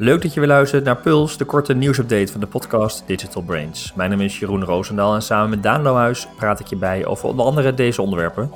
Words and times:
Leuk 0.00 0.22
dat 0.22 0.34
je 0.34 0.40
weer 0.40 0.48
luistert 0.48 0.84
naar 0.84 0.96
Puls, 0.96 1.36
de 1.36 1.44
korte 1.44 1.74
nieuwsupdate 1.74 2.32
van 2.32 2.40
de 2.40 2.46
podcast 2.46 3.06
Digital 3.06 3.42
Brains. 3.42 3.92
Mijn 3.94 4.10
naam 4.10 4.20
is 4.20 4.38
Jeroen 4.38 4.64
Roosendaal 4.64 5.14
en 5.14 5.22
samen 5.22 5.50
met 5.50 5.62
Daan 5.62 5.82
Lohuis 5.82 6.28
praat 6.36 6.60
ik 6.60 6.66
je 6.66 6.76
bij 6.76 7.06
over 7.06 7.28
onder 7.28 7.44
andere 7.44 7.74
deze 7.74 8.02
onderwerpen. 8.02 8.50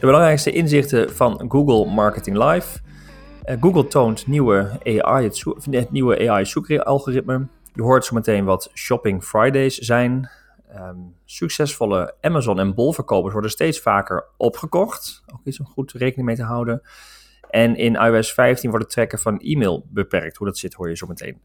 De 0.00 0.06
belangrijkste 0.06 0.52
inzichten 0.52 1.16
van 1.16 1.44
Google 1.48 1.92
Marketing 1.92 2.44
Live. 2.44 2.78
Eh, 3.44 3.56
Google 3.60 3.86
toont 3.86 4.26
nieuwe 4.26 4.70
AI, 4.84 5.24
het, 5.70 5.90
nieuwe 5.90 6.28
AI 6.28 6.46
zoekalgoritme. 6.46 7.46
Je 7.74 7.82
hoort 7.82 8.04
zo 8.04 8.14
meteen 8.14 8.44
wat 8.44 8.70
Shopping 8.74 9.24
Fridays 9.24 9.78
zijn. 9.78 10.30
Ehm, 10.68 10.96
succesvolle 11.24 12.14
Amazon 12.20 12.58
en 12.58 12.74
Bol-verkopers 12.74 13.32
worden 13.32 13.50
steeds 13.50 13.80
vaker 13.80 14.24
opgekocht. 14.36 15.22
Ook 15.34 15.40
iets 15.44 15.60
om 15.60 15.66
goed 15.66 15.92
rekening 15.92 16.26
mee 16.26 16.36
te 16.36 16.42
houden. 16.42 16.82
En 17.50 17.76
in 17.76 17.94
iOS 17.94 18.32
15 18.32 18.70
wordt 18.70 18.84
het 18.84 18.94
trekken 18.94 19.18
van 19.18 19.38
e-mail 19.38 19.86
beperkt. 19.90 20.36
Hoe 20.36 20.46
dat 20.46 20.58
zit 20.58 20.74
hoor 20.74 20.88
je 20.88 20.96
zo 20.96 21.06
meteen. 21.06 21.40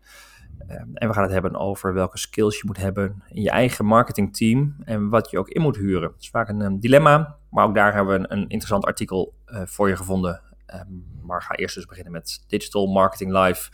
Ehm, 0.67 0.87
en 0.93 1.07
we 1.07 1.13
gaan 1.13 1.23
het 1.23 1.31
hebben 1.31 1.55
over 1.55 1.93
welke 1.93 2.17
skills 2.17 2.57
je 2.57 2.63
moet 2.65 2.77
hebben 2.77 3.23
in 3.29 3.41
je 3.41 3.49
eigen 3.49 3.85
marketingteam 3.85 4.75
en 4.83 5.09
wat 5.09 5.29
je 5.29 5.39
ook 5.39 5.49
in 5.49 5.61
moet 5.61 5.77
huren. 5.77 6.01
Dat 6.11 6.21
is 6.21 6.29
vaak 6.29 6.49
een, 6.49 6.59
een 6.59 6.79
dilemma, 6.79 7.37
maar 7.49 7.65
ook 7.65 7.75
daar 7.75 7.93
hebben 7.93 8.21
we 8.21 8.25
een, 8.29 8.41
interessant 8.41 8.85
artikel 8.85 9.33
uh, 9.47 9.61
voor 9.65 9.89
je 9.89 9.95
gevonden. 9.95 10.41
Um, 10.73 11.05
maar 11.21 11.41
ga 11.41 11.55
eerst 11.55 11.75
dus 11.75 11.85
beginnen 11.85 12.11
met 12.11 12.43
Digital 12.47 12.87
Marketing 12.87 13.31
Live. 13.31 13.71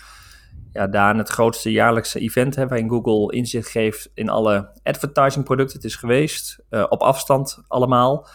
Ja, 0.72 0.88
Daan, 0.88 1.18
het 1.18 1.30
grootste 1.30 1.72
jaarlijkse 1.72 2.20
event 2.20 2.55
hè, 2.55 2.68
waarin 2.68 2.90
Google 2.90 3.36
inzicht 3.36 3.70
geeft 3.70 4.12
in 4.14 4.30
alle 4.30 4.72
advertising 4.84 5.46
producten. 5.46 5.76
Het 5.76 5.86
is 5.86 5.96
geweest, 5.96 6.60
uh, 6.70 6.86
op 6.90 7.02
afstand 7.02 7.64
allemaal. 7.68 8.27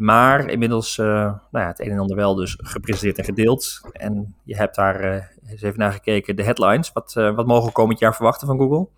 Maar 0.00 0.48
inmiddels 0.48 0.98
uh, 0.98 1.06
nou 1.50 1.64
ja, 1.64 1.66
het 1.66 1.80
een 1.80 1.90
en 1.90 1.98
ander 1.98 2.16
wel 2.16 2.34
dus 2.34 2.58
gepresenteerd 2.62 3.18
en 3.18 3.24
gedeeld. 3.24 3.80
En 3.92 4.34
je 4.44 4.56
hebt 4.56 4.74
daar 4.74 5.04
uh, 5.04 5.22
eens 5.46 5.62
even 5.62 5.78
naar 5.78 5.92
gekeken, 5.92 6.36
de 6.36 6.42
headlines. 6.42 6.92
Wat, 6.92 7.14
uh, 7.18 7.34
wat 7.34 7.46
mogen 7.46 7.66
we 7.66 7.72
komend 7.72 7.98
jaar 7.98 8.14
verwachten 8.14 8.46
van 8.46 8.58
Google? 8.58 8.88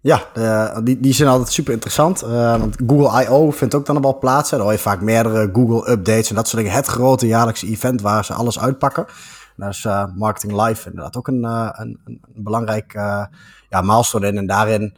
Ja, 0.00 0.20
die, 0.80 1.00
die 1.00 1.12
zijn 1.12 1.28
altijd 1.28 1.52
super 1.52 1.72
interessant. 1.72 2.20
want 2.20 2.76
Google 2.86 3.22
I.O. 3.24 3.50
vindt 3.50 3.74
ook 3.74 3.86
dan 3.86 4.02
wel 4.02 4.18
plaats. 4.18 4.50
Hè. 4.50 4.56
Dan 4.56 4.66
hoor 4.66 4.74
je 4.74 4.82
vaak 4.82 5.00
meerdere 5.00 5.50
Google 5.52 5.90
updates 5.90 6.28
en 6.28 6.34
dat 6.34 6.48
soort 6.48 6.62
dingen. 6.62 6.76
Het 6.76 6.86
grote 6.86 7.26
jaarlijkse 7.26 7.66
event 7.66 8.00
waar 8.00 8.24
ze 8.24 8.34
alles 8.34 8.58
uitpakken. 8.58 9.06
Daar 9.56 9.68
is 9.68 9.86
Marketing 10.16 10.62
Live 10.62 10.88
inderdaad 10.88 11.16
ook 11.16 11.28
een, 11.28 11.44
een, 11.44 12.00
een 12.04 12.20
belangrijk 12.34 12.92
ja, 13.68 13.80
milestone 13.82 14.26
in. 14.26 14.36
En 14.36 14.46
daarin 14.46 14.96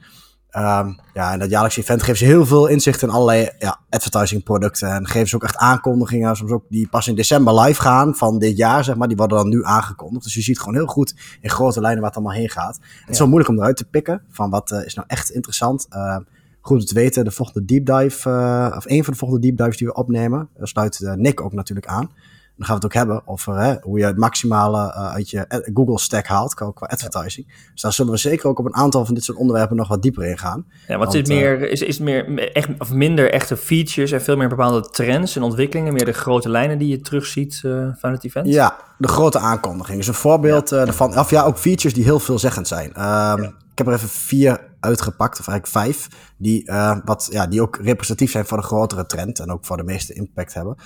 Um, 0.58 0.98
ja, 1.14 1.32
en 1.32 1.38
dat 1.38 1.50
jaarlijkse 1.50 1.80
event 1.80 2.02
geeft 2.02 2.18
ze 2.18 2.24
heel 2.24 2.46
veel 2.46 2.66
inzicht 2.66 3.02
in 3.02 3.10
allerlei 3.10 3.50
ja, 3.58 3.80
advertising 3.90 4.42
producten. 4.42 4.88
En 4.88 5.06
geven 5.06 5.28
ze 5.28 5.34
ook 5.36 5.42
echt 5.42 5.56
aankondigingen, 5.56 6.36
soms 6.36 6.50
ook 6.50 6.64
die 6.68 6.88
pas 6.88 7.08
in 7.08 7.14
december 7.14 7.60
live 7.60 7.80
gaan 7.80 8.14
van 8.14 8.38
dit 8.38 8.56
jaar, 8.56 8.84
zeg 8.84 8.96
maar. 8.96 9.08
Die 9.08 9.16
worden 9.16 9.38
dan 9.38 9.48
nu 9.48 9.64
aangekondigd. 9.64 10.24
Dus 10.24 10.34
je 10.34 10.42
ziet 10.42 10.58
gewoon 10.58 10.74
heel 10.74 10.86
goed 10.86 11.14
in 11.40 11.50
grote 11.50 11.80
lijnen 11.80 12.02
wat 12.02 12.10
er 12.10 12.16
allemaal 12.16 12.36
heen 12.36 12.50
gaat. 12.50 12.78
Het 13.00 13.10
is 13.10 13.18
wel 13.18 13.28
moeilijk 13.28 13.50
om 13.50 13.58
eruit 13.58 13.76
te 13.76 13.84
pikken 13.84 14.22
van 14.30 14.50
wat 14.50 14.70
uh, 14.70 14.84
is 14.84 14.94
nou 14.94 15.06
echt 15.08 15.30
interessant. 15.30 15.86
Uh, 15.90 16.16
goed 16.60 16.80
om 16.80 16.86
te 16.86 16.94
weten, 16.94 17.24
de 17.24 17.30
volgende 17.30 17.64
deep 17.64 17.86
dive, 17.86 18.30
uh, 18.30 18.76
of 18.76 18.84
een 18.86 19.04
van 19.04 19.12
de 19.12 19.18
volgende 19.18 19.46
deep 19.46 19.56
dives 19.56 19.76
die 19.76 19.86
we 19.86 19.94
opnemen, 19.94 20.48
daar 20.56 20.68
sluit 20.68 21.00
Nick 21.16 21.40
ook 21.40 21.52
natuurlijk 21.52 21.86
aan 21.86 22.10
dan 22.56 22.66
gaan 22.66 22.76
we 22.76 22.84
het 22.84 22.84
ook 22.84 22.94
hebben 22.94 23.22
over 23.24 23.58
hè, 23.58 23.74
hoe 23.80 23.98
je 23.98 24.04
het 24.04 24.16
maximale 24.16 24.78
uh, 24.78 25.12
uit 25.12 25.30
je 25.30 25.70
Google 25.74 25.98
stack 25.98 26.26
haalt 26.26 26.54
qua, 26.54 26.70
qua 26.74 26.86
advertising. 26.86 27.46
Dus 27.72 27.82
daar 27.82 27.92
zullen 27.92 28.12
we 28.12 28.18
zeker 28.18 28.48
ook 28.48 28.58
op 28.58 28.64
een 28.64 28.74
aantal 28.74 29.04
van 29.04 29.14
dit 29.14 29.24
soort 29.24 29.38
onderwerpen 29.38 29.76
nog 29.76 29.88
wat 29.88 30.02
dieper 30.02 30.24
in 30.24 30.38
gaan. 30.38 30.66
Ja, 30.88 30.98
wat 30.98 31.14
is, 31.14 31.28
meer, 31.28 31.60
uh, 31.60 31.70
is, 31.70 31.82
is 31.82 31.98
meer 31.98 32.52
echt, 32.52 32.68
of 32.78 32.92
minder 32.92 33.30
echte 33.30 33.56
features 33.56 34.12
en 34.12 34.22
veel 34.22 34.36
meer 34.36 34.48
bepaalde 34.48 34.80
trends 34.80 35.36
en 35.36 35.42
ontwikkelingen, 35.42 35.92
meer 35.92 36.04
de 36.04 36.12
grote 36.12 36.48
lijnen 36.48 36.78
die 36.78 36.88
je 36.88 37.00
terugziet 37.00 37.62
uh, 37.64 37.88
van 37.98 38.12
het 38.12 38.24
event? 38.24 38.46
Ja, 38.46 38.76
de 38.98 39.08
grote 39.08 39.38
aankondiging. 39.38 39.98
Dus 39.98 40.08
een 40.08 40.14
voorbeeld 40.14 40.70
ja. 40.70 40.86
ervan, 40.86 41.18
of 41.18 41.30
ja, 41.30 41.42
ook 41.42 41.58
features 41.58 41.94
die 41.94 42.04
heel 42.04 42.20
veelzeggend 42.20 42.68
zijn. 42.68 42.88
Um, 42.88 43.42
ja. 43.42 43.52
Ik 43.72 43.84
heb 43.84 43.86
er 43.86 43.92
even 43.92 44.08
vier 44.08 44.60
uitgepakt, 44.86 45.40
of 45.40 45.48
eigenlijk 45.48 45.86
vijf, 45.86 46.08
die, 46.38 46.70
uh, 46.70 46.96
wat, 47.04 47.28
ja, 47.30 47.46
die 47.46 47.62
ook 47.62 47.76
representatief 47.76 48.30
zijn 48.30 48.46
voor 48.46 48.56
de 48.56 48.64
grotere 48.64 49.06
trend 49.06 49.38
en 49.38 49.50
ook 49.50 49.64
voor 49.64 49.76
de 49.76 49.84
meeste 49.84 50.12
impact 50.12 50.54
hebben. 50.54 50.76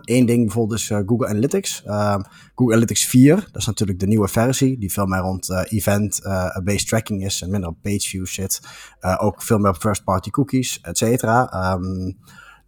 Eén 0.00 0.26
ding 0.26 0.44
bijvoorbeeld 0.44 0.78
is 0.78 0.90
uh, 0.90 0.98
Google 1.06 1.28
Analytics. 1.28 1.82
Um, 1.86 2.22
Google 2.54 2.74
Analytics 2.74 3.06
4, 3.06 3.34
dat 3.36 3.56
is 3.56 3.66
natuurlijk 3.66 3.98
de 3.98 4.06
nieuwe 4.06 4.28
versie, 4.28 4.78
die 4.78 4.92
veel 4.92 5.06
meer 5.06 5.20
rond 5.20 5.50
uh, 5.50 5.60
event-based 5.64 6.88
tracking 6.88 7.24
is 7.24 7.42
en 7.42 7.50
minder 7.50 7.70
op 7.70 7.76
page 7.82 8.08
views 8.08 8.34
zit. 8.34 8.60
ook 9.18 9.42
veel 9.42 9.58
meer 9.58 9.70
op 9.70 9.80
first-party 9.80 10.30
cookies, 10.30 10.80
et 10.80 10.98
cetera. 10.98 11.72
Um, 11.72 12.18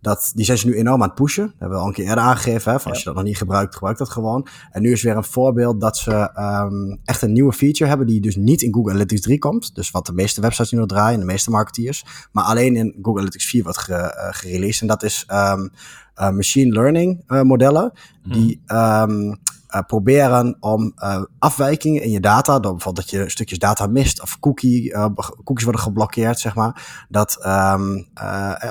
dat, 0.03 0.33
die 0.35 0.45
zijn 0.45 0.59
ze 0.59 0.67
nu 0.67 0.75
enorm 0.75 1.03
aan 1.03 1.09
het 1.09 1.17
pushen. 1.17 1.47
Dat 1.47 1.55
hebben 1.59 1.77
we 1.77 1.83
al 1.83 1.89
een 1.89 1.95
keer 1.95 2.05
eerder 2.05 2.25
aangegeven. 2.25 2.73
Hè, 2.73 2.81
van 2.81 2.91
als 2.91 2.99
je 3.01 3.05
dat 3.05 3.15
nog 3.15 3.25
niet 3.25 3.37
gebruikt, 3.37 3.75
gebruik 3.75 3.99
dat 3.99 4.09
gewoon. 4.09 4.47
En 4.71 4.83
nu 4.83 4.93
is 4.93 5.03
weer 5.03 5.17
een 5.17 5.25
voorbeeld 5.25 5.81
dat 5.81 5.97
ze 5.97 6.31
um, 6.37 7.01
echt 7.05 7.23
een 7.23 7.33
nieuwe 7.33 7.53
feature 7.53 7.89
hebben 7.89 8.07
die 8.07 8.21
dus 8.21 8.37
niet 8.37 8.63
in 8.63 8.75
Google 8.75 8.91
Analytics 8.91 9.21
3 9.21 9.39
komt. 9.39 9.75
Dus 9.75 9.91
wat 9.91 10.07
de 10.07 10.13
meeste 10.13 10.41
websites 10.41 10.71
nu 10.71 10.79
nog 10.79 10.89
draaien, 10.89 11.19
de 11.19 11.25
meeste 11.25 11.51
marketeers. 11.51 12.05
Maar 12.33 12.45
alleen 12.45 12.77
in 12.77 12.95
Google 12.95 13.13
Analytics 13.13 13.47
4 13.47 13.63
wordt 13.63 13.79
ge, 13.79 13.93
uh, 13.93 14.29
gereleased. 14.31 14.81
En 14.81 14.87
dat 14.87 15.03
is 15.03 15.27
um, 15.33 15.71
uh, 16.17 16.31
machine 16.31 16.73
learning 16.73 17.25
uh, 17.29 17.43
modellen. 17.43 17.93
Hmm. 18.23 18.33
Die 18.33 18.63
um, 18.67 19.41
uh, 19.75 19.81
proberen 19.87 20.57
om 20.61 20.93
uh, 20.97 21.23
afwijkingen 21.39 22.03
in 22.03 22.11
je 22.11 22.21
data, 22.21 22.61
door 22.61 22.73
bijvoorbeeld 22.73 23.11
dat 23.11 23.21
je 23.21 23.31
stukjes 23.31 23.59
data 23.59 23.87
mist 23.87 24.23
of 24.23 24.39
cookie, 24.41 24.93
uh, 24.93 25.07
cookies 25.45 25.65
worden 25.65 25.83
geblokkeerd, 25.83 26.39
zeg 26.39 26.55
maar, 26.55 27.05
dat, 27.09 27.47
um, 27.47 28.09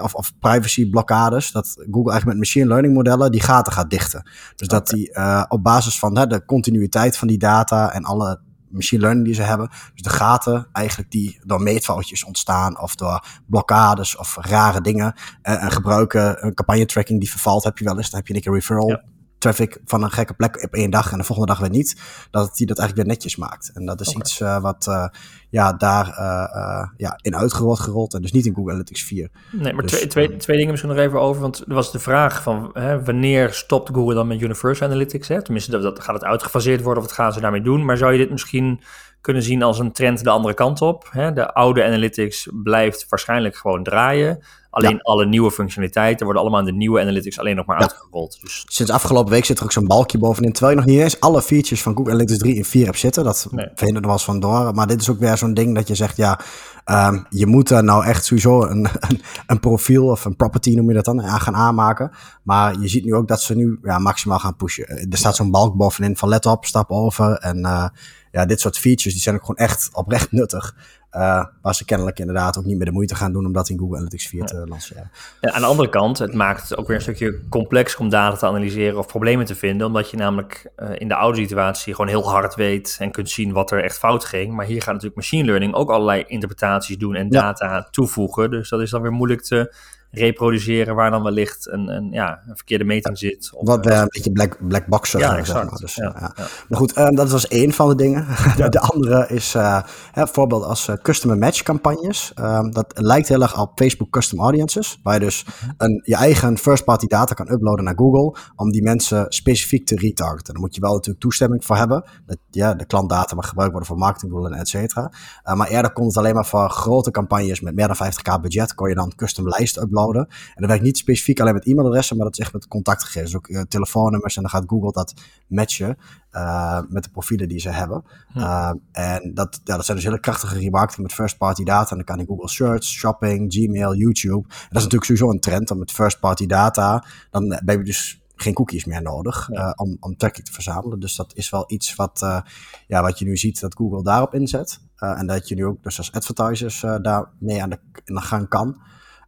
of, 0.02 0.16
of 0.16 0.32
privacy 0.40 0.90
blokkades, 0.90 1.52
dat 1.52 1.68
Google 1.68 2.12
eigenlijk 2.12 2.26
met 2.26 2.38
machine 2.38 2.68
learning 2.68 2.94
modellen 2.94 3.32
die 3.32 3.42
gaten 3.42 3.74
gaat 3.74 3.90
dichten. 3.90 4.24
Dus 4.56 4.68
okay. 4.68 4.80
dat 4.80 4.88
die 4.88 5.16
op 5.48 5.64
basis 5.64 6.00
van 6.00 6.14
de 6.14 6.46
continuïteit 6.46 7.18
van 7.18 7.28
die 7.28 7.38
data 7.38 7.92
en 7.92 8.04
alle 8.04 8.40
machine 8.70 9.02
learning 9.02 9.26
die 9.26 9.36
ze 9.36 9.42
hebben. 9.42 9.70
Dus 9.94 10.02
de 10.02 10.10
gaten 10.10 10.68
eigenlijk 10.72 11.12
die 11.12 11.40
door 11.44 11.62
meetfoutjes 11.62 12.24
ontstaan 12.24 12.80
of 12.80 12.96
door 12.96 13.26
blokkades 13.46 14.18
of 14.18 14.38
rare 14.40 14.82
dingen 14.82 15.14
en 15.42 15.72
gebruiken 15.72 16.46
een 16.46 16.54
campagne 16.54 16.86
tracking 16.86 17.20
die 17.20 17.30
vervalt 17.30 17.64
heb 17.64 17.78
je 17.78 17.86
wel 17.86 17.98
eens. 17.98 18.10
Dan 18.10 18.20
heb 18.20 18.28
je 18.28 18.36
een 18.36 18.42
keer 18.42 18.54
referral 18.54 18.90
ja 18.90 19.04
traffic 19.42 19.80
van 19.86 20.04
een 20.04 20.12
gekke 20.12 20.34
plek 20.34 20.64
op 20.64 20.74
één 20.74 20.90
dag 20.90 21.12
en 21.12 21.18
de 21.18 21.24
volgende 21.24 21.52
dag 21.52 21.62
weer 21.62 21.70
niet, 21.70 22.02
dat 22.32 22.58
hij 22.58 22.66
dat 22.66 22.80
eigenlijk 22.80 22.96
weer 22.96 23.16
netjes 23.16 23.36
maakt. 23.36 23.72
En 23.74 23.86
dat 23.86 24.02
is 24.02 24.08
okay. 24.08 24.22
iets 24.22 24.40
uh, 24.40 24.62
wat 24.62 24.86
uh, 24.90 25.06
ja, 25.50 25.74
daar 25.74 26.08
uh, 26.08 26.88
ja, 26.98 27.20
in 27.22 27.36
uitgerold 27.36 27.80
gerold 27.80 28.14
en 28.14 28.22
dus 28.22 28.32
niet 28.32 28.46
in 28.46 28.54
Google 28.54 28.72
Analytics 28.72 29.04
4. 29.04 29.30
Nee, 29.52 29.74
maar 29.74 29.82
dus, 29.82 29.92
twee, 29.92 30.08
twee, 30.08 30.38
twee 30.38 30.56
dingen 30.56 30.72
misschien 30.72 30.92
nog 30.92 31.02
even 31.02 31.22
over, 31.22 31.42
want 31.42 31.64
er 31.68 31.74
was 31.74 31.92
de 31.92 32.00
vraag 32.00 32.44
van 32.44 32.70
hè, 32.74 33.04
wanneer 33.04 33.54
stopt 33.54 33.90
Google 33.94 34.14
dan 34.14 34.28
met 34.28 34.42
Universal 34.42 34.88
Analytics? 34.88 35.28
Hè? 35.28 35.42
Tenminste, 35.42 35.72
dat, 35.72 35.82
dat, 35.82 36.00
gaat 36.00 36.16
het 36.16 36.24
uitgefaseerd 36.24 36.82
worden 36.82 37.04
of 37.04 37.10
wat 37.10 37.18
gaan 37.18 37.34
ze 37.34 37.40
daarmee 37.40 37.62
doen? 37.62 37.86
Maar 37.86 37.98
zou 37.98 38.12
je 38.12 38.18
dit 38.18 38.32
misschien 38.32 38.82
kunnen 39.22 39.44
zien 39.44 39.64
als 39.64 39.80
een 39.80 39.92
trend 39.92 40.24
de 40.24 40.30
andere 40.30 40.54
kant 40.54 40.82
op? 40.82 41.08
Hè? 41.12 41.34
De 41.34 41.54
oude 41.54 41.84
analytics 41.84 42.50
blijft 42.64 43.06
waarschijnlijk 43.10 43.56
gewoon 43.56 43.84
draaien. 43.84 44.44
Alleen 44.72 44.92
ja. 44.92 45.00
alle 45.02 45.26
nieuwe 45.26 45.52
functionaliteiten 45.52 46.24
worden 46.26 46.42
allemaal 46.42 46.60
in 46.60 46.66
de 46.66 46.74
nieuwe 46.74 47.00
analytics 47.02 47.40
alleen 47.40 47.56
nog 47.56 47.66
maar 47.66 47.76
ja. 47.76 47.82
uitgerold. 47.82 48.38
Dus... 48.42 48.66
Sinds 48.68 48.92
afgelopen 48.92 49.32
week 49.32 49.46
zit 49.46 49.58
er 49.58 49.64
ook 49.64 49.72
zo'n 49.72 49.88
balkje 49.88 50.18
bovenin. 50.18 50.52
Terwijl 50.52 50.74
je 50.76 50.82
nog 50.84 50.90
niet 50.90 51.04
eens 51.04 51.20
alle 51.20 51.42
features 51.42 51.82
van 51.82 51.96
Google 51.96 52.12
Analytics 52.12 52.40
3 52.40 52.56
in 52.56 52.66
4 52.66 52.86
hebt 52.86 53.00
zitten. 53.00 53.24
Dat 53.24 53.48
nee. 53.52 53.66
verhindert 53.66 53.98
er 53.98 54.12
wel 54.12 54.12
eens 54.12 54.24
van 54.24 54.40
door. 54.40 54.74
Maar 54.74 54.88
dit 54.88 55.02
is 55.02 55.10
ook 55.10 55.20
weer 55.20 55.38
zo'n 55.38 55.54
ding 55.54 55.76
dat 55.76 55.88
je 55.88 55.96
zegt, 55.96 56.18
ja, 56.18 56.40
um, 56.86 57.26
je 57.30 57.46
moet 57.46 57.70
er 57.70 57.84
nou 57.84 58.06
echt 58.06 58.26
sowieso 58.26 58.62
een, 58.62 58.88
een, 59.10 59.22
een, 59.48 59.60
profiel 59.60 60.08
of 60.08 60.26
een 60.26 60.36
property 60.36 60.76
noem 60.76 60.88
je 60.88 60.94
dat 60.94 61.06
dan, 61.06 61.22
aan 61.22 61.42
gaan 61.42 61.56
aanmaken. 61.56 62.12
Maar 62.44 62.80
je 62.80 62.88
ziet 62.88 63.06
nu 63.06 63.16
ook 63.16 63.28
dat 63.28 63.42
ze 63.42 63.56
nu 63.56 63.80
ja, 63.84 64.00
maximaal 64.00 64.40
gaan 64.40 64.56
pushen. 64.56 64.88
Er 64.88 65.18
staat 65.18 65.36
zo'n 65.36 65.52
balk 65.52 65.76
bovenin 65.76 66.18
van 66.18 66.30
let 66.30 66.46
op, 66.46 66.66
stap 66.66 66.90
over. 66.90 67.34
En 67.34 67.58
uh, 67.58 67.88
ja, 68.32 68.46
dit 68.46 68.60
soort 68.60 68.78
features 68.78 69.14
die 69.14 69.22
zijn 69.22 69.36
ook 69.36 69.46
gewoon 69.46 69.68
echt 69.68 69.90
oprecht 69.94 70.32
nuttig. 70.42 70.76
Uh, 71.16 71.46
waar 71.62 71.76
ze 71.76 71.86
kennelijk 71.86 72.20
inderdaad 72.20 72.58
ook 72.58 72.66
niet 72.66 72.78
meer 72.78 72.86
de 72.86 72.92
moeite 72.92 73.16
gaan 73.16 73.34
doen 73.34 73.46
om 73.46 73.54
dat 73.54 73.70
in 73.70 73.80
Google 73.80 73.96
Analytics 73.96 74.28
4 74.28 74.46
te 74.46 74.64
lanceren. 74.68 75.12
Ja, 75.42 75.52
aan 75.52 75.62
de 75.62 75.68
andere 75.68 75.90
kant, 75.90 76.20
het 76.20 76.34
maakt 76.34 76.70
het 76.70 76.78
ook 76.78 76.88
weer 76.88 76.96
een 76.96 77.02
stukje 77.02 77.40
complex 77.50 77.96
om 77.96 78.10
data 78.10 78.36
te 78.36 78.46
analyseren 78.46 78.98
of 78.98 79.08
problemen 79.08 79.46
te 79.46 79.56
vinden. 79.56 79.88
Omdat 79.88 80.10
je 80.10 80.18
namelijk 80.18 80.72
uh, 80.78 80.90
in 80.98 81.08
de 81.08 81.16
oude 81.16 81.38
situatie 81.38 81.94
gewoon 81.94 82.10
heel 82.10 82.30
hard 82.30 82.56
weet 82.56 82.98
en 83.00 83.12
kunt 83.12 83.30
zien 83.30 83.52
wat 83.52 83.72
er 83.72 83.84
echt 83.84 83.98
fout 83.98 84.26
ging. 84.26 84.54
Maar 84.54 84.66
hier 84.66 84.78
gaat 84.78 84.94
natuurlijk 84.94 85.16
machine 85.16 85.46
learning 85.46 85.74
ook 85.74 85.90
allerlei 85.90 86.24
interpretaties 86.28 86.98
doen 86.98 87.16
en 87.16 87.30
data 87.30 87.76
ja. 87.76 87.88
toevoegen. 87.92 88.52
Dus 88.52 88.70
dat 88.70 88.82
is 88.82 88.90
dan 88.90 89.02
weer 89.02 89.12
moeilijk 89.12 89.42
te 89.42 89.74
reproduceren 90.12 90.96
waar 90.96 91.12
dan 91.12 91.24
wellicht 91.24 91.68
een, 91.72 91.88
een, 91.88 92.12
ja, 92.12 92.42
een 92.48 92.56
verkeerde 92.56 92.84
meting 92.84 93.18
zit. 93.18 93.50
Of, 93.54 93.68
Wat 93.68 93.88
uh, 93.88 93.98
een 93.98 94.08
beetje 94.10 94.32
black, 94.32 94.58
black 94.68 94.88
boxen. 94.88 95.20
Ja, 95.20 95.38
exact. 95.38 95.70
Maar. 95.70 95.80
Dus, 95.80 95.96
ja, 95.96 96.16
ja. 96.20 96.34
maar 96.70 96.80
goed, 96.80 96.98
uh, 96.98 97.10
dat 97.10 97.30
was 97.30 97.48
één 97.48 97.72
van 97.72 97.88
de 97.88 97.96
dingen. 97.96 98.26
de 98.70 98.80
andere 98.80 99.28
is 99.28 99.56
uh, 99.56 99.82
bijvoorbeeld 100.14 100.64
als 100.64 100.90
customer 101.02 101.38
match 101.38 101.64
campagnes. 101.64 102.32
Um, 102.40 102.72
dat 102.72 102.94
lijkt 102.96 103.28
heel 103.28 103.42
erg 103.42 103.62
op 103.62 103.72
Facebook 103.76 104.10
custom 104.10 104.40
audiences. 104.40 105.00
Waar 105.04 105.14
je 105.14 105.20
dus 105.20 105.46
een, 105.78 106.02
je 106.06 106.16
eigen 106.16 106.58
first 106.58 106.84
party 106.84 107.08
data 107.08 107.34
kan 107.34 107.52
uploaden 107.52 107.86
naar 107.86 107.96
Google. 107.96 108.36
Om 108.56 108.72
die 108.72 108.84
mensen 108.84 109.26
specifiek 109.30 109.86
te 109.86 109.96
retargeten. 109.96 110.54
Daar 110.54 110.62
moet 110.62 110.76
je 110.76 110.82
wel 110.82 110.94
natuurlijk 110.94 111.20
toestemming 111.20 111.66
voor 111.66 111.76
hebben. 111.76 112.04
Dat 112.26 112.38
ja, 112.50 112.74
de 112.74 112.86
klantdata 112.86 113.36
mag 113.36 113.48
gebruikt 113.48 113.72
worden 113.72 113.90
voor 113.90 114.00
marketingdoelen, 114.00 114.54
et 114.54 114.68
cetera. 114.68 115.12
maar 115.56 115.68
eerder 115.68 115.94
kon 115.94 116.06
het 116.06 116.18
alleen 116.18 116.34
maar 116.34 116.46
voor 116.46 116.70
grote 116.70 117.12
campagnes 117.12 117.62
met 117.62 117.76
meer 117.76 117.88
dan 117.88 118.12
50k 118.12 118.42
budget. 118.42 118.74
Kon 118.74 118.90
je 118.90 118.96
dan 118.96 119.14
custom 119.16 119.48
lijsten 119.48 119.84
uploaden 119.84 120.01
En 120.10 120.28
dat 120.56 120.70
werkt 120.70 120.84
niet 120.84 120.98
specifiek 120.98 121.40
alleen 121.40 121.54
met 121.54 121.66
e-mailadressen, 121.66 122.16
maar 122.16 122.26
dat 122.26 122.34
is 122.34 122.40
echt 122.40 122.54
met 122.54 122.68
contactgegevens. 122.68 123.36
Ook 123.36 123.48
uh, 123.48 123.62
telefoonnummers 123.62 124.36
en 124.36 124.42
dan 124.42 124.52
gaat 124.52 124.64
Google 124.68 124.92
dat 124.92 125.14
matchen 125.48 125.98
uh, 126.32 126.80
met 126.90 127.04
de 127.04 127.10
profielen 127.10 127.48
die 127.48 127.60
ze 127.60 127.70
hebben. 127.70 128.04
Hm. 128.28 128.40
Uh, 128.40 128.72
en 128.92 129.32
dat, 129.34 129.62
ja, 129.64 129.76
dat 129.76 129.86
zijn 129.86 129.98
dus 129.98 130.06
hele 130.06 130.20
krachtige 130.20 130.60
remarketing 130.60 131.08
met 131.08 131.16
first-party 131.16 131.64
data. 131.64 131.90
En 131.90 131.96
dan 131.96 132.06
kan 132.06 132.20
ik 132.20 132.28
Google 132.28 132.50
Search, 132.50 132.84
Shopping, 132.84 133.54
Gmail, 133.54 133.96
YouTube. 133.96 134.48
En 134.48 134.68
dat 134.70 134.78
is 134.78 134.84
natuurlijk 134.84 135.04
sowieso 135.04 135.30
een 135.30 135.40
trend, 135.40 135.68
dan 135.68 135.80
met 135.80 135.92
first-party 135.92 136.46
data, 136.46 137.06
dan 137.32 137.60
ben 137.64 137.78
je 137.78 137.84
dus 137.84 138.22
geen 138.36 138.54
cookies 138.54 138.86
meer 138.86 139.02
nodig 139.02 139.50
uh, 139.50 139.72
om, 139.76 139.98
om 140.00 140.18
tracking 140.18 140.46
te 140.46 140.52
verzamelen. 140.52 141.00
Dus 141.00 141.16
dat 141.16 141.32
is 141.36 141.50
wel 141.50 141.64
iets 141.68 141.96
wat, 141.96 142.22
uh, 142.24 142.42
ja, 142.88 143.02
wat 143.02 143.20
je 143.20 143.26
nu 143.26 143.38
ziet 143.38 143.60
dat 143.60 143.76
Google 143.76 144.04
daarop 144.04 144.34
inzet. 144.34 144.80
Uh, 144.98 145.20
en 145.20 145.28
dat 145.28 145.48
je 145.48 145.56
nu 145.56 145.66
ook 145.66 145.84
dus 145.84 145.98
als 145.98 146.12
advertisers 146.12 146.80
daar 147.02 147.30
mee 147.40 147.62
aan 147.62 147.70
de, 147.70 147.80
aan 148.06 148.16
de 148.16 148.22
gang 148.22 148.48
kan. 148.48 148.82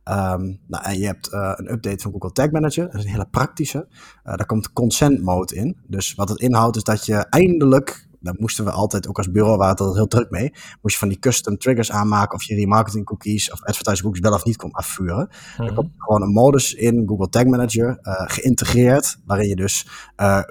Um, 0.10 0.60
nou, 0.68 0.84
en 0.84 1.00
je 1.00 1.06
hebt 1.06 1.30
een 1.32 1.72
update 1.72 2.02
van 2.02 2.12
Google 2.12 2.32
Tag 2.32 2.52
Manager. 2.52 2.86
Dat 2.86 2.96
is 2.96 3.04
een 3.04 3.12
hele 3.12 3.28
praktische. 3.32 3.88
daar 4.24 4.46
komt 4.46 4.74
consent 4.74 5.22
mode 5.22 5.56
in. 5.56 5.78
Dus 5.88 6.14
wat 6.16 6.30
het 6.30 6.40
inhoudt 6.40 6.76
is 6.76 6.84
dat 6.84 7.06
je 7.06 7.16
eindelijk 7.16 8.08
daar 8.24 8.36
moesten 8.38 8.66
we 8.66 8.72
altijd, 8.72 9.08
ook 9.08 9.18
als 9.18 9.32
bureau 9.32 9.58
waren 9.58 9.88
we 9.88 9.94
heel 9.94 10.08
druk 10.08 10.30
mee, 10.30 10.54
moest 10.82 10.94
je 10.94 11.00
van 11.00 11.08
die 11.08 11.20
custom 11.20 11.58
triggers 11.58 11.92
aanmaken 11.92 12.36
of 12.36 12.44
je 12.44 12.56
remarketing 12.56 13.06
cookies 13.06 13.52
of 13.52 13.64
advertising 13.64 14.02
cookies 14.02 14.22
wel 14.22 14.34
of 14.34 14.46
niet 14.46 14.56
kon 14.56 14.72
afvuren. 14.72 15.30
Er 15.58 15.64
mhm. 15.64 15.74
komt 15.74 15.92
gewoon 15.98 16.22
een 16.22 16.32
modus 16.32 16.74
in 16.74 17.04
Google 17.08 17.30
Tag 17.30 17.44
Manager 17.44 18.00
uh, 18.02 18.14
geïntegreerd, 18.16 19.18
waarin 19.26 19.48
je 19.48 19.56
dus 19.56 19.88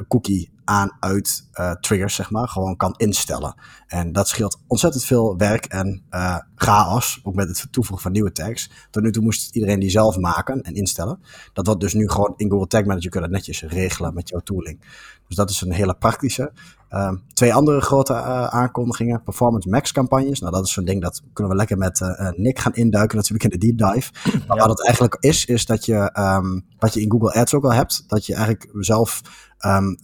cookie 0.08 0.52
aan, 0.64 0.96
uit 1.00 1.48
uh, 1.54 1.72
triggers, 1.72 2.14
zeg 2.14 2.30
maar, 2.30 2.48
gewoon 2.48 2.76
kan 2.76 2.94
instellen. 2.96 3.54
En 3.92 4.12
dat 4.12 4.28
scheelt 4.28 4.58
ontzettend 4.66 5.04
veel 5.04 5.36
werk 5.36 5.64
en 5.64 6.02
uh, 6.10 6.38
chaos, 6.54 7.20
ook 7.22 7.34
met 7.34 7.48
het 7.48 7.66
toevoegen 7.70 8.02
van 8.02 8.12
nieuwe 8.12 8.32
tags. 8.32 8.70
Tot 8.90 9.02
nu 9.02 9.12
toe 9.12 9.22
moest 9.22 9.54
iedereen 9.54 9.80
die 9.80 9.90
zelf 9.90 10.16
maken 10.16 10.62
en 10.62 10.74
instellen. 10.74 11.20
Dat 11.52 11.66
wordt 11.66 11.80
dus 11.80 11.94
nu 11.94 12.08
gewoon 12.08 12.34
in 12.36 12.50
Google 12.50 12.66
Tag 12.66 12.84
Manager 12.84 13.10
kunnen 13.10 13.30
netjes 13.30 13.62
regelen 13.62 14.14
met 14.14 14.28
jouw 14.28 14.40
tooling. 14.40 14.80
Dus 15.28 15.36
dat 15.36 15.50
is 15.50 15.60
een 15.60 15.72
hele 15.72 15.94
praktische. 15.94 16.52
Uh, 16.90 17.12
twee 17.32 17.54
andere 17.54 17.80
grote 17.80 18.12
uh, 18.12 18.46
aankondigingen. 18.46 19.22
Performance 19.22 19.68
Max 19.68 19.92
campagnes. 19.92 20.40
Nou, 20.40 20.52
dat 20.52 20.64
is 20.66 20.72
zo'n 20.72 20.84
ding 20.84 21.02
dat 21.02 21.22
kunnen 21.32 21.52
we 21.52 21.58
lekker 21.58 21.78
met 21.78 22.00
uh, 22.00 22.30
Nick 22.30 22.58
gaan 22.58 22.74
induiken 22.74 23.16
natuurlijk 23.16 23.44
in 23.44 23.58
de 23.60 23.66
deep 23.66 23.92
dive. 23.92 24.12
Maar 24.46 24.58
wat 24.58 24.68
het 24.68 24.84
eigenlijk 24.84 25.16
is, 25.20 25.44
is 25.44 25.66
dat 25.66 25.84
je, 25.84 26.18
um, 26.18 26.64
wat 26.78 26.94
je 26.94 27.00
in 27.00 27.10
Google 27.10 27.32
Ads 27.32 27.54
ook 27.54 27.64
al 27.64 27.72
hebt, 27.72 28.04
dat 28.06 28.26
je 28.26 28.34
eigenlijk 28.34 28.68
zelf 28.78 29.22
um, 29.66 29.98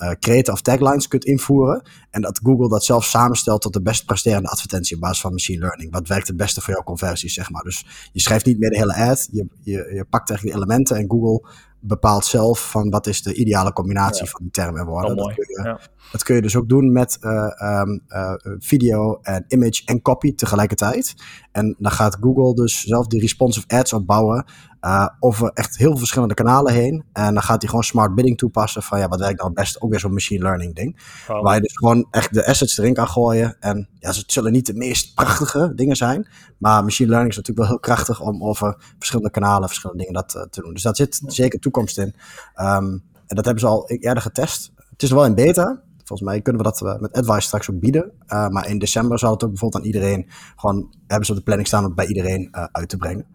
of 0.52 0.60
taglines 0.60 1.08
kunt 1.08 1.24
invoeren. 1.24 1.82
En 2.10 2.20
dat 2.20 2.40
Google 2.42 2.68
dat 2.68 2.84
zelf 2.84 3.04
samenstelt 3.04 3.60
tot 3.60 3.72
de 3.72 3.82
best 3.82 4.04
presterende 4.04 4.48
advertentie 4.48 4.96
op 4.96 5.02
basis 5.02 5.20
van 5.20 5.32
machine 5.32 5.60
learning. 5.60 5.92
Wat 5.92 6.08
werkt 6.08 6.26
het 6.26 6.36
beste 6.36 6.60
voor 6.60 6.74
jouw 6.74 6.82
conversies, 6.82 7.34
zeg 7.34 7.50
maar. 7.50 7.62
Dus 7.62 7.86
je 8.12 8.20
schrijft 8.20 8.46
niet 8.46 8.58
meer 8.58 8.70
de 8.70 8.78
hele 8.78 8.94
ad. 8.94 9.28
Je, 9.32 9.46
je, 9.60 9.72
je 9.72 10.04
pakt 10.10 10.30
eigenlijk 10.30 10.58
de 10.58 10.64
elementen 10.64 10.96
en 10.96 11.10
Google 11.10 11.48
bepaalt 11.80 12.24
zelf 12.24 12.70
van 12.70 12.90
wat 12.90 13.06
is 13.06 13.22
de 13.22 13.34
ideale 13.34 13.72
combinatie 13.72 14.28
van 14.28 14.40
die 14.42 14.50
termen 14.50 14.80
en 14.80 14.86
woorden. 14.86 15.16
Dat 15.16 15.34
kun, 15.34 15.44
je, 15.48 15.62
ja. 15.62 15.80
dat 16.12 16.22
kun, 16.22 16.34
je, 16.34 16.42
dus 16.42 16.56
ook 16.56 16.68
doen 16.68 16.92
met 16.92 17.18
uh, 17.20 17.80
um, 17.80 18.00
uh, 18.08 18.32
video 18.58 19.18
en 19.22 19.44
image 19.48 19.82
en 19.84 20.02
copy 20.02 20.34
tegelijkertijd. 20.34 21.14
En 21.58 21.74
dan 21.78 21.92
gaat 21.92 22.16
Google 22.20 22.54
dus 22.54 22.80
zelf 22.80 23.06
die 23.06 23.20
responsive 23.20 23.66
ads 23.68 23.92
opbouwen 23.92 24.44
uh, 24.80 25.08
over 25.20 25.50
echt 25.54 25.76
heel 25.76 25.88
veel 25.88 25.98
verschillende 25.98 26.34
kanalen 26.34 26.72
heen. 26.72 27.04
En 27.12 27.34
dan 27.34 27.42
gaat 27.42 27.60
hij 27.60 27.68
gewoon 27.68 27.84
smart 27.84 28.14
bidding 28.14 28.38
toepassen 28.38 28.82
van 28.82 28.98
ja, 28.98 29.08
wat 29.08 29.18
werkt 29.18 29.36
nou 29.36 29.48
het 29.48 29.58
beste? 29.58 29.80
Ook 29.80 29.90
weer 29.90 30.00
zo'n 30.00 30.12
machine 30.12 30.42
learning 30.42 30.74
ding. 30.74 31.00
Waar 31.26 31.54
je 31.54 31.60
dus 31.60 31.76
gewoon 31.76 32.06
echt 32.10 32.34
de 32.34 32.46
assets 32.46 32.78
erin 32.78 32.94
kan 32.94 33.08
gooien. 33.08 33.56
En 33.60 33.88
ja, 33.98 34.08
het 34.08 34.32
zullen 34.32 34.52
niet 34.52 34.66
de 34.66 34.74
meest 34.74 35.14
prachtige 35.14 35.72
dingen 35.74 35.96
zijn. 35.96 36.28
Maar 36.58 36.84
machine 36.84 37.08
learning 37.08 37.30
is 37.30 37.36
natuurlijk 37.36 37.66
wel 37.66 37.76
heel 37.76 37.94
krachtig 37.94 38.20
om 38.20 38.44
over 38.44 38.76
verschillende 38.98 39.30
kanalen, 39.30 39.68
verschillende 39.68 40.02
dingen 40.04 40.20
dat 40.20 40.34
uh, 40.34 40.42
te 40.42 40.60
doen. 40.60 40.72
Dus 40.72 40.82
daar 40.82 40.96
zit 40.96 41.20
zeker 41.26 41.60
toekomst 41.60 41.98
in. 41.98 42.14
Um, 42.56 43.04
en 43.26 43.36
dat 43.36 43.44
hebben 43.44 43.62
ze 43.62 43.68
al 43.68 43.88
eerder 43.88 44.22
getest. 44.22 44.72
Het 44.90 45.02
is 45.02 45.10
wel 45.10 45.24
in 45.24 45.34
beta. 45.34 45.82
Volgens 46.08 46.28
mij 46.28 46.40
kunnen 46.40 46.62
we 46.62 46.68
dat 46.68 46.80
uh, 46.80 46.98
met 46.98 47.12
Advice 47.12 47.46
straks 47.46 47.70
ook 47.70 47.80
bieden. 47.80 48.12
Uh, 48.26 48.48
maar 48.48 48.68
in 48.68 48.78
december 48.78 49.18
zal 49.18 49.32
het 49.32 49.44
ook 49.44 49.50
bijvoorbeeld 49.50 49.82
aan 49.82 49.88
iedereen 49.88 50.26
gewoon 50.56 50.94
hebben 51.06 51.26
ze 51.26 51.32
op 51.32 51.38
de 51.38 51.44
planning 51.44 51.68
staan 51.68 51.80
om 51.80 51.86
het 51.86 51.94
bij 51.94 52.06
iedereen 52.06 52.48
uh, 52.52 52.64
uit 52.72 52.88
te 52.88 52.96
brengen. 52.96 53.26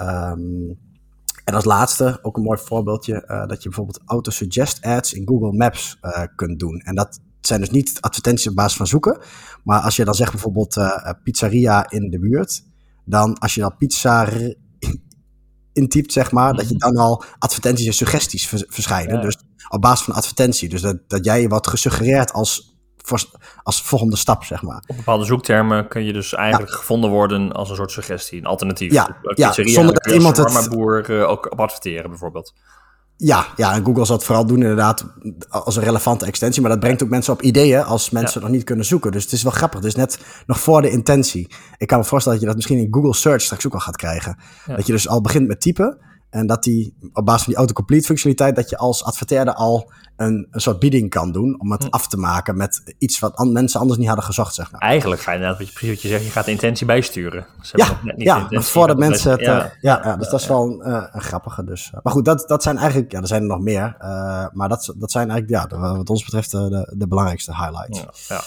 Um, 0.00 0.78
en 1.44 1.54
als 1.54 1.64
laatste, 1.64 2.18
ook 2.22 2.36
een 2.36 2.42
mooi 2.42 2.58
voorbeeldje, 2.58 3.24
uh, 3.26 3.46
dat 3.46 3.62
je 3.62 3.68
bijvoorbeeld 3.68 4.00
auto-suggest 4.04 4.84
ads 4.84 5.12
in 5.12 5.26
Google 5.28 5.52
Maps 5.52 5.98
uh, 6.02 6.22
kunt 6.36 6.58
doen. 6.58 6.80
En 6.80 6.94
dat 6.94 7.20
zijn 7.40 7.60
dus 7.60 7.70
niet 7.70 8.00
advertenties 8.00 8.48
op 8.48 8.54
basis 8.54 8.76
van 8.76 8.86
zoeken. 8.86 9.18
Maar 9.64 9.80
als 9.80 9.96
je 9.96 10.04
dan 10.04 10.14
zegt 10.14 10.32
bijvoorbeeld 10.32 10.76
uh, 10.76 11.10
pizzeria 11.22 11.90
in 11.90 12.10
de 12.10 12.18
buurt, 12.18 12.64
dan 13.04 13.38
als 13.38 13.54
je 13.54 13.60
dan 13.60 13.76
pizza 13.76 14.28
intypt, 15.72 16.12
zeg 16.12 16.32
maar, 16.32 16.54
dat 16.54 16.68
je 16.68 16.76
dan 16.76 16.96
al 16.96 17.24
advertenties 17.38 17.86
en 17.86 17.94
suggesties 17.94 18.46
verschijnen. 18.48 19.14
Ja. 19.14 19.20
Dus 19.20 19.38
op 19.68 19.80
basis 19.80 20.04
van 20.04 20.14
advertentie. 20.14 20.68
Dus 20.68 20.80
dat, 20.80 20.98
dat 21.08 21.24
jij 21.24 21.48
wat 21.48 21.66
gesuggereerd 21.66 22.32
als 22.32 22.72
als 23.62 23.82
volgende 23.82 24.16
stap, 24.16 24.44
zeg 24.44 24.62
maar. 24.62 24.84
Op 24.86 24.96
bepaalde 24.96 25.24
zoektermen 25.24 25.88
kun 25.88 26.04
je 26.04 26.12
dus 26.12 26.34
eigenlijk 26.34 26.70
ja. 26.70 26.76
gevonden 26.76 27.10
worden 27.10 27.52
als 27.52 27.70
een 27.70 27.76
soort 27.76 27.90
suggestie, 27.90 28.38
een 28.38 28.46
alternatief. 28.46 28.92
Ja, 28.92 29.16
ja 29.34 29.52
zonder 29.52 29.94
dat 29.94 30.12
iemand 30.12 30.36
het... 30.36 30.68
boer 30.68 31.10
uh, 31.10 31.28
ook 31.28 31.52
op 31.52 31.60
adverteren 31.60 32.10
bijvoorbeeld. 32.10 32.54
Ja, 33.16 33.46
ja, 33.56 33.72
en 33.72 33.84
Google 33.84 34.04
zal 34.04 34.16
het 34.16 34.24
vooral 34.24 34.46
doen 34.46 34.60
inderdaad 34.60 35.04
als 35.48 35.76
een 35.76 35.82
relevante 35.82 36.26
extensie. 36.26 36.62
Maar 36.62 36.70
dat 36.70 36.80
brengt 36.80 37.02
ook 37.02 37.08
mensen 37.08 37.32
op 37.32 37.42
ideeën 37.42 37.84
als 37.84 38.10
mensen 38.10 38.40
ja. 38.40 38.46
nog 38.46 38.56
niet 38.56 38.64
kunnen 38.64 38.84
zoeken. 38.84 39.12
Dus 39.12 39.22
het 39.22 39.32
is 39.32 39.42
wel 39.42 39.52
grappig. 39.52 39.80
Dus 39.80 39.94
net 39.94 40.18
nog 40.46 40.60
voor 40.60 40.82
de 40.82 40.90
intentie. 40.90 41.54
Ik 41.76 41.86
kan 41.86 41.98
me 41.98 42.04
voorstellen 42.04 42.38
dat 42.38 42.48
je 42.48 42.54
dat 42.54 42.56
misschien 42.56 42.86
in 42.86 42.94
Google 42.94 43.14
Search 43.14 43.42
straks 43.42 43.66
ook 43.66 43.72
al 43.74 43.80
gaat 43.80 43.96
krijgen. 43.96 44.38
Ja. 44.66 44.76
Dat 44.76 44.86
je 44.86 44.92
dus 44.92 45.08
al 45.08 45.20
begint 45.20 45.46
met 45.46 45.60
typen. 45.60 45.98
En 46.34 46.46
dat 46.46 46.62
die 46.62 46.94
op 47.12 47.24
basis 47.24 47.42
van 47.42 47.52
die 47.52 47.56
autocomplete 47.56 48.06
functionaliteit, 48.06 48.56
dat 48.56 48.70
je 48.70 48.76
als 48.76 49.04
adverteerder 49.04 49.54
al 49.54 49.92
een, 50.16 50.46
een 50.50 50.60
soort 50.60 50.78
bieding 50.78 51.10
kan 51.10 51.32
doen 51.32 51.60
om 51.60 51.72
het 51.72 51.82
hm. 51.82 51.88
af 51.88 52.08
te 52.08 52.16
maken 52.16 52.56
met 52.56 52.94
iets 52.98 53.18
wat 53.18 53.34
an 53.36 53.52
mensen 53.52 53.80
anders 53.80 53.98
niet 53.98 54.06
hadden 54.06 54.24
gezocht, 54.24 54.54
zeg 54.54 54.70
maar. 54.70 54.80
Eigenlijk 54.80 55.20
ga 55.20 55.30
je 55.30 55.36
inderdaad, 55.36 55.60
wat 55.60 55.68
je, 55.68 55.74
precies 55.74 55.94
wat 55.94 56.02
je 56.02 56.08
zegt, 56.08 56.24
je 56.24 56.30
gaat 56.30 56.44
de 56.44 56.50
intentie 56.50 56.86
bijsturen. 56.86 57.46
Ze 57.62 57.76
ja, 57.76 58.00
net 58.02 58.16
niet 58.16 58.26
ja 58.26 58.48
voordat 58.50 58.98
mensen 58.98 59.30
het... 59.30 59.40
Ja, 59.40 59.64
uh, 59.64 59.70
ja, 59.80 60.00
ja, 60.04 60.16
dus 60.16 60.28
dat 60.28 60.40
is 60.40 60.46
wel 60.46 60.62
een, 60.62 60.88
uh, 60.88 61.04
een 61.12 61.20
grappige. 61.20 61.64
Dus. 61.64 61.90
Maar 62.02 62.12
goed, 62.12 62.24
dat, 62.24 62.48
dat 62.48 62.62
zijn 62.62 62.76
eigenlijk, 62.76 63.12
ja, 63.12 63.20
er 63.20 63.26
zijn 63.26 63.42
er 63.42 63.48
nog 63.48 63.60
meer. 63.60 63.96
Uh, 64.00 64.46
maar 64.52 64.68
dat, 64.68 64.94
dat 64.96 65.10
zijn 65.10 65.30
eigenlijk, 65.30 65.70
ja, 65.70 65.78
wat 65.78 66.10
ons 66.10 66.24
betreft 66.24 66.50
de, 66.50 66.92
de 66.96 67.08
belangrijkste 67.08 67.54
highlights. 67.54 68.28
Ja. 68.28 68.40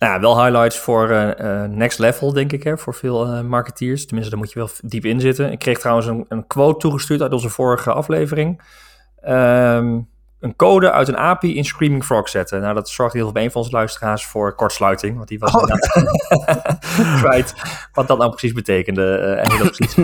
Nou 0.00 0.20
wel 0.20 0.42
highlights 0.44 0.78
voor 0.78 1.10
uh, 1.10 1.30
uh, 1.40 1.64
next 1.64 1.98
level, 1.98 2.32
denk 2.32 2.52
ik, 2.52 2.62
hè, 2.62 2.78
voor 2.78 2.94
veel 2.94 3.26
uh, 3.26 3.40
marketeers. 3.40 4.06
Tenminste, 4.06 4.30
daar 4.30 4.44
moet 4.44 4.52
je 4.52 4.58
wel 4.58 4.68
diep 4.80 5.04
in 5.04 5.20
zitten. 5.20 5.52
Ik 5.52 5.58
kreeg 5.58 5.78
trouwens 5.78 6.06
een, 6.06 6.24
een 6.28 6.46
quote 6.46 6.78
toegestuurd 6.78 7.22
uit 7.22 7.32
onze 7.32 7.48
vorige 7.48 7.92
aflevering. 7.92 8.62
Um, 9.28 10.08
een 10.40 10.56
code 10.56 10.92
uit 10.92 11.08
een 11.08 11.16
API 11.16 11.56
in 11.56 11.64
Screaming 11.64 12.04
Frog 12.04 12.28
zetten. 12.28 12.60
Nou, 12.60 12.74
dat 12.74 12.88
zorgt 12.88 13.12
heel 13.12 13.22
veel 13.22 13.32
bij 13.32 13.44
een 13.44 13.50
van 13.50 13.60
onze 13.60 13.74
luisteraars 13.74 14.26
voor 14.26 14.54
kortsluiting. 14.54 15.16
Want 15.16 15.28
die 15.28 15.38
was 15.38 15.54
oh. 15.54 15.62
kwijt 17.20 17.54
wat 17.92 18.08
dat 18.08 18.18
nou 18.18 18.30
precies 18.30 18.52
betekende. 18.52 19.02
Uh, 19.02 19.38
en 19.38 19.50
hoe 19.50 19.58
dat 19.58 19.76
precies, 19.76 19.94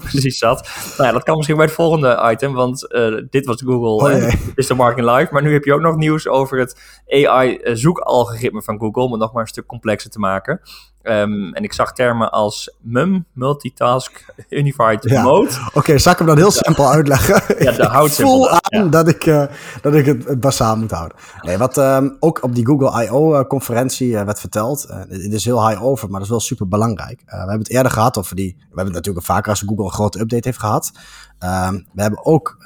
precies 0.10 0.38
zat. 0.38 0.68
Nou 0.96 1.08
ja, 1.08 1.12
dat 1.12 1.22
kan 1.22 1.36
misschien 1.36 1.56
bij 1.56 1.66
het 1.66 1.74
volgende 1.74 2.28
item. 2.30 2.52
Want 2.52 2.92
uh, 2.92 3.22
dit 3.30 3.46
was 3.46 3.62
Google, 3.62 3.88
oh, 3.88 4.20
nee. 4.20 4.52
is 4.54 4.66
de 4.66 4.74
marketing 4.74 5.16
live. 5.16 5.32
Maar 5.32 5.42
nu 5.42 5.52
heb 5.52 5.64
je 5.64 5.74
ook 5.74 5.80
nog 5.80 5.96
nieuws 5.96 6.28
over 6.28 6.58
het 6.58 7.02
AI-zoekalgoritme 7.08 8.62
van 8.62 8.78
Google. 8.78 9.02
Om 9.02 9.10
het 9.10 9.20
nog 9.20 9.32
maar 9.32 9.42
een 9.42 9.48
stuk 9.48 9.66
complexer 9.66 10.10
te 10.10 10.18
maken. 10.18 10.60
Um, 11.08 11.54
en 11.54 11.62
ik 11.62 11.72
zag 11.72 11.92
termen 11.92 12.30
als 12.30 12.76
MUM, 12.80 13.26
Multitask 13.32 14.24
Unified 14.48 15.10
ja. 15.10 15.22
Mode. 15.22 15.50
Oké, 15.66 15.78
okay, 15.78 15.98
zal 15.98 16.12
ik 16.12 16.18
hem 16.18 16.26
dan 16.26 16.36
heel 16.36 16.50
simpel 16.50 16.90
uitleggen? 16.90 17.42
Ja, 17.64 17.72
de 17.72 17.84
houdt 17.84 18.14
voel 18.14 18.50
aan 18.50 18.84
ja. 18.84 18.84
dat 18.84 19.08
ik, 19.08 19.26
uh, 19.26 19.44
dat 19.82 19.94
ik 19.94 20.06
het, 20.06 20.24
het 20.24 20.40
basaal 20.40 20.76
moet 20.76 20.90
houden. 20.90 21.16
Nee, 21.40 21.58
wat 21.58 21.76
um, 21.76 22.16
ook 22.20 22.42
op 22.42 22.54
die 22.54 22.66
Google 22.66 23.04
I.O.-conferentie 23.04 24.08
uh, 24.08 24.22
werd 24.22 24.40
verteld. 24.40 24.86
Uh, 24.90 24.96
het 24.96 25.32
is 25.32 25.44
heel 25.44 25.68
high 25.68 25.84
over, 25.84 26.04
maar 26.04 26.14
dat 26.18 26.24
is 26.24 26.30
wel 26.30 26.40
super 26.40 26.68
belangrijk. 26.68 27.22
we 27.26 27.36
hebben 27.36 27.58
het 27.58 27.70
eerder 27.70 27.92
gehad 27.92 28.18
over 28.18 28.36
die... 28.36 28.56
We 28.58 28.66
hebben 28.66 28.84
het 28.84 28.94
natuurlijk 28.94 29.26
vaker 29.26 29.50
als 29.50 29.62
Google 29.66 29.84
een 29.84 29.90
grote 29.90 30.20
update 30.20 30.48
heeft 30.48 30.60
gehad. 30.60 30.92
Um, 31.38 31.86
we 31.92 32.02
hebben 32.02 32.24
ook 32.24 32.56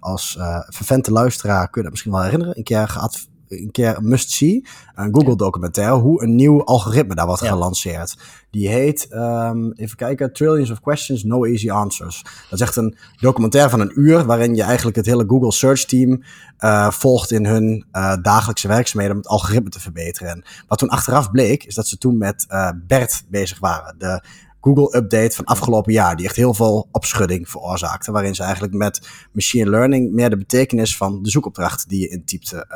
als 0.00 0.38
vervente 0.66 1.12
luisteraar, 1.12 1.64
kun 1.64 1.74
je 1.74 1.82
dat 1.82 1.90
misschien 1.90 2.12
wel 2.12 2.22
herinneren, 2.22 2.56
een 2.56 2.64
keer 2.64 2.88
gehad 2.88 3.26
een 3.60 3.70
keer 3.70 3.98
must 4.02 4.30
see. 4.30 4.66
Een 4.94 5.14
Google 5.14 5.36
documentaire. 5.36 5.94
Hoe 5.94 6.22
een 6.22 6.34
nieuw 6.34 6.64
algoritme 6.64 7.14
daar 7.14 7.26
wordt 7.26 7.42
ja. 7.42 7.48
gelanceerd. 7.48 8.16
Die 8.50 8.68
heet, 8.68 9.08
um, 9.12 9.72
even 9.72 9.96
kijken, 9.96 10.32
Trillions 10.32 10.70
of 10.70 10.80
Questions, 10.80 11.24
No 11.24 11.44
Easy 11.44 11.70
Answers. 11.70 12.22
Dat 12.22 12.60
is 12.60 12.60
echt 12.60 12.76
een 12.76 12.96
documentaire 13.20 13.70
van 13.70 13.80
een 13.80 13.92
uur. 13.94 14.24
Waarin 14.24 14.54
je 14.54 14.62
eigenlijk 14.62 14.96
het 14.96 15.06
hele 15.06 15.24
Google 15.26 15.52
Search 15.52 15.84
Team 15.84 16.22
uh, 16.58 16.90
volgt 16.90 17.30
in 17.30 17.46
hun 17.46 17.84
uh, 17.92 18.16
dagelijkse 18.22 18.68
werkzaamheden 18.68 19.16
om 19.16 19.22
het 19.22 19.30
algoritme 19.30 19.70
te 19.70 19.80
verbeteren. 19.80 20.30
En 20.30 20.44
wat 20.68 20.78
toen 20.78 20.88
achteraf 20.88 21.30
bleek, 21.30 21.64
is 21.64 21.74
dat 21.74 21.86
ze 21.86 21.98
toen 21.98 22.18
met 22.18 22.46
uh, 22.48 22.70
BERT 22.86 23.24
bezig 23.28 23.58
waren. 23.58 23.94
De 23.98 24.24
Google-update 24.60 25.36
van 25.36 25.44
afgelopen 25.44 25.92
jaar, 25.92 26.16
die 26.16 26.26
echt 26.26 26.36
heel 26.36 26.54
veel 26.54 26.88
opschudding 26.90 27.48
veroorzaakte. 27.48 28.12
Waarin 28.12 28.34
ze 28.34 28.42
eigenlijk 28.42 28.74
met 28.74 29.08
machine 29.32 29.70
learning 29.70 30.12
meer 30.12 30.30
de 30.30 30.36
betekenis 30.36 30.96
van 30.96 31.22
de 31.22 31.30
zoekopdracht 31.30 31.88
die 31.88 32.00
je 32.00 32.08
intypte 32.08 32.66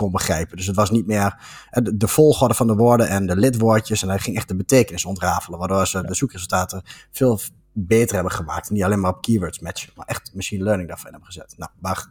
kon 0.00 0.10
begrijpen. 0.10 0.56
Dus 0.56 0.66
het 0.66 0.76
was 0.76 0.90
niet 0.90 1.06
meer 1.06 1.36
de, 1.70 1.96
de, 1.96 2.08
volgorde 2.08 2.54
van 2.54 2.66
de 2.66 2.74
woorden 2.74 3.08
en 3.08 3.26
de 3.26 3.36
lidwoordjes. 3.36 4.02
En 4.02 4.08
hij 4.08 4.18
ging 4.18 4.36
echt 4.36 4.48
de 4.48 4.56
betekenis 4.56 5.04
ontrafelen. 5.04 5.58
Waardoor 5.58 5.86
ze 5.86 6.02
de 6.06 6.14
zoekresultaten 6.14 6.82
veel 7.10 7.40
beter 7.72 8.14
hebben 8.14 8.32
gemaakt. 8.32 8.70
Niet 8.70 8.82
alleen 8.82 9.00
maar 9.00 9.10
op 9.10 9.22
keywords 9.22 9.58
matchen, 9.58 9.92
maar 9.96 10.06
echt 10.06 10.30
machine 10.34 10.64
learning 10.64 10.88
daarvan 10.88 11.10
hebben 11.10 11.26
gezet. 11.26 11.54
Nou, 11.56 11.70
waar, 11.80 12.10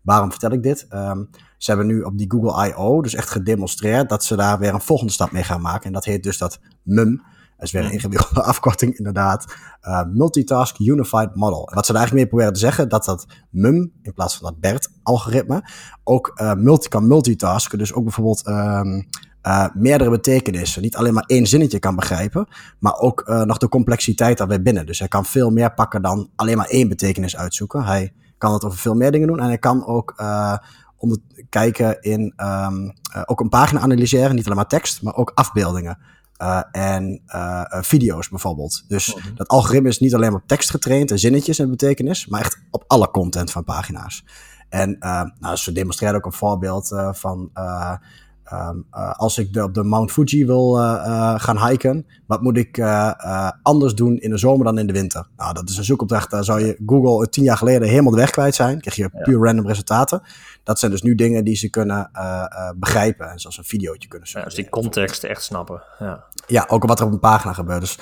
waarom 0.00 0.30
vertel 0.30 0.50
ik 0.50 0.62
dit? 0.62 0.86
Ehm, 0.88 1.24
ze 1.56 1.70
hebben 1.70 1.86
nu 1.86 2.02
op 2.02 2.18
die 2.18 2.30
Google 2.30 2.68
I.O. 2.68 3.02
dus 3.02 3.14
echt 3.14 3.30
gedemonstreerd 3.30 4.08
dat 4.08 4.24
ze 4.24 4.36
daar 4.36 4.58
weer 4.58 4.74
een 4.74 4.80
volgende 4.80 5.12
stap 5.12 5.30
mee 5.30 5.44
gaan 5.44 5.60
maken. 5.60 5.86
En 5.86 5.92
dat 5.92 6.04
heet 6.04 6.22
dus 6.22 6.38
dat 6.38 6.60
MUM. 6.82 7.22
Dat 7.58 7.66
is 7.66 7.72
weer 7.72 7.84
een 7.84 7.92
ingewikkelde 7.92 8.42
afkorting, 8.52 8.96
inderdaad. 8.96 9.54
Uh, 9.82 10.02
Multitask 10.12 10.78
Unified 10.78 11.34
Model. 11.34 11.68
En 11.68 11.74
wat 11.74 11.86
ze 11.86 11.92
daar 11.92 12.00
eigenlijk 12.00 12.12
mee 12.12 12.26
proberen 12.26 12.52
te 12.52 12.58
zeggen, 12.58 12.88
dat 12.88 13.04
dat 13.04 13.26
MUM, 13.50 13.92
in 14.02 14.12
plaats 14.14 14.36
van 14.36 14.50
dat 14.50 14.60
BERT-algoritme, 14.60 15.62
ook 16.04 16.32
uh, 16.34 16.54
multi 16.54 16.88
kan 16.88 17.06
multitasken. 17.06 17.78
Dus 17.78 17.92
ook 17.92 18.04
bijvoorbeeld 18.04 18.46
um, 18.46 19.08
uh, 19.42 19.66
meerdere 19.74 20.10
betekenissen. 20.10 20.82
Niet 20.82 20.96
alleen 20.96 21.14
maar 21.14 21.24
één 21.26 21.46
zinnetje 21.46 21.78
kan 21.78 21.96
begrijpen, 21.96 22.48
maar 22.78 22.98
ook 22.98 23.26
nog 23.44 23.58
de 23.58 23.68
complexiteit 23.68 24.38
daarbij 24.38 24.62
binnen. 24.62 24.86
Dus 24.86 24.98
hij 24.98 25.08
kan 25.08 25.24
veel 25.24 25.50
meer 25.50 25.74
pakken 25.74 26.02
dan 26.02 26.30
alleen 26.36 26.56
maar 26.56 26.68
één 26.68 26.88
betekenis 26.88 27.36
uitzoeken. 27.36 27.84
Hij 27.84 28.12
kan 28.38 28.52
het 28.52 28.64
over 28.64 28.78
veel 28.78 28.94
meer 28.94 29.10
dingen 29.10 29.28
doen 29.28 29.40
en 29.40 29.46
hij 29.46 29.58
kan 29.58 29.86
ook 29.86 30.14
onder, 30.96 31.18
kijken 31.48 32.00
in 32.00 32.34
um, 32.36 32.92
ook 33.24 33.40
een 33.40 33.48
pagina 33.48 33.80
analyseren, 33.80 34.34
niet 34.34 34.44
alleen 34.44 34.56
maar 34.56 34.66
tekst, 34.66 35.02
maar 35.02 35.14
ook 35.14 35.32
afbeeldingen. 35.34 35.98
Uh, 36.42 36.62
en 36.70 37.22
uh, 37.26 37.62
video's 37.68 38.28
bijvoorbeeld. 38.28 38.84
Dus 38.88 39.14
-hmm. 39.14 39.34
dat 39.34 39.48
algoritme 39.48 39.88
is 39.88 39.98
niet 39.98 40.14
alleen 40.14 40.34
op 40.34 40.42
tekst 40.46 40.70
getraind 40.70 41.10
en 41.10 41.18
zinnetjes 41.18 41.58
en 41.58 41.70
betekenis, 41.70 42.26
maar 42.26 42.40
echt 42.40 42.62
op 42.70 42.84
alle 42.86 43.10
content 43.10 43.50
van 43.50 43.64
pagina's. 43.64 44.24
En 44.68 44.96
nou, 45.38 45.56
ze 45.56 45.72
demonstreren 45.72 46.16
ook 46.16 46.24
een 46.24 46.32
voorbeeld 46.32 46.88
van 47.12 47.50
Um, 48.52 48.86
uh, 48.94 49.12
als 49.12 49.38
ik 49.38 49.52
de, 49.52 49.62
op 49.62 49.74
de 49.74 49.82
Mount 49.82 50.12
Fuji 50.12 50.46
wil 50.46 50.78
uh, 50.78 50.82
uh, 50.82 51.34
gaan 51.36 51.66
hiken, 51.68 52.06
wat 52.26 52.42
moet 52.42 52.56
ik 52.56 52.80
anders 53.62 53.94
doen 53.94 54.18
in 54.18 54.30
de 54.30 54.36
zomer 54.36 54.64
dan 54.64 54.78
in 54.78 54.86
de 54.86 54.92
winter? 54.92 55.26
Nou, 55.36 55.54
dat 55.54 55.68
is 55.68 55.76
een 55.76 55.84
zoekopdracht. 55.84 56.30
Daar 56.30 56.44
zou 56.44 56.60
je 56.60 56.78
Google 56.86 57.28
tien 57.28 57.44
jaar 57.44 57.56
geleden 57.56 57.88
helemaal 57.88 58.10
de 58.12 58.18
weg 58.18 58.30
kwijt 58.30 58.54
zijn. 58.54 58.80
Krijg 58.80 58.96
je 58.96 59.22
puur 59.22 59.44
random 59.44 59.66
resultaten. 59.66 60.22
Dat 60.62 60.78
zijn 60.78 60.90
dus 60.90 61.02
nu 61.02 61.14
dingen 61.14 61.44
die 61.44 61.56
ze 61.56 61.70
kunnen 61.70 62.10
begrijpen. 62.76 63.30
En 63.30 63.38
zoals 63.38 63.58
een 63.58 63.64
videootje 63.64 64.08
kunnen 64.08 64.28
zoeken. 64.28 64.50
Ja, 64.50 64.56
dus 64.56 64.64
die 64.64 64.82
context 64.82 65.24
echt 65.24 65.42
snappen. 65.42 65.82
Ja. 65.98 66.24
ja, 66.46 66.64
ook 66.68 66.86
wat 66.86 67.00
er 67.00 67.06
op 67.06 67.12
een 67.12 67.18
pagina 67.18 67.52
gebeurt. 67.52 67.80
Dus 67.80 67.98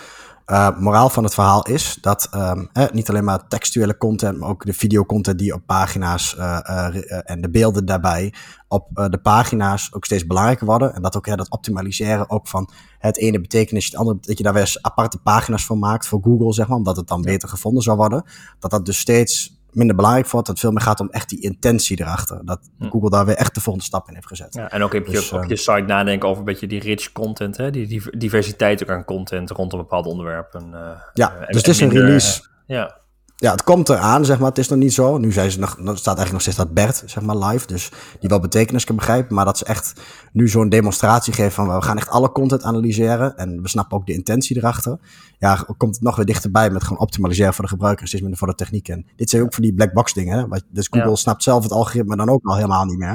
uh, 0.47 0.79
moraal 0.79 1.09
van 1.09 1.25
het 1.25 1.35
verhaal 1.35 1.63
is 1.63 1.99
dat 2.01 2.29
um, 2.35 2.69
eh, 2.73 2.85
niet 2.93 3.09
alleen 3.09 3.25
maar 3.25 3.49
textuele 3.49 3.97
content, 3.97 4.39
maar 4.39 4.49
ook 4.49 4.67
de 4.67 4.73
videocontent 4.73 5.39
die 5.39 5.55
op 5.55 5.63
pagina's 5.67 6.37
uh, 6.39 6.59
uh, 6.69 7.31
en 7.31 7.41
de 7.41 7.51
beelden 7.51 7.85
daarbij 7.85 8.35
op 8.69 8.89
de 9.11 9.19
pagina's 9.19 9.95
ook 9.95 10.05
steeds 10.05 10.27
belangrijker 10.27 10.67
worden. 10.67 10.95
En 10.95 11.03
dat 11.03 11.17
ook 11.17 11.27
ja, 11.27 11.37
dat 11.37 11.51
optimaliseren 11.51 12.31
ook 12.31 12.49
van 12.49 12.71
het 12.99 13.19
ene 13.19 13.41
betekenis, 13.41 13.85
het 13.85 13.97
andere, 13.97 14.19
dat 14.21 14.39
je 14.39 14.45
daar 14.45 14.53
weer 14.53 14.79
aparte 14.81 15.19
pagina's 15.19 15.65
voor 15.65 15.79
maakt 15.79 16.07
voor 16.07 16.21
Google, 16.23 16.53
zeg 16.53 16.69
maar, 16.69 16.77
omdat 16.77 16.97
het 16.97 17.09
dan 17.09 17.23
beter 17.23 17.49
gevonden 17.49 17.83
zou 17.83 17.97
worden. 17.97 18.25
Dat 18.59 18.71
dat 18.71 18.87
dus 18.87 18.99
steeds 18.99 19.56
minder 19.77 19.97
belangrijk 19.97 20.29
wordt. 20.29 20.47
Dat 20.47 20.57
het 20.57 20.65
veel 20.65 20.75
meer 20.75 20.85
gaat 20.85 21.01
om 21.01 21.11
echt 21.11 21.29
die 21.29 21.41
intentie 21.41 22.01
erachter. 22.01 22.41
Dat 22.45 22.71
hm. 22.79 22.89
Google 22.89 23.11
daar 23.11 23.27
weer 23.27 23.37
echt 23.37 23.55
de 23.55 23.61
volgende 23.61 23.89
stap 23.89 24.09
in 24.09 24.15
heeft 24.15 24.27
gezet. 24.27 24.55
Ja, 24.55 24.71
en 24.71 24.83
ook 24.83 24.93
heb 24.93 25.07
je 25.07 25.13
dus, 25.13 25.33
op 25.33 25.45
je 25.45 25.57
site 25.57 25.85
nadenken 25.87 26.29
over 26.29 26.39
een 26.39 26.45
beetje 26.45 26.67
die 26.67 26.81
rich 26.81 27.13
content. 27.13 27.57
Hè? 27.57 27.71
Die, 27.71 28.19
diversiteit 28.19 28.83
ook 28.83 28.91
aan 28.91 29.05
content 29.05 29.51
rondom 29.51 29.79
bepaalde 29.79 30.09
onderwerpen. 30.09 30.71
Uh, 30.73 30.91
ja, 31.13 31.35
uh, 31.41 31.47
dus 31.47 31.57
het 31.57 31.69
is 31.69 31.81
een 31.81 31.91
release. 31.91 32.41
Uh, 32.41 32.77
ja 32.77 33.05
ja, 33.39 33.51
het 33.51 33.63
komt 33.63 33.89
eraan, 33.89 34.25
zeg 34.25 34.39
maar. 34.39 34.49
Het 34.49 34.59
is 34.59 34.69
nog 34.69 34.79
niet 34.79 34.93
zo. 34.93 35.19
Nu 35.19 35.33
zijn 35.33 35.51
ze 35.51 35.59
nog, 35.59 35.71
staat 35.71 35.89
eigenlijk 35.89 36.33
nog 36.33 36.41
steeds 36.41 36.57
dat 36.57 36.75
Bert, 36.75 37.03
zeg 37.07 37.23
maar, 37.23 37.37
live. 37.37 37.67
Dus 37.67 37.91
die 38.21 38.29
wel 38.29 38.41
betekenis 38.41 38.85
kan 38.85 38.97
begrijpen. 38.97 39.35
Maar 39.35 39.45
dat 39.45 39.59
ze 39.59 39.65
echt 39.65 40.01
nu 40.33 40.49
zo'n 40.49 40.69
demonstratie 40.69 41.33
geven 41.33 41.53
van 41.53 41.75
we 41.75 41.83
gaan 41.83 41.97
echt 41.97 42.09
alle 42.09 42.33
content 42.33 42.63
analyseren. 42.63 43.37
En 43.37 43.63
we 43.63 43.69
snappen 43.69 43.97
ook 43.97 44.07
de 44.07 44.13
intentie 44.13 44.57
erachter. 44.57 44.99
Ja, 45.39 45.67
komt 45.77 45.95
het 45.95 46.05
nog 46.05 46.17
weer 46.17 46.25
dichterbij 46.25 46.71
met 46.71 46.83
gewoon 46.83 46.99
optimaliseren 46.99 47.55
voor 47.55 47.65
de 47.65 47.71
gebruiker 47.71 48.03
en 48.03 48.09
steeds 48.09 48.23
minder 48.23 48.41
voor 48.41 48.49
de 48.49 48.55
techniek. 48.55 48.89
En 48.89 49.07
dit 49.17 49.31
zijn 49.31 49.43
ook 49.43 49.55
voor 49.55 49.63
die 49.63 49.75
black 49.75 49.93
box 49.93 50.13
dingen. 50.13 50.39
Hè? 50.39 50.59
Dus 50.71 50.89
Google 50.91 51.09
ja. 51.09 51.15
snapt 51.15 51.43
zelf 51.43 51.63
het 51.63 51.73
algoritme 51.73 52.17
dan 52.17 52.29
ook 52.29 52.45
al 52.45 52.55
helemaal 52.55 52.85
niet 52.85 52.99
meer. 52.99 53.15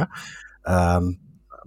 Um, 0.64 1.20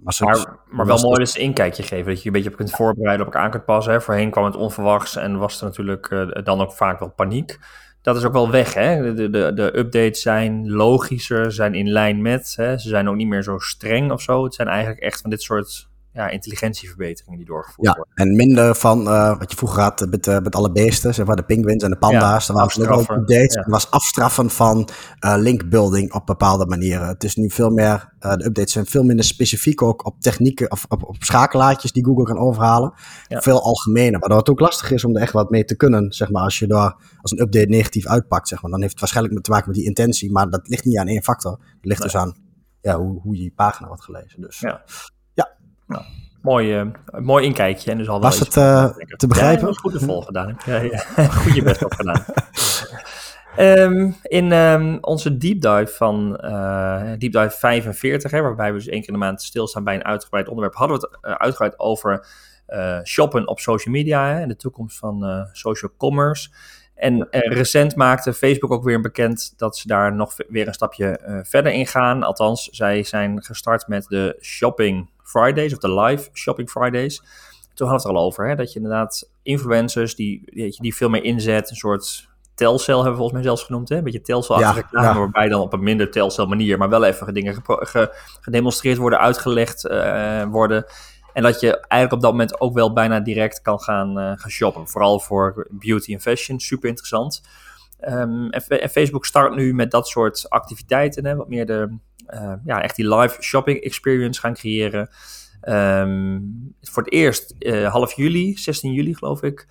maar, 0.03 0.13
ze, 0.13 0.23
maar, 0.23 0.59
maar 0.69 0.85
wel 0.85 0.99
mooi 0.99 1.19
dus 1.19 1.35
een 1.35 1.41
inkijkje 1.41 1.83
geven. 1.83 2.05
Dat 2.05 2.21
je 2.21 2.27
een 2.27 2.33
beetje 2.33 2.49
op 2.49 2.55
kunt 2.55 2.71
voorbereiden, 2.71 3.25
op 3.25 3.33
elkaar 3.33 3.45
aan 3.45 3.51
kunt 3.51 3.65
passen. 3.65 3.93
Hè. 3.93 4.01
Voorheen 4.01 4.31
kwam 4.31 4.45
het 4.45 4.55
onverwachts 4.55 5.15
en 5.15 5.37
was 5.37 5.59
er 5.59 5.65
natuurlijk 5.65 6.09
uh, 6.09 6.43
dan 6.43 6.61
ook 6.61 6.73
vaak 6.73 6.99
wel 6.99 7.09
paniek 7.09 7.59
dat 8.05 8.15
is 8.15 8.23
ook 8.23 8.33
wel 8.33 8.49
weg. 8.49 8.73
Hè? 8.73 9.13
De, 9.13 9.29
de, 9.29 9.51
de 9.53 9.77
updates 9.77 10.21
zijn 10.21 10.71
logischer, 10.71 11.51
zijn 11.51 11.73
in 11.73 11.89
lijn 11.89 12.21
met. 12.21 12.53
Hè? 12.55 12.77
Ze 12.77 12.87
zijn 12.87 13.09
ook 13.09 13.15
niet 13.15 13.27
meer 13.27 13.43
zo 13.43 13.59
streng 13.59 14.11
of 14.11 14.21
zo. 14.21 14.43
Het 14.43 14.53
zijn 14.53 14.67
eigenlijk 14.67 14.99
echt 14.99 15.21
van 15.21 15.29
dit 15.29 15.41
soort 15.41 15.89
ja, 16.15 16.29
intelligentieverbeteringen 16.29 17.37
die 17.37 17.47
doorgevoerd 17.47 17.87
ja, 17.87 17.93
worden. 17.93 18.13
En 18.15 18.35
minder 18.35 18.75
van 18.75 19.01
uh, 19.01 19.37
wat 19.37 19.51
je 19.51 19.57
vroeger 19.57 19.81
had 19.81 20.07
met, 20.09 20.27
uh, 20.27 20.39
met 20.39 20.55
alle 20.55 20.71
beesten, 20.71 21.13
zeg 21.13 21.25
maar 21.25 21.35
de 21.35 21.43
penguins 21.43 21.83
en 21.83 21.89
de 21.89 21.97
panda's. 21.97 22.47
Ja, 22.47 22.53
daar 22.53 22.67
waren 22.67 22.89
ook 22.89 23.09
updates. 23.09 23.53
Ja. 23.53 23.61
Het 23.61 23.71
was 23.71 23.91
afstraffen 23.91 24.49
van 24.49 24.89
uh, 25.25 25.35
linkbuilding 25.37 26.13
op 26.13 26.25
bepaalde 26.25 26.65
manieren. 26.65 27.07
Het 27.07 27.23
is 27.23 27.35
nu 27.35 27.49
veel 27.49 27.69
meer, 27.69 28.13
de 28.19 28.45
updates 28.45 28.71
zijn 28.71 28.85
veel 28.85 29.03
minder 29.03 29.25
specifiek 29.25 29.81
ook 29.81 30.05
op 30.05 30.21
technieken 30.21 30.71
of 30.71 30.85
op, 30.87 31.03
op 31.03 31.15
schakelaartjes 31.19 31.91
die 31.91 32.05
Google 32.05 32.23
kan 32.23 32.37
overhalen. 32.37 32.93
Ja. 33.27 33.41
Veel 33.41 33.61
algemener, 33.61 34.19
waardoor 34.19 34.37
het 34.37 34.49
ook 34.49 34.59
lastig 34.59 34.91
is 34.91 35.05
om 35.05 35.15
er 35.15 35.21
echt 35.21 35.33
wat 35.33 35.49
mee 35.49 35.65
te 35.65 35.75
kunnen. 35.75 36.11
Zeg 36.11 36.31
maar 36.31 36.43
als 36.43 36.59
je 36.59 36.67
daar 36.67 36.95
als 37.21 37.31
een 37.31 37.41
update 37.41 37.69
negatief 37.69 38.07
uitpakt, 38.07 38.47
zeg 38.47 38.61
maar, 38.61 38.71
dan 38.71 38.79
heeft 38.79 38.91
het 38.91 38.99
waarschijnlijk 38.99 39.43
te 39.43 39.51
maken 39.51 39.67
met 39.67 39.77
die 39.77 39.85
intentie. 39.85 40.31
Maar 40.31 40.49
dat 40.49 40.67
ligt 40.67 40.85
niet 40.85 40.97
aan 40.97 41.07
één 41.07 41.23
factor. 41.23 41.51
Het 41.51 41.85
ligt 41.85 41.99
nee. 41.99 42.11
dus 42.11 42.21
aan 42.21 42.35
ja, 42.81 42.97
hoe, 42.97 43.21
hoe 43.21 43.35
je 43.35 43.41
die 43.41 43.53
pagina 43.55 43.87
wordt 43.87 44.03
gelezen. 44.03 44.41
Dus 44.41 44.59
ja. 44.59 44.83
Nou, 45.87 46.03
mooi, 46.41 46.81
uh, 46.81 46.85
mooi 47.19 47.45
inkijkje. 47.45 47.91
En 47.91 47.97
dus 47.97 48.09
al 48.09 48.21
Was 48.21 48.39
het 48.39 48.55
uh, 48.55 48.85
te 49.17 49.27
begrijpen? 49.27 49.67
Ja, 49.67 49.73
goed 49.73 49.91
te 49.91 49.99
volgen 49.99 50.25
gedaan. 50.25 50.57
Ja, 50.65 50.75
ja. 50.75 51.03
goed 51.41 51.55
je 51.55 51.63
best 51.63 51.83
op 51.83 51.93
gedaan. 51.93 52.25
Um, 53.57 54.15
in 54.39 54.51
um, 54.51 54.97
onze 55.01 55.37
deep 55.37 55.61
dive 55.61 55.93
van 55.95 56.39
uh, 56.43 57.01
deep 57.17 57.31
dive 57.31 57.49
45, 57.49 58.31
hè, 58.31 58.41
waarbij 58.41 58.71
we 58.71 58.77
dus 58.77 58.87
één 58.87 58.99
keer 58.99 59.07
in 59.07 59.13
de 59.13 59.19
maand 59.19 59.41
stilstaan 59.41 59.83
bij 59.83 59.95
een 59.95 60.05
uitgebreid 60.05 60.47
onderwerp, 60.47 60.75
hadden 60.75 60.99
we 60.99 61.07
het 61.11 61.25
uh, 61.25 61.31
uitgebreid 61.31 61.79
over 61.79 62.27
uh, 62.67 62.99
shoppen 63.03 63.47
op 63.47 63.59
social 63.59 63.93
media 63.93 64.27
hè, 64.27 64.41
en 64.41 64.47
de 64.47 64.55
toekomst 64.55 64.97
van 64.97 65.47
social 65.51 65.91
commerce. 65.97 66.49
En 66.95 67.27
recent 67.29 67.95
maakte 67.95 68.33
Facebook 68.33 68.71
ook 68.71 68.83
weer 68.83 69.01
bekend 69.01 69.53
dat 69.57 69.77
ze 69.77 69.87
daar 69.87 70.15
nog 70.15 70.35
weer 70.47 70.67
een 70.67 70.73
stapje 70.73 71.41
verder 71.43 71.71
in 71.71 71.87
gaan. 71.87 72.23
Althans, 72.23 72.63
zij 72.63 73.03
zijn 73.03 73.43
gestart 73.43 73.87
met 73.87 74.05
de 74.07 74.37
Shopping 74.41 75.09
Fridays 75.25 75.73
of 75.73 75.79
de 75.79 75.93
live 75.93 76.29
Shopping 76.33 76.69
Fridays. 76.69 77.17
Toen 77.73 77.87
hadden 77.87 78.05
we 78.05 78.07
het 78.07 78.17
er 78.17 78.21
al 78.21 78.25
over, 78.25 78.47
hè, 78.47 78.55
dat 78.55 78.73
je 78.73 78.79
inderdaad 78.79 79.29
influencers 79.43 80.15
die, 80.15 80.41
die, 80.45 80.81
die 80.81 80.95
veel 80.95 81.09
meer 81.09 81.23
inzet, 81.23 81.69
een 81.69 81.75
soort 81.75 82.27
telcel 82.55 82.95
hebben 82.95 83.11
we 83.11 83.17
volgens 83.17 83.37
mij 83.37 83.43
zelfs 83.43 83.63
genoemd, 83.63 83.89
hè? 83.89 83.97
een 83.97 84.03
beetje 84.03 84.21
telcel 84.21 84.59
ja, 84.59 84.71
reclame, 84.71 85.07
ja. 85.07 85.17
waarbij 85.17 85.47
dan 85.47 85.61
op 85.61 85.73
een 85.73 85.83
minder 85.83 86.11
telcel 86.11 86.45
manier, 86.45 86.77
maar 86.77 86.89
wel 86.89 87.03
even 87.03 87.33
dingen 87.33 87.63
ge 87.65 88.13
gedemonstreerd 88.41 88.97
worden, 88.97 89.19
uitgelegd 89.19 89.85
uh, 89.85 90.43
worden. 90.43 90.85
En 91.33 91.43
dat 91.43 91.59
je 91.59 91.79
eigenlijk 91.79 92.11
op 92.11 92.21
dat 92.21 92.31
moment 92.31 92.61
ook 92.61 92.73
wel 92.73 92.93
bijna 92.93 93.19
direct 93.19 93.61
kan 93.61 93.79
gaan, 93.79 94.09
uh, 94.09 94.31
gaan 94.35 94.51
shoppen. 94.51 94.87
Vooral 94.87 95.19
voor 95.19 95.67
beauty 95.69 96.13
en 96.13 96.21
fashion, 96.21 96.59
super 96.59 96.89
interessant. 96.89 97.41
Um, 98.07 98.49
en, 98.49 98.67
en, 98.67 98.89
Facebook 98.89 99.25
start 99.25 99.55
nu 99.55 99.73
met 99.73 99.91
dat 99.91 100.07
soort 100.07 100.49
activiteiten, 100.49 101.25
hè? 101.25 101.35
wat 101.35 101.49
meer 101.49 101.65
de, 101.65 101.97
ja, 102.65 102.81
echt 102.81 102.95
die 102.95 103.15
live 103.15 103.41
shopping 103.41 103.79
experience 103.79 104.39
gaan 104.39 104.53
creëren. 104.53 105.09
Um, 105.61 106.75
voor 106.81 107.03
het 107.03 107.11
eerst 107.13 107.55
uh, 107.59 107.91
half 107.91 108.13
juli, 108.13 108.57
16 108.57 108.93
juli 108.93 109.15
geloof 109.15 109.43
ik, 109.43 109.67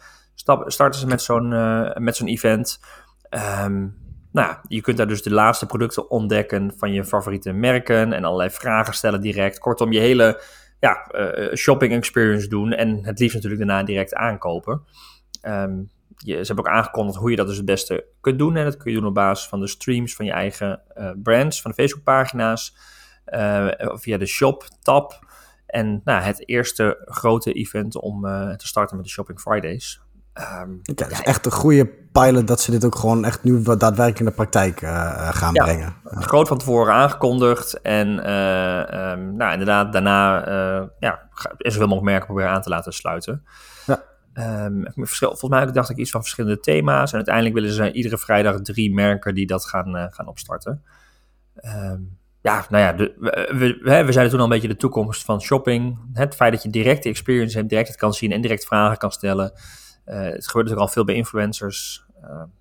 starten 0.67 1.01
ze 1.01 1.07
met 1.07 1.23
zo'n 1.23 1.53
uh, 1.53 1.95
met 1.95 2.17
zo'n 2.17 2.29
event. 2.29 2.81
Um, 3.65 3.97
nou, 4.33 4.57
je 4.69 4.81
kunt 4.81 4.97
daar 4.97 5.07
dus 5.07 5.23
de 5.23 5.33
laatste 5.33 5.67
producten 5.67 6.11
ontdekken 6.11 6.73
van 6.77 6.93
je 6.93 7.05
favoriete 7.05 7.53
merken 7.53 8.13
en 8.13 8.25
allerlei 8.25 8.51
vragen 8.51 8.95
stellen 8.95 9.21
direct. 9.21 9.59
Kortom, 9.59 9.93
je 9.93 10.01
hele 10.01 10.43
ja, 10.81 11.11
shopping 11.55 11.93
experience 11.93 12.49
doen 12.49 12.73
en 12.73 13.05
het 13.05 13.19
liefst 13.19 13.35
natuurlijk 13.35 13.67
daarna 13.67 13.85
direct 13.85 14.15
aankopen. 14.15 14.83
Um, 15.43 15.91
je, 16.17 16.33
ze 16.33 16.47
hebben 16.47 16.65
ook 16.65 16.77
aangekondigd 16.77 17.19
hoe 17.19 17.31
je 17.31 17.37
dat 17.37 17.47
dus 17.47 17.57
het 17.57 17.65
beste 17.65 18.05
kunt 18.21 18.39
doen. 18.39 18.57
En 18.57 18.65
dat 18.65 18.77
kun 18.77 18.93
je 18.93 18.99
doen 18.99 19.07
op 19.07 19.15
basis 19.15 19.49
van 19.49 19.61
de 19.61 19.67
streams 19.67 20.15
van 20.15 20.25
je 20.25 20.33
eigen 20.33 20.81
uh, 20.97 21.11
brands, 21.23 21.63
van 21.63 21.71
de 21.71 21.77
Facebookpagina's, 21.77 22.77
uh, 23.27 23.69
via 23.79 24.19
de 24.19 24.27
shop-tab. 24.27 25.27
En 25.67 26.01
nou, 26.05 26.23
het 26.23 26.49
eerste 26.49 27.03
grote 27.05 27.53
event 27.53 28.01
om 28.01 28.27
uh, 28.27 28.51
te 28.51 28.67
starten 28.67 28.97
met 28.97 29.05
de 29.05 29.11
Shopping 29.11 29.41
Fridays. 29.41 30.03
Um, 30.63 30.81
ja, 30.83 31.05
het 31.05 31.13
is 31.13 31.23
echt 31.23 31.47
een 31.47 31.53
goede 31.53 31.87
pilot 32.13 32.47
dat 32.47 32.61
ze 32.61 32.71
dit 32.71 32.85
ook 32.85 32.95
gewoon 32.95 33.25
echt 33.25 33.45
nu 33.45 33.63
daadwerkelijk 33.63 34.19
in 34.19 34.25
de 34.25 34.31
praktijk 34.31 34.79
gaan 34.79 35.55
ja, 35.55 35.65
brengen. 35.65 35.95
Groot 36.05 36.49
van 36.49 36.59
tevoren 36.59 36.95
aangekondigd. 36.95 37.81
En 37.81 38.09
um, 38.09 39.37
nou, 39.37 39.53
inderdaad, 39.53 39.93
daarna 39.93 40.39
ja, 40.99 41.29
is 41.57 41.73
zoveel 41.73 41.89
mogelijk 41.89 42.03
merken 42.03 42.27
proberen 42.27 42.51
aan 42.51 42.63
te 42.63 42.69
laten 42.69 42.93
sluiten. 42.93 43.45
Ja. 43.87 44.03
Um, 44.39 44.87
volgens 44.95 45.49
mij 45.49 45.67
dacht 45.67 45.91
ik 45.91 45.97
iets 45.97 46.11
van 46.11 46.21
verschillende 46.21 46.61
thema's. 46.61 47.11
En 47.11 47.17
uiteindelijk 47.17 47.55
willen 47.55 47.71
ze 47.71 47.93
iedere 47.93 48.19
vrijdag 48.19 48.61
drie 48.61 48.95
merken 48.95 49.35
die 49.35 49.47
dat 49.47 49.67
gaan, 49.67 49.97
uh, 49.97 50.05
gaan 50.11 50.29
opstarten. 50.29 50.83
Um, 51.65 52.19
ja, 52.41 52.67
nou 52.69 52.83
ja, 52.83 52.93
de, 52.93 53.15
we, 53.19 53.79
we, 53.83 54.05
we 54.05 54.13
zeiden 54.13 54.31
toen 54.31 54.39
al 54.39 54.45
een 54.45 54.51
beetje 54.51 54.69
de 54.69 54.77
toekomst 54.77 55.25
van 55.25 55.41
shopping. 55.41 55.99
Het 56.13 56.35
feit 56.35 56.53
dat 56.53 56.63
je 56.63 56.71
direct 56.71 57.03
de 57.03 57.09
experience 57.09 57.57
hebt, 57.57 57.69
direct 57.69 57.89
het 57.89 57.97
kan 57.97 58.13
zien 58.13 58.33
en 58.33 58.41
direct 58.41 58.67
vragen 58.67 58.99
kan 58.99 59.13
stellen. 59.13 59.53
Uh, 60.07 60.15
het 60.15 60.47
gebeurt 60.47 60.55
natuurlijk 60.55 60.81
al 60.81 60.89
veel 60.89 61.05
bij 61.05 61.15
influencers. 61.15 62.05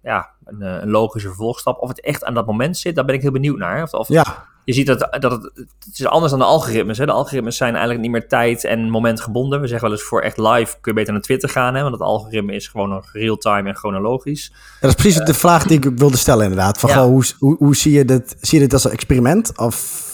ja, 0.01 0.31
een, 0.43 0.61
een, 0.61 0.89
logische 0.89 1.27
vervolgstap. 1.27 1.81
Of 1.81 1.89
het 1.89 2.01
echt 2.01 2.23
aan 2.23 2.33
dat 2.33 2.45
moment 2.45 2.77
zit, 2.77 2.95
daar 2.95 3.05
ben 3.05 3.15
ik 3.15 3.21
heel 3.21 3.31
benieuwd 3.31 3.57
naar. 3.57 3.83
Of, 3.83 3.93
of 3.93 4.07
ja 4.07 4.51
je 4.65 4.73
ziet 4.73 4.85
dat, 4.85 4.99
dat 5.19 5.31
het, 5.31 5.51
het 5.85 5.99
is 5.99 6.05
anders 6.05 6.31
dan 6.31 6.39
de 6.39 6.45
algoritmes. 6.45 6.97
Hè. 6.97 7.05
De 7.05 7.11
algoritmes 7.11 7.57
zijn 7.57 7.71
eigenlijk 7.71 8.01
niet 8.01 8.11
meer 8.11 8.27
tijd 8.27 8.63
en 8.63 8.89
moment 8.89 9.21
gebonden. 9.21 9.61
We 9.61 9.67
zeggen 9.67 9.87
wel 9.87 9.97
eens 9.97 10.07
voor 10.07 10.21
echt 10.21 10.37
live 10.37 10.75
kun 10.81 10.91
je 10.91 10.93
beter 10.93 11.13
naar 11.13 11.21
Twitter 11.21 11.49
gaan. 11.49 11.75
Hè, 11.75 11.81
want 11.81 11.93
het 11.93 12.03
algoritme 12.03 12.53
is 12.53 12.67
gewoon 12.67 12.89
nog 12.89 13.09
real-time 13.11 13.69
en 13.69 13.75
chronologisch. 13.75 14.51
Ja, 14.53 14.59
dat 14.79 14.89
is 14.89 14.95
precies 14.95 15.25
de 15.25 15.33
vraag 15.33 15.63
die 15.63 15.77
ik 15.77 15.91
wilde 15.95 16.17
stellen 16.17 16.43
inderdaad. 16.43 16.79
Van, 16.79 16.91
hoe, 16.91 17.23
hoe, 17.39 17.55
hoe, 17.57 17.75
zie, 17.75 17.91
je 17.91 18.05
dit, 18.05 18.35
zie 18.41 18.57
je 18.59 18.63
dit 18.63 18.73
als 18.73 18.83
een 18.83 18.91
experiment? 18.91 19.57
Of 19.57 20.11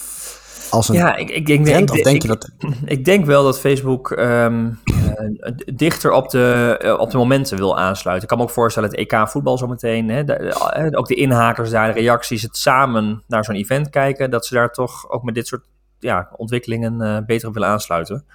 als 0.70 0.90
een 0.90 0.96
ja, 0.96 1.16
ik, 1.16 1.30
ik, 1.30 1.46
denk, 1.46 1.66
trend, 1.66 1.92
of 1.92 2.02
denk 2.02 2.22
je 2.22 2.28
dat... 2.28 2.50
Ik 2.86 3.06
denk 3.06 3.26
wel 3.26 3.44
dat 3.44 3.60
Facebook 3.60 4.10
um, 4.10 4.80
uh, 4.86 5.52
dichter 5.74 6.12
op 6.12 6.30
de, 6.30 6.80
uh, 6.86 7.00
op 7.00 7.12
de 7.12 7.18
momenten 7.18 7.58
wil 7.58 7.78
aansluiten. 7.78 8.24
Ik 8.24 8.30
kan 8.30 8.38
me 8.38 8.44
ook 8.44 8.50
voorstellen, 8.50 8.90
het 8.90 8.98
EK 8.98 9.28
voetbal 9.30 9.58
zometeen, 9.58 10.10
hè, 10.10 10.24
de, 10.24 10.92
ook 10.96 11.08
de 11.08 11.16
inhakers 11.16 11.70
daar, 11.70 11.94
de 11.94 12.00
reacties, 12.00 12.42
het 12.42 12.58
samen 12.58 13.24
naar 13.28 13.46
zo'n 13.46 13.56
event 13.56 13.90
kijken, 13.90 14.30
dat 14.30 14.46
ze 14.46 14.54
daar 14.54 14.72
toch 14.72 15.10
ook 15.10 15.24
met 15.24 15.36
dit 15.36 15.48
soort 15.48 15.66
ja, 16.00 16.30
ontwikkelingen 16.36 17.02
uh, 17.02 17.18
beter 17.26 17.48
op 17.48 17.54
willen 17.54 17.70
aansluiten. 17.70 18.26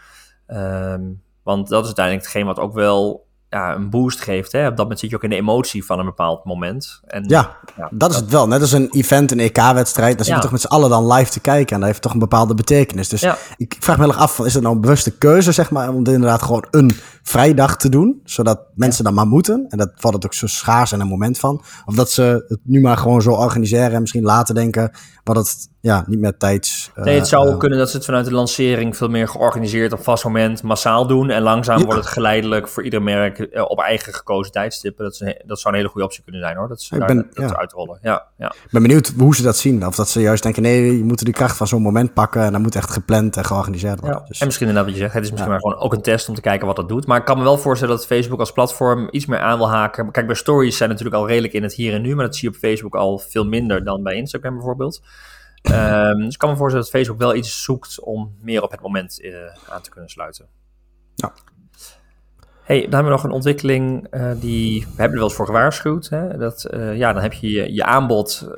Um, 0.48 1.22
want 1.42 1.68
dat 1.68 1.80
is 1.80 1.86
uiteindelijk 1.86 2.26
hetgeen 2.26 2.46
wat 2.46 2.58
ook 2.58 2.72
wel 2.72 3.26
ja, 3.54 3.74
een 3.74 3.90
boost 3.90 4.20
geeft. 4.20 4.52
Hè? 4.52 4.60
Op 4.60 4.68
dat 4.68 4.78
moment 4.78 4.98
zit 4.98 5.10
je 5.10 5.16
ook 5.16 5.22
in 5.22 5.30
de 5.30 5.36
emotie 5.36 5.84
van 5.84 5.98
een 5.98 6.04
bepaald 6.04 6.44
moment. 6.44 7.00
En, 7.06 7.24
ja, 7.26 7.56
ja 7.76 7.88
dat, 7.90 8.10
is 8.10 8.16
het 8.16 8.30
wel. 8.30 8.48
Net 8.48 8.60
als 8.60 8.72
een 8.72 8.90
event, 8.90 9.30
een 9.30 9.40
EK-wedstrijd. 9.40 10.16
Dan 10.16 10.24
zit 10.24 10.34
je 10.34 10.40
toch 10.40 10.50
met 10.50 10.60
z'n 10.60 10.66
allen 10.66 10.90
dan 10.90 11.12
live 11.12 11.30
te 11.30 11.40
kijken. 11.40 11.74
En 11.74 11.80
dat 11.80 11.88
heeft 11.88 12.02
toch 12.02 12.12
een 12.12 12.18
bepaalde 12.18 12.54
betekenis. 12.54 13.08
Dus 13.08 13.26
ik 13.56 13.76
vraag 13.80 13.96
me 13.96 14.02
heel 14.02 14.12
erg 14.12 14.22
af, 14.22 14.38
is 14.38 14.54
het 14.54 14.62
nou 14.62 14.74
een 14.74 14.80
bewuste 14.80 15.10
keuze, 15.10 15.52
zeg 15.52 15.70
maar, 15.70 15.88
om 15.88 15.96
inderdaad 15.96 16.42
gewoon 16.42 16.66
een 16.70 16.90
vrijdag 17.22 17.76
te 17.76 17.88
doen? 17.88 18.20
Zodat 18.24 18.60
mensen 18.74 19.04
dan 19.04 19.14
maar 19.14 19.26
moeten. 19.26 19.66
En 19.68 19.78
dat 19.78 19.92
valt 19.94 20.14
het 20.14 20.24
ook 20.24 20.34
zo 20.34 20.46
schaars 20.46 20.92
en 20.92 21.00
een 21.00 21.06
moment 21.06 21.38
van. 21.38 21.62
Of 21.84 21.94
dat 21.94 22.10
ze 22.10 22.44
het 22.48 22.60
nu 22.62 22.80
maar 22.80 22.96
gewoon 22.96 23.22
zo 23.22 23.32
organiseren 23.32 23.92
en 23.92 24.00
misschien 24.00 24.24
later 24.24 24.54
denken 24.54 24.90
wat 25.24 25.36
het 25.36 25.68
ja, 25.84 26.04
niet 26.06 26.18
meer 26.18 26.36
tijds. 26.36 26.90
nee, 26.94 27.18
het 27.18 27.28
zou 27.28 27.50
uh, 27.50 27.58
kunnen 27.58 27.78
dat 27.78 27.90
ze 27.90 27.96
het 27.96 28.04
vanuit 28.04 28.24
de 28.24 28.32
lancering 28.32 28.96
veel 28.96 29.08
meer 29.08 29.28
georganiseerd 29.28 29.92
op 29.92 30.02
vast 30.02 30.24
moment 30.24 30.62
massaal 30.62 31.06
doen. 31.06 31.30
En 31.30 31.42
langzaam 31.42 31.82
wordt 31.82 31.98
het 31.98 32.06
geleidelijk 32.06 32.68
voor 32.68 32.82
ieder 32.84 33.02
merk 33.02 33.38
eh, 33.38 33.64
op 33.68 33.78
eigen 33.80 34.14
gekozen 34.14 34.52
tijdstippen. 34.52 35.04
Dat, 35.04 35.20
is 35.20 35.34
dat 35.46 35.60
zou 35.60 35.74
een 35.74 35.80
hele 35.80 35.92
goede 35.92 36.06
optie 36.06 36.22
kunnen 36.22 36.40
zijn 36.40 36.56
hoor. 36.56 36.68
Dat, 36.68 36.82
ze 36.82 36.96
ik 36.96 37.06
ben, 37.06 37.26
dat 37.32 37.50
ja. 37.50 37.56
uitrollen. 37.56 37.98
Ja, 38.02 38.26
ja. 38.38 38.46
Ik 38.46 38.70
ben 38.70 38.82
benieuwd 38.82 39.12
hoe 39.18 39.34
ze 39.34 39.42
dat 39.42 39.56
zien. 39.56 39.86
Of 39.86 39.94
dat 39.94 40.08
ze 40.08 40.20
juist 40.20 40.42
denken: 40.42 40.62
nee, 40.62 40.96
je 40.96 41.04
moet 41.04 41.24
de 41.24 41.32
kracht 41.32 41.56
van 41.56 41.66
zo'n 41.66 41.82
moment 41.82 42.14
pakken. 42.14 42.42
En 42.42 42.52
dan 42.52 42.62
moet 42.62 42.76
echt 42.76 42.90
gepland 42.90 43.36
en 43.36 43.44
georganiseerd 43.44 44.00
worden. 44.00 44.18
Ja. 44.18 44.26
Dus. 44.28 44.38
En 44.38 44.46
misschien 44.46 44.68
inderdaad 44.68 44.90
wat 44.90 45.00
je 45.00 45.04
zegt. 45.04 45.14
Het 45.14 45.24
is 45.24 45.30
misschien 45.30 45.50
maar 45.50 45.60
gewoon 45.60 45.78
ook 45.78 45.92
een 45.92 46.02
test 46.02 46.28
om 46.28 46.34
te 46.34 46.40
kijken 46.40 46.66
wat 46.66 46.76
dat 46.76 46.88
doet. 46.88 47.06
Maar 47.06 47.18
ik 47.18 47.24
kan 47.24 47.38
me 47.38 47.44
wel 47.44 47.58
voorstellen 47.58 47.96
dat 47.96 48.06
Facebook 48.06 48.40
als 48.40 48.52
platform 48.52 49.08
iets 49.10 49.26
meer 49.26 49.38
aan 49.38 49.58
wil 49.58 49.70
haken. 49.70 50.10
Kijk, 50.10 50.26
bij 50.26 50.36
stories 50.36 50.76
zijn 50.76 50.88
natuurlijk 50.88 51.16
al 51.16 51.28
redelijk 51.28 51.52
in 51.52 51.62
het 51.62 51.74
hier 51.74 51.94
en 51.94 52.02
nu. 52.02 52.14
Maar 52.14 52.24
dat 52.24 52.36
zie 52.36 52.48
je 52.48 52.54
op 52.54 52.60
Facebook 52.60 52.94
al 52.94 53.18
veel 53.18 53.44
minder 53.44 53.84
dan 53.84 54.02
bij 54.02 54.14
Instagram 54.14 54.54
bijvoorbeeld. 54.54 55.02
Um, 55.72 56.18
dus 56.18 56.32
ik 56.32 56.38
kan 56.38 56.50
me 56.50 56.56
voorstellen 56.56 56.84
dat 56.84 56.94
Facebook 56.94 57.18
wel 57.18 57.34
iets 57.34 57.62
zoekt 57.62 58.00
om 58.00 58.34
meer 58.40 58.62
op 58.62 58.70
het 58.70 58.80
moment 58.80 59.20
uh, 59.22 59.36
aan 59.68 59.82
te 59.82 59.90
kunnen 59.90 60.10
sluiten. 60.10 60.46
Ja. 61.14 61.32
Hey, 62.62 62.80
dan 62.80 62.90
hebben 62.90 63.04
we 63.04 63.16
nog 63.16 63.24
een 63.24 63.30
ontwikkeling 63.30 64.06
uh, 64.10 64.32
die 64.40 64.80
we 64.80 64.86
hebben 64.86 65.10
er 65.10 65.14
wel 65.14 65.22
eens 65.22 65.34
voor 65.34 65.46
gewaarschuwd. 65.46 66.08
Hè? 66.08 66.36
Dat, 66.36 66.66
uh, 66.70 66.96
ja, 66.96 67.12
dan 67.12 67.22
heb 67.22 67.32
je 67.32 67.50
je, 67.50 67.72
je 67.72 67.84
aanbod, 67.84 68.48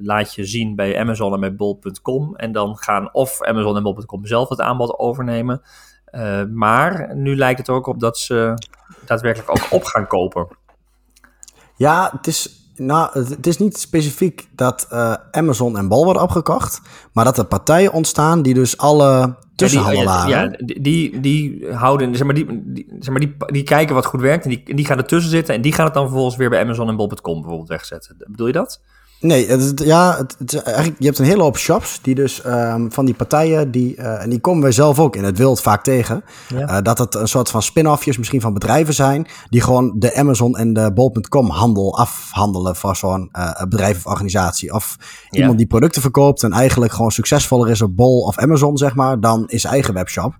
laat 0.00 0.34
je 0.34 0.44
zien 0.44 0.76
bij 0.76 0.98
Amazon 0.98 1.32
en 1.32 1.40
bij 1.40 1.54
bol.com. 1.54 2.36
En 2.36 2.52
dan 2.52 2.76
gaan 2.76 3.14
of 3.14 3.42
Amazon 3.42 3.76
en 3.76 3.82
bol.com 3.82 4.26
zelf 4.26 4.48
het 4.48 4.60
aanbod 4.60 4.98
overnemen. 4.98 5.62
maar 6.52 7.16
nu 7.16 7.36
lijkt 7.36 7.58
het 7.58 7.68
ook 7.68 7.86
op 7.86 8.00
dat 8.00 8.18
ze 8.18 8.54
daadwerkelijk 9.04 9.50
ook 9.50 9.72
op 9.72 9.84
gaan 9.84 10.06
kopen. 10.06 10.48
Ja, 11.76 12.10
het 12.16 12.26
is 12.26 12.61
nou, 12.76 13.18
het 13.28 13.46
is 13.46 13.58
niet 13.58 13.78
specifiek 13.78 14.48
dat 14.54 14.88
uh, 14.92 15.14
Amazon 15.30 15.78
en 15.78 15.88
Bol 15.88 16.04
worden 16.04 16.22
opgekocht, 16.22 16.80
maar 17.12 17.24
dat 17.24 17.38
er 17.38 17.44
partijen 17.44 17.92
ontstaan 17.92 18.42
die 18.42 18.54
dus 18.54 18.78
alle 18.78 19.36
tussenhandelaren... 19.56 20.28
Ja, 20.28 20.48
die, 20.48 20.74
ja, 20.74 20.82
die, 20.82 21.20
die 21.20 21.72
houden, 21.72 22.16
zeg 22.16 22.26
maar, 22.26 22.34
die, 22.34 22.46
die, 22.64 22.86
zeg 22.98 23.08
maar 23.08 23.20
die, 23.20 23.36
die 23.46 23.62
kijken 23.62 23.94
wat 23.94 24.06
goed 24.06 24.20
werkt 24.20 24.44
en 24.44 24.50
die, 24.50 24.74
die 24.74 24.84
gaan 24.84 24.98
ertussen 24.98 25.30
zitten 25.30 25.54
en 25.54 25.60
die 25.60 25.72
gaan 25.72 25.84
het 25.84 25.94
dan 25.94 26.04
vervolgens 26.04 26.36
weer 26.36 26.50
bij 26.50 26.60
Amazon 26.62 26.88
en 26.88 26.96
Bol.com 26.96 27.40
bijvoorbeeld 27.40 27.68
wegzetten. 27.68 28.16
Bedoel 28.28 28.46
je 28.46 28.52
dat? 28.52 28.80
Nee, 29.22 29.48
het, 29.48 29.82
ja, 29.84 30.16
het, 30.16 30.36
het, 30.38 30.62
eigenlijk, 30.62 30.96
je 30.98 31.06
hebt 31.06 31.18
een 31.18 31.24
hele 31.24 31.42
hoop 31.42 31.58
shops 31.58 31.98
die 32.02 32.14
dus 32.14 32.44
um, 32.46 32.92
van 32.92 33.04
die 33.04 33.14
partijen, 33.14 33.70
die, 33.70 33.96
uh, 33.96 34.22
en 34.22 34.30
die 34.30 34.40
komen 34.40 34.62
wij 34.62 34.72
zelf 34.72 34.98
ook 34.98 35.16
in 35.16 35.24
het 35.24 35.38
wild 35.38 35.60
vaak 35.60 35.82
tegen, 35.82 36.24
ja. 36.48 36.70
uh, 36.70 36.82
dat 36.82 36.98
het 36.98 37.14
een 37.14 37.28
soort 37.28 37.50
van 37.50 37.62
spin-offjes 37.62 38.18
misschien 38.18 38.40
van 38.40 38.52
bedrijven 38.52 38.94
zijn, 38.94 39.26
die 39.48 39.60
gewoon 39.60 39.92
de 39.98 40.16
Amazon 40.16 40.56
en 40.56 40.72
de 40.72 40.92
Bol.com 40.92 41.50
handel 41.50 41.98
afhandelen 41.98 42.76
voor 42.76 42.96
zo'n 42.96 43.28
uh, 43.32 43.62
bedrijf 43.68 43.96
of 43.96 44.06
organisatie. 44.06 44.74
Of 44.74 44.96
ja. 45.30 45.40
iemand 45.40 45.58
die 45.58 45.66
producten 45.66 46.02
verkoopt 46.02 46.42
en 46.42 46.52
eigenlijk 46.52 46.92
gewoon 46.92 47.12
succesvoller 47.12 47.70
is 47.70 47.82
op 47.82 47.96
Bol 47.96 48.20
of 48.20 48.38
Amazon, 48.38 48.76
zeg 48.76 48.94
maar, 48.94 49.20
dan 49.20 49.44
is 49.48 49.64
eigen 49.64 49.94
webshop. 49.94 50.34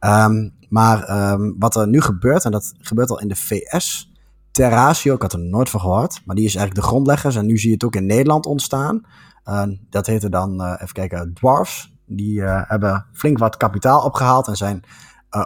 Um, 0.00 0.52
maar 0.68 1.30
um, 1.32 1.54
wat 1.58 1.76
er 1.76 1.88
nu 1.88 2.00
gebeurt, 2.00 2.44
en 2.44 2.50
dat 2.50 2.72
gebeurt 2.80 3.10
al 3.10 3.20
in 3.20 3.28
de 3.28 3.36
VS, 3.36 4.12
Terratio, 4.54 5.14
ik 5.14 5.22
had 5.22 5.32
er 5.32 5.38
nooit 5.38 5.70
van 5.70 5.80
gehoord, 5.80 6.22
maar 6.24 6.36
die 6.36 6.44
is 6.44 6.54
eigenlijk 6.54 6.86
de 6.86 6.92
grondleggers. 6.92 7.36
En 7.36 7.46
nu 7.46 7.58
zie 7.58 7.68
je 7.68 7.74
het 7.74 7.84
ook 7.84 7.94
in 7.94 8.06
Nederland 8.06 8.46
ontstaan. 8.46 9.06
Uh, 9.48 9.62
dat 9.90 10.06
heette 10.06 10.28
dan, 10.28 10.60
uh, 10.60 10.72
even 10.74 10.92
kijken, 10.92 11.34
Dwarfs. 11.34 11.92
Die 12.06 12.40
uh, 12.40 12.62
hebben 12.64 13.06
flink 13.12 13.38
wat 13.38 13.56
kapitaal 13.56 14.04
opgehaald 14.04 14.48
en 14.48 14.56
zijn 14.56 14.82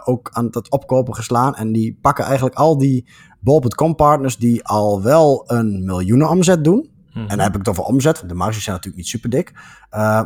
ook 0.03 0.29
aan 0.31 0.47
het 0.51 0.71
opkopen 0.71 1.15
geslaan. 1.15 1.55
En 1.55 1.71
die 1.71 1.97
pakken 2.01 2.25
eigenlijk 2.25 2.55
al 2.55 2.77
die 2.77 3.09
bol.com 3.39 3.95
partners 3.95 4.37
die 4.37 4.65
al 4.65 5.01
wel 5.01 5.43
een 5.47 5.85
miljoenen 5.85 6.29
omzet 6.29 6.63
doen. 6.63 6.89
Mm-hmm. 7.07 7.21
En 7.21 7.27
dan 7.27 7.39
heb 7.39 7.51
ik 7.51 7.57
het 7.57 7.69
over 7.69 7.83
omzet, 7.83 8.23
de 8.27 8.33
marges 8.33 8.63
zijn 8.63 8.75
natuurlijk 8.75 9.03
niet 9.03 9.11
super 9.11 9.29
dik. 9.29 9.53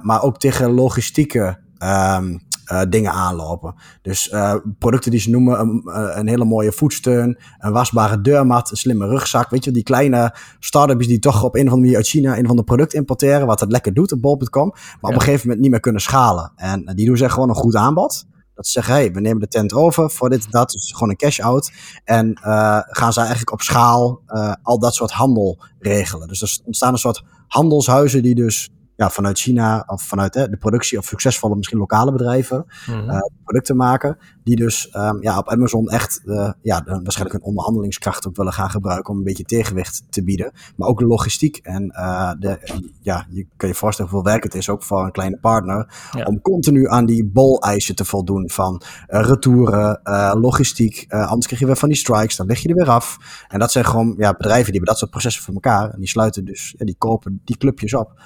maar 0.01 0.21
ook 0.21 0.39
tegen 0.39 0.71
logistieke 0.71 1.59
um, 1.83 2.41
uh, 2.71 2.81
dingen 2.89 3.11
aanlopen. 3.11 3.75
Dus 4.01 4.31
uh, 4.31 4.55
producten 4.79 5.11
die 5.11 5.19
ze 5.19 5.29
noemen, 5.29 5.59
een, 5.59 5.81
uh, 5.85 6.11
een, 6.15 6.27
hele 6.27 6.45
mooie 6.45 6.71
voetsteun, 6.71 7.37
een 7.59 7.71
wasbare 7.71 8.21
deurmat, 8.21 8.71
een 8.71 8.77
slimme 8.77 9.07
rugzak. 9.07 9.49
Weet 9.49 9.63
je, 9.63 9.71
die 9.71 9.83
kleine 9.83 10.35
start-ups 10.59 11.07
die 11.07 11.19
toch 11.19 11.43
op 11.43 11.55
een 11.55 11.61
of 11.61 11.67
andere 11.67 11.81
manier 11.81 11.95
uit 11.95 12.07
China 12.07 12.37
een 12.37 12.47
van 12.47 12.55
de 12.55 12.63
product 12.63 12.93
importeren, 12.93 13.47
wat 13.47 13.59
het 13.59 13.71
lekker 13.71 13.93
doet 13.93 14.11
op 14.11 14.21
bol.com, 14.21 14.69
maar 14.69 14.81
ja. 15.01 15.07
op 15.07 15.13
een 15.13 15.21
gegeven 15.21 15.41
moment 15.41 15.61
niet 15.61 15.71
meer 15.71 15.79
kunnen 15.79 16.01
schalen. 16.01 16.51
En 16.55 16.91
die 16.95 17.05
doen 17.05 17.17
ze 17.17 17.29
gewoon 17.29 17.49
een 17.49 17.55
goed 17.55 17.75
aanbod. 17.75 18.25
Dat 18.55 18.65
ze 18.65 18.71
zeggen, 18.71 18.93
hey, 18.93 19.11
we 19.11 19.21
nemen 19.21 19.39
de 19.39 19.47
tent 19.47 19.73
over 19.73 20.09
voor 20.09 20.29
dit 20.29 20.43
en 20.43 20.51
dat. 20.51 20.71
Dus 20.71 20.91
gewoon 20.91 21.09
een 21.09 21.15
cash-out. 21.15 21.71
En 22.03 22.39
uh, 22.45 22.79
gaan 22.81 23.13
ze 23.13 23.19
eigenlijk 23.19 23.51
op 23.51 23.61
schaal 23.61 24.21
uh, 24.27 24.53
al 24.61 24.79
dat 24.79 24.95
soort 24.95 25.11
handel 25.11 25.63
regelen. 25.79 26.27
Dus 26.27 26.41
er 26.41 26.57
ontstaan 26.65 26.91
een 26.93 26.99
soort 26.99 27.23
handelshuizen 27.47 28.23
die 28.23 28.35
dus 28.35 28.69
ja, 28.95 29.09
vanuit 29.09 29.39
China 29.39 29.83
of 29.87 30.03
vanuit 30.03 30.33
hè, 30.33 30.49
de 30.49 30.57
productie 30.57 30.97
of 30.97 31.05
succesvolle 31.05 31.55
misschien 31.55 31.77
lokale 31.77 32.11
bedrijven 32.11 32.65
mm-hmm. 32.85 33.09
uh, 33.09 33.17
producten 33.43 33.75
maken. 33.75 34.17
Die 34.43 34.55
dus 34.55 34.95
um, 34.95 35.21
ja, 35.21 35.37
op 35.37 35.49
Amazon 35.49 35.89
echt 35.89 36.21
uh, 36.25 36.51
ja, 36.61 36.81
de, 36.81 36.99
waarschijnlijk 37.03 37.39
een 37.39 37.47
onderhandelingskracht 37.47 38.27
ook 38.27 38.35
willen 38.35 38.53
gaan 38.53 38.69
gebruiken 38.69 39.13
om 39.13 39.17
een 39.17 39.23
beetje 39.23 39.43
tegenwicht 39.43 40.03
te 40.09 40.23
bieden. 40.23 40.51
Maar 40.75 40.87
ook 40.87 40.99
de 40.99 41.05
logistiek. 41.05 41.57
En 41.57 41.93
uh, 41.95 42.31
de, 42.39 42.59
ja, 43.01 43.25
je 43.29 43.47
kan 43.57 43.69
je 43.69 43.75
voorstellen 43.75 44.11
hoeveel 44.11 44.31
werk 44.31 44.43
het 44.43 44.55
is 44.55 44.69
ook 44.69 44.83
voor 44.83 45.03
een 45.03 45.11
kleine 45.11 45.37
partner. 45.37 45.93
Ja. 46.11 46.25
Om 46.25 46.41
continu 46.41 46.87
aan 46.87 47.05
die 47.05 47.25
bol-eisen 47.25 47.95
te 47.95 48.05
voldoen 48.05 48.49
van 48.49 48.81
retouren, 49.07 49.99
logistiek. 50.39 51.05
anders 51.09 51.45
krijg 51.45 51.61
je 51.61 51.67
weer 51.67 51.75
van 51.75 51.89
die 51.89 51.97
strikes, 51.97 52.35
dan 52.35 52.47
leg 52.47 52.59
je 52.59 52.69
er 52.69 52.75
weer 52.75 52.89
af. 52.89 53.17
En 53.47 53.59
dat 53.59 53.71
zijn 53.71 53.85
gewoon 53.85 54.15
ja, 54.17 54.33
bedrijven 54.33 54.71
die 54.71 54.73
hebben 54.73 54.89
dat 54.89 54.97
soort 54.97 55.11
processen 55.11 55.43
voor 55.43 55.53
elkaar. 55.53 55.89
En 55.89 55.99
die 55.99 56.09
sluiten 56.09 56.45
dus, 56.45 56.75
ja, 56.77 56.85
die 56.85 56.95
kopen 56.97 57.41
die 57.43 57.57
clubjes 57.57 57.93
op. 57.93 58.21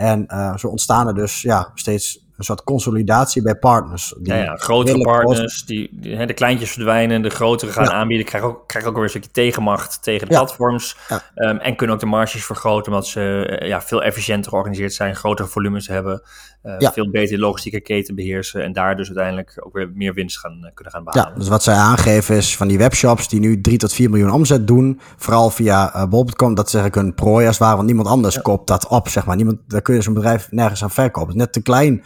En 0.00 0.26
uh, 0.28 0.56
zo 0.56 0.66
ontstaan 0.66 1.06
er 1.06 1.14
dus 1.14 1.42
ja, 1.42 1.70
steeds 1.74 2.24
een 2.36 2.44
soort 2.44 2.64
consolidatie 2.64 3.42
bij 3.42 3.54
partners. 3.54 4.14
Ja, 4.22 4.36
ja, 4.36 4.56
grotere 4.56 5.00
partners, 5.00 5.64
die, 5.64 5.88
die 5.92 6.16
hè, 6.16 6.26
de 6.26 6.34
kleintjes 6.34 6.70
verdwijnen, 6.70 7.22
de 7.22 7.30
grotere 7.30 7.72
gaan 7.72 7.84
ja. 7.84 7.90
aanbieden, 7.90 8.26
krijgen 8.26 8.50
ook, 8.50 8.68
krijgen 8.68 8.90
ook 8.90 8.96
weer 8.96 9.04
een 9.04 9.10
stukje 9.10 9.30
tegenmacht 9.30 10.02
tegen 10.02 10.28
de 10.28 10.34
platforms. 10.34 10.96
Um, 11.34 11.58
en 11.58 11.76
kunnen 11.76 11.94
ook 11.94 12.00
de 12.00 12.08
marges 12.08 12.44
vergroten, 12.44 12.92
omdat 12.92 13.06
ze 13.06 13.58
uh, 13.62 13.68
ja, 13.68 13.82
veel 13.82 14.02
efficiënter 14.02 14.50
georganiseerd 14.50 14.92
zijn, 14.92 15.16
grotere 15.16 15.48
volumes 15.48 15.88
hebben, 15.88 16.22
uh, 16.62 16.90
veel 16.92 17.10
beter 17.10 17.36
de 17.36 17.42
logistieke 17.42 17.80
keten 17.80 18.14
beheersen 18.14 18.62
en 18.62 18.72
daar 18.72 18.96
dus 18.96 19.06
uiteindelijk 19.06 19.60
ook 19.66 19.72
weer 19.72 19.90
meer 19.94 20.14
winst 20.14 20.38
gaan, 20.38 20.58
uh, 20.64 20.70
kunnen 20.74 20.92
gaan 20.92 21.04
behalen. 21.04 21.32
Ja, 21.32 21.38
dus 21.38 21.48
wat 21.48 21.62
zij 21.62 21.74
aangeven 21.74 22.36
is 22.36 22.56
van 22.56 22.68
die 22.68 22.78
webshops 22.78 23.28
die 23.28 23.40
nu 23.40 23.60
3 23.60 23.78
tot 23.78 23.92
4 23.92 24.10
miljoen 24.10 24.32
omzet 24.32 24.66
doen, 24.66 25.00
vooral 25.16 25.50
via 25.50 26.06
bol.com, 26.08 26.54
dat 26.54 26.70
zeg 26.70 26.84
ik 26.84 26.96
een 26.96 27.14
prooi 27.14 27.46
als 27.46 27.58
waar, 27.58 27.74
want 27.74 27.86
niemand 27.86 28.08
anders 28.08 28.42
koopt 28.42 28.66
dat 28.66 28.86
op, 28.86 29.08
zeg 29.08 29.26
maar. 29.26 29.36
Niemand, 29.36 29.58
daar 29.66 29.82
kun 29.82 29.94
je 29.94 30.02
zo'n 30.02 30.14
bedrijf 30.14 30.50
nergens 30.50 30.82
aan 30.82 30.90
verkopen. 30.90 31.28
Het 31.28 31.36
is 31.36 31.42
net 31.42 31.52
te 31.52 31.62
klein 31.62 32.02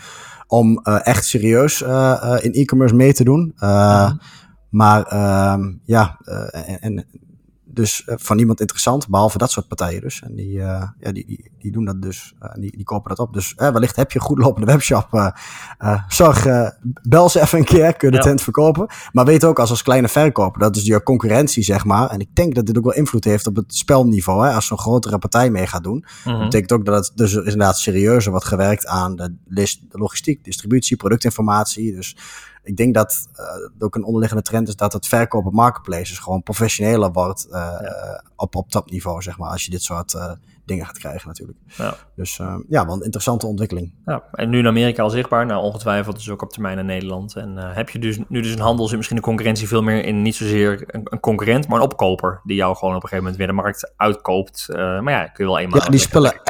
om 0.46 0.80
uh, 0.82 1.06
echt 1.06 1.24
serieus 1.24 1.82
uh, 1.82 2.36
in 2.40 2.52
e-commerce 2.52 2.94
mee 2.94 3.12
te 3.12 3.24
doen. 3.24 3.52
Uh, 3.54 3.68
ja. 3.68 4.18
Maar 4.70 5.02
ehm, 5.02 5.72
ja, 5.84 6.18
en, 6.52 6.78
en, 6.80 7.06
dus 7.74 8.02
van 8.06 8.36
niemand 8.36 8.60
interessant, 8.60 9.08
behalve 9.08 9.38
dat 9.38 9.50
soort 9.50 9.68
partijen 9.68 10.00
dus. 10.00 10.22
En 10.22 10.34
die, 10.34 10.52
ja, 10.52 10.94
die, 10.98 11.12
die, 11.26 11.50
die 11.58 11.72
doen 11.72 11.84
dat 11.84 12.02
dus, 12.02 12.34
die, 12.58 12.76
die 12.76 12.84
kopen 12.84 13.08
dat 13.08 13.18
op. 13.18 13.32
Dus 13.32 13.52
wellicht 13.56 13.96
heb 13.96 14.12
je 14.12 14.18
een 14.18 14.24
goed 14.24 14.38
lopende 14.38 14.66
webshop. 14.66 15.32
zorg, 16.08 16.46
bel 17.02 17.28
ze 17.28 17.40
even 17.40 17.58
een 17.58 17.64
keer, 17.64 17.94
kun 17.94 18.10
je 18.10 18.16
de 18.16 18.22
tent 18.22 18.42
verkopen. 18.42 18.86
Maar 19.12 19.24
weet 19.24 19.44
ook 19.44 19.58
als 19.58 19.70
als 19.70 19.82
kleine 19.82 20.08
verkoper, 20.08 20.60
dat 20.60 20.76
is 20.76 20.84
je 20.84 21.02
concurrentie 21.02 21.62
zeg 21.62 21.84
maar. 21.84 22.10
En 22.10 22.20
ik 22.20 22.34
denk 22.34 22.54
dat 22.54 22.66
dit 22.66 22.78
ook 22.78 22.84
wel 22.84 22.94
invloed 22.94 23.24
heeft 23.24 23.46
op 23.46 23.56
het 23.56 23.74
spelniveau. 23.74 24.46
Hè? 24.46 24.52
Als 24.52 24.66
zo'n 24.66 24.78
grotere 24.78 25.18
partij 25.18 25.50
mee 25.50 25.66
gaat 25.66 25.84
doen. 25.84 26.04
Dat 26.24 26.34
mhm. 26.34 26.44
betekent 26.44 26.72
ook 26.72 26.84
dat 26.84 27.06
het 27.06 27.16
dus 27.16 27.34
inderdaad 27.34 27.78
serieuzer 27.78 28.30
wordt 28.30 28.46
gewerkt 28.46 28.86
aan 28.86 29.16
de, 29.16 29.34
list, 29.46 29.80
de 29.90 29.98
logistiek, 29.98 30.44
distributie, 30.44 30.96
productinformatie. 30.96 31.94
Dus 31.94 32.16
ik 32.64 32.76
denk 32.76 32.94
dat 32.94 33.28
uh, 33.36 33.84
ook 33.84 33.94
een 33.94 34.04
onderliggende 34.04 34.42
trend 34.42 34.68
is 34.68 34.76
dat 34.76 34.92
het 34.92 35.06
verkopen 35.06 35.52
marketplaces 35.52 36.18
gewoon 36.18 36.42
professioneler 36.42 37.12
wordt 37.12 37.46
uh, 37.50 37.70
op, 38.36 38.54
op 38.54 38.70
topniveau, 38.70 39.22
zeg 39.22 39.38
maar. 39.38 39.50
Als 39.50 39.64
je 39.64 39.70
dit 39.70 39.82
soort 39.82 40.14
uh, 40.14 40.32
dingen 40.64 40.86
gaat 40.86 40.98
krijgen 40.98 41.28
natuurlijk. 41.28 41.58
Ja. 41.76 41.94
Dus 42.16 42.36
ja, 42.68 42.86
wel 42.86 42.94
een 42.94 43.02
interessante 43.02 43.46
ontwikkeling. 43.46 43.94
Ja, 44.04 44.22
en 44.32 44.50
nu 44.50 44.58
in 44.58 44.66
Amerika 44.66 45.02
al 45.02 45.10
zichtbaar, 45.10 45.46
nou 45.46 45.62
ongetwijfeld 45.62 46.16
dus 46.16 46.30
ook 46.30 46.42
op 46.42 46.52
termijn 46.52 46.78
in 46.78 46.86
Nederland. 46.86 47.36
En 47.36 47.56
heb 47.56 47.90
je 47.90 47.98
dus 47.98 48.18
nu 48.28 48.42
dus 48.42 48.52
een 48.52 48.60
handel, 48.60 48.86
zit 48.86 48.96
misschien 48.96 49.16
de 49.16 49.22
concurrentie 49.22 49.68
veel 49.68 49.82
meer 49.82 50.04
in 50.04 50.22
niet 50.22 50.34
zozeer 50.34 50.84
een, 50.86 51.00
een, 51.04 51.20
concurrent, 51.20 51.68
maar 51.68 51.78
een 51.78 51.84
opkoper 51.84 52.40
die 52.44 52.56
jou 52.56 52.76
gewoon 52.76 52.94
op 52.94 53.02
een 53.02 53.08
gegeven 53.08 53.24
moment 53.24 53.36
weer 53.36 53.46
de 53.46 53.62
markt 53.62 53.92
uitkoopt. 53.96 54.66
maar 54.68 55.10
ja, 55.10 55.26
kun 55.26 55.44
je 55.44 55.50
wel 55.50 55.60
eenmaal... 55.60 55.80
Ja, 55.80 55.88
die 55.88 56.00
spullen... 56.00 56.40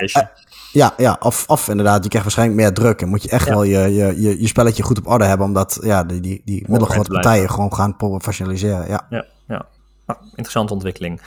Ja, 0.75 0.95
ja 0.97 1.17
of, 1.21 1.45
of 1.47 1.69
inderdaad, 1.69 2.03
je 2.03 2.09
krijgt 2.09 2.27
waarschijnlijk 2.27 2.61
meer 2.61 2.73
druk. 2.73 3.03
En 3.03 3.09
moet 3.09 3.23
je 3.23 3.29
echt 3.29 3.49
wel 3.49 3.63
je, 3.63 3.79
je, 3.79 4.21
je, 4.21 4.41
je 4.41 4.47
spelletje 4.47 4.83
goed 4.83 4.99
op 4.99 5.07
orde 5.07 5.25
hebben, 5.25 5.47
omdat 5.47 5.79
ja, 5.83 6.05
die, 6.05 6.21
die, 6.21 6.43
die 6.45 6.65
middelgrote 6.69 7.11
partijen 7.11 7.51
gewoon 7.51 7.75
gaan 7.75 7.97
professionaliseren. 7.97 8.89
Ja, 8.89 9.07
ja, 9.11 9.25
ja. 9.47 9.67
Nou, 10.07 10.19
interessante 10.25 10.73
ontwikkeling. 10.73 11.21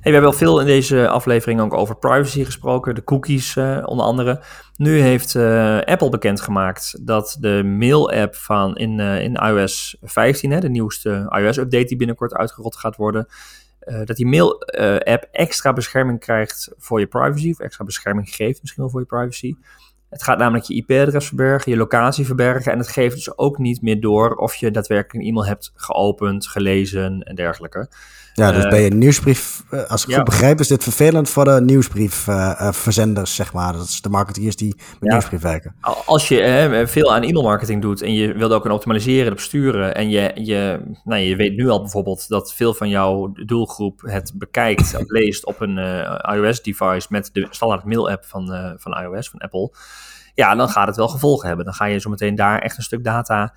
Hey, 0.00 0.12
we 0.12 0.18
hebben 0.18 0.30
al 0.30 0.36
veel 0.36 0.60
in 0.60 0.66
deze 0.66 1.08
aflevering 1.08 1.60
ook 1.60 1.74
over 1.74 1.96
privacy 1.96 2.44
gesproken, 2.44 2.94
de 2.94 3.04
cookies 3.04 3.56
uh, 3.56 3.82
onder 3.84 4.06
andere. 4.06 4.40
Nu 4.76 5.00
heeft 5.00 5.34
uh, 5.34 5.78
Apple 5.80 6.08
bekendgemaakt 6.08 7.06
dat 7.06 7.36
de 7.40 7.62
mail-app 7.78 8.34
van 8.34 8.76
in, 8.76 8.98
uh, 8.98 9.22
in 9.22 9.34
iOS 9.34 9.96
15, 10.02 10.50
hè, 10.50 10.60
de 10.60 10.68
nieuwste 10.68 11.36
iOS-update 11.38 11.84
die 11.84 11.96
binnenkort 11.96 12.34
uitgerold 12.34 12.76
gaat 12.76 12.96
worden, 12.96 13.26
uh, 13.84 14.04
dat 14.04 14.16
die 14.16 14.26
mail-app 14.26 15.28
extra 15.30 15.72
bescherming 15.72 16.20
krijgt 16.20 16.70
voor 16.76 17.00
je 17.00 17.06
privacy, 17.06 17.50
of 17.50 17.58
extra 17.58 17.84
bescherming 17.84 18.28
geeft 18.28 18.60
misschien 18.60 18.82
wel 18.82 18.92
voor 18.92 19.00
je 19.00 19.06
privacy. 19.06 19.54
Het 20.08 20.22
gaat 20.22 20.38
namelijk 20.38 20.64
je 20.64 20.74
IP-adres 20.74 21.26
verbergen, 21.26 21.72
je 21.72 21.78
locatie 21.78 22.26
verbergen 22.26 22.72
en 22.72 22.78
het 22.78 22.88
geeft 22.88 23.14
dus 23.14 23.38
ook 23.38 23.58
niet 23.58 23.82
meer 23.82 24.00
door 24.00 24.34
of 24.34 24.54
je 24.54 24.70
daadwerkelijk 24.70 25.24
een 25.24 25.30
e-mail 25.30 25.46
hebt 25.46 25.72
geopend, 25.74 26.46
gelezen 26.46 27.22
en 27.22 27.34
dergelijke. 27.34 27.88
Ja, 28.34 28.52
dus 28.52 28.68
bij 28.68 28.82
je 28.82 28.90
nieuwsbrief, 28.90 29.62
eh, 29.70 29.90
als 29.90 30.06
ik 30.06 30.14
goed 30.14 30.24
begrijp, 30.24 30.60
is 30.60 30.68
dit 30.68 30.82
vervelend 30.82 31.28
voor 31.28 31.44
de 31.44 31.60
nieuwsbriefverzenders, 31.60 33.34
zeg 33.34 33.52
maar. 33.52 33.72
Dat 33.72 33.84
is 33.84 34.00
de 34.00 34.08
marketeers 34.08 34.56
die 34.56 34.74
met 35.00 35.10
nieuwsbrief 35.10 35.40
werken. 35.40 35.74
Als 36.04 36.28
je 36.28 36.82
veel 36.86 37.14
aan 37.14 37.22
e-mailmarketing 37.22 37.82
doet 37.82 38.02
en 38.02 38.12
je 38.12 38.32
wilt 38.32 38.52
ook 38.52 38.64
een 38.64 38.70
optimaliseren, 38.70 39.34
besturen 39.34 39.94
en 39.94 40.10
je, 40.10 40.30
je, 40.34 40.80
nou, 41.04 41.20
je 41.20 41.36
weet 41.36 41.56
nu 41.56 41.68
al 41.68 41.80
bijvoorbeeld 41.80 42.28
dat 42.28 42.54
veel 42.54 42.74
van 42.74 42.88
jouw 42.88 43.32
doelgroep 43.46 44.00
het 44.00 44.32
bekijkt 44.34 44.96
of 44.96 45.08
leest 45.18 45.44
op 45.46 45.60
een 45.60 45.76
uh, 45.76 46.18
iOS-device 46.34 47.06
met 47.10 47.30
de 47.32 47.46
standaard 47.50 47.84
mail-app 47.84 48.24
van, 48.24 48.54
uh, 48.54 48.70
van 48.76 48.98
iOS, 49.02 49.28
van 49.28 49.40
Apple. 49.40 49.72
Ja, 50.34 50.54
dan 50.54 50.68
gaat 50.68 50.86
het 50.86 50.96
wel 50.96 51.08
gevolgen 51.08 51.46
hebben. 51.46 51.64
Dan 51.64 51.74
ga 51.74 51.84
je 51.84 51.98
zo 51.98 52.10
meteen 52.10 52.34
daar 52.34 52.58
echt 52.58 52.76
een 52.76 52.82
stuk 52.82 53.04
data 53.04 53.54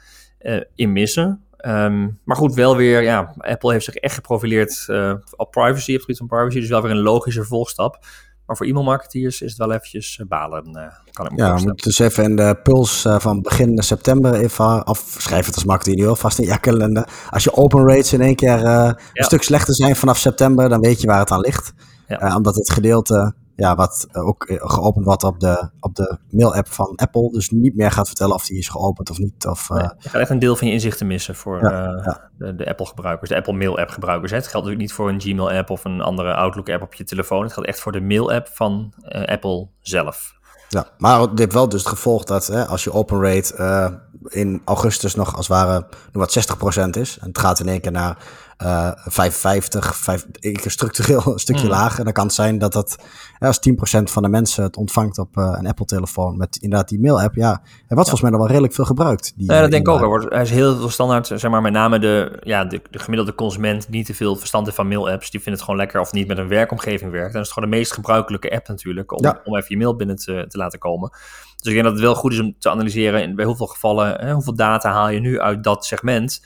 in 0.76 0.92
missen. 0.92 1.44
Ehm, 1.64 2.08
maar 2.24 2.38
goed, 2.38 2.54
wel 2.54 2.76
weer, 2.76 3.02
ja, 3.02 3.34
Apple 3.38 3.72
heeft 3.72 3.86
zich 3.86 3.94
echt 3.94 4.16
geprofileerd 4.16 4.86
uh, 4.90 5.14
op 5.36 5.52
privacy, 5.52 5.90
op 5.90 5.94
het 5.94 6.02
gebied 6.02 6.18
van 6.18 6.28
privacy. 6.28 6.60
Dus 6.60 6.70
wel 6.70 6.82
weer 6.82 6.92
een 6.92 7.02
logische 7.02 7.40
vervolgstap. 7.40 8.06
Maar 8.46 8.58
voor 8.58 8.66
e-mailmarketeers 8.66 9.42
is 9.42 9.50
het 9.50 9.58
wel 9.58 9.72
eventjes 9.72 10.18
uh, 10.18 10.28
balen, 10.28 10.68
uh, 10.68 10.82
kan 11.12 11.26
ik 11.26 11.32
me 11.32 11.38
Ja, 11.38 11.56
we 11.56 11.62
moeten 11.62 11.88
dus 11.88 12.00
even 12.00 12.24
in 12.24 12.36
de 12.36 12.60
puls 12.64 13.06
van 13.18 13.42
begin 13.42 13.84
september 13.84 14.34
even, 14.34 14.88
of 14.88 15.16
schrijf 15.18 15.46
het 15.46 15.56
als 15.56 15.64
marketeer 15.66 15.96
nu 15.96 16.08
alvast 16.08 16.40
in 16.40 16.46
je 16.46 16.60
kalender. 16.60 17.08
Als 17.30 17.44
je 17.44 17.56
open 17.56 17.88
rates 17.88 18.14
in 18.14 18.22
één 18.22 18.36
keer 18.36 18.66
een 18.66 18.96
stuk 19.14 19.44
slechter 19.44 19.76
zijn 19.76 19.96
vanaf 19.96 20.18
september, 20.18 20.70
dan 20.70 20.80
weet 20.80 21.02
je 21.02 21.08
waar 21.08 21.20
het 21.20 21.32
aan 21.32 21.40
ligt. 21.40 21.74
Ja. 22.08 22.36
omdat 22.36 22.56
het 22.56 22.72
gedeelte 22.72 23.34
ja, 23.56 23.76
wat 23.76 24.08
ook 24.12 24.44
eh, 24.44 24.58
geopend 24.60 25.06
wordt 25.06 25.24
op 25.24 25.40
de, 25.40 25.70
op 25.80 25.96
de 25.96 26.18
mail-app 26.30 26.68
van 26.68 26.96
Apple. 26.96 27.32
Dus 27.32 27.50
niet 27.50 27.76
meer 27.76 27.92
gaat 27.92 28.08
vertellen 28.08 28.36
of 28.36 28.46
die 28.46 28.58
is 28.58 28.70
geopend 28.70 29.10
of 29.10 29.18
niet. 29.18 29.46
Of, 29.48 29.70
nee, 29.70 29.80
eh, 29.80 29.90
je 30.00 30.10
gaat 30.10 30.22
echt 30.22 30.30
een 30.30 30.40
deel 30.40 30.56
van 30.56 30.68
je 30.68 30.74
inzichten 30.74 31.08
missen 31.08 31.36
voor 31.36 31.62
uh, 31.64 32.08
de, 32.38 32.56
de 32.56 32.70
Apple-gebruikers, 32.70 33.30
de 33.30 33.36
Apple 33.36 33.54
Mail-app 33.54 33.90
gebruikers. 33.90 34.32
Het 34.32 34.48
geldt 34.48 34.66
natuurlijk 34.66 34.82
niet 34.82 34.94
voor 34.94 35.10
een 35.10 35.22
Gmail-app 35.22 35.70
of 35.70 35.86
een 35.86 36.02
andere 36.02 36.34
Outlook-app 36.34 36.82
op 36.82 36.94
je 36.94 37.04
telefoon. 37.04 37.44
Het 37.44 37.54
geldt 37.54 37.70
echt 37.70 37.80
voor 37.80 37.92
de 37.92 38.02
mail-app 38.02 38.48
van 38.48 38.94
Apple 39.26 39.68
zelf. 39.82 40.42
Ja, 40.70 40.88
maar 40.98 41.30
dit 41.30 41.40
heeft 41.40 41.54
wel 41.54 41.70
dus 41.70 41.80
het 41.80 41.90
gevolg 41.90 42.24
dat 42.24 42.48
hè, 42.48 42.66
als 42.66 42.84
je 42.84 42.92
open 42.92 43.22
rate 43.22 44.02
in 44.28 44.62
augustus 44.66 45.16
nog 45.16 45.36
als 45.36 45.48
het 45.48 45.58
ware 45.58 45.86
wat 46.12 46.58
60% 46.86 46.90
is. 46.90 47.18
En 47.20 47.28
het 47.28 47.38
gaat 47.38 47.60
in 47.60 47.68
één 47.68 47.82
keer 47.82 47.92
naar 47.92 48.18
uh, 48.64 48.92
55, 48.96 49.96
5, 49.96 50.26
structureel 50.66 51.22
een 51.34 51.40
stukje 51.40 51.64
mm. 51.64 51.70
lager. 51.70 52.04
Dan 52.04 52.14
kan 52.14 52.26
het 52.26 52.34
zijn 52.34 52.58
dat 52.58 52.74
dat, 52.74 52.96
ja, 53.40 53.48
als 53.48 53.60
10% 54.00 54.04
van 54.04 54.24
de 54.24 54.30
mensen 54.30 54.64
het 54.64 54.78
ontvangt 54.78 55.18
op 55.18 55.38
uh, 55.38 55.56
een 55.58 55.68
Apple-telefoon 55.68 56.38
met 56.38 56.56
inderdaad 56.56 56.90
die 56.90 57.00
mail-app, 57.00 57.36
ja, 57.36 57.62
en 57.88 57.96
wat 57.96 58.10
volgens 58.10 58.22
mij 58.22 58.30
nog 58.30 58.40
wel 58.40 58.50
redelijk 58.50 58.74
veel 58.74 58.86
gebruikt. 58.86 59.34
Die, 59.36 59.52
ja, 59.52 59.62
dat 59.62 59.72
denk 59.72 59.88
ik 59.88 59.94
ook. 59.94 60.02
Er, 60.02 60.08
wordt, 60.08 60.26
er 60.26 60.42
is 60.42 60.50
heel 60.50 60.78
veel 60.78 60.90
standaard, 60.90 61.28
zeg 61.28 61.50
maar, 61.50 61.62
met 61.62 61.74
name 61.74 62.00
de, 62.00 62.40
ja, 62.44 62.66
de, 62.66 62.82
de 62.92 63.00
gemiddelde 63.00 63.36
consument 63.36 63.90
niet 63.90 64.06
te 64.06 64.14
veel 64.14 64.36
verstand 64.36 64.66
heeft 64.66 64.78
van 64.78 64.88
mail-apps. 64.88 65.32
Die 65.32 65.42
vindt 65.42 65.60
het 65.60 65.68
gewoon 65.68 65.80
lekker 65.80 66.00
of 66.00 66.12
niet 66.12 66.28
met 66.28 66.38
een 66.38 66.48
werkomgeving 66.48 67.12
werkt. 67.12 67.32
Dan 67.34 67.42
is 67.42 67.48
het 67.48 67.56
gewoon 67.56 67.70
de 67.70 67.76
meest 67.78 67.94
gebruikelijke 67.94 68.52
app 68.52 68.68
natuurlijk, 68.68 69.12
om, 69.12 69.24
ja. 69.24 69.42
om 69.44 69.56
even 69.56 69.70
je 69.70 69.78
mail 69.78 69.96
binnen 69.96 70.16
te, 70.16 70.46
te 70.48 70.58
laten 70.58 70.80
komen. 70.80 71.10
Dus 71.10 71.72
ik 71.72 71.74
denk 71.74 71.84
dat 71.84 71.94
het 71.94 72.02
wel 72.02 72.16
goed 72.16 72.32
is 72.32 72.40
om 72.40 72.56
te 72.60 72.70
analyseren 72.70 73.22
in, 73.22 73.36
bij 73.36 73.46
hoeveel 73.46 73.68
gevallen, 73.68 74.26
hè, 74.26 74.34
hoeveel 74.34 74.56
data 74.56 74.92
haal 74.92 75.10
je 75.10 75.20
nu 75.20 75.40
uit 75.40 75.64
dat 75.64 75.86
segment. 75.86 76.46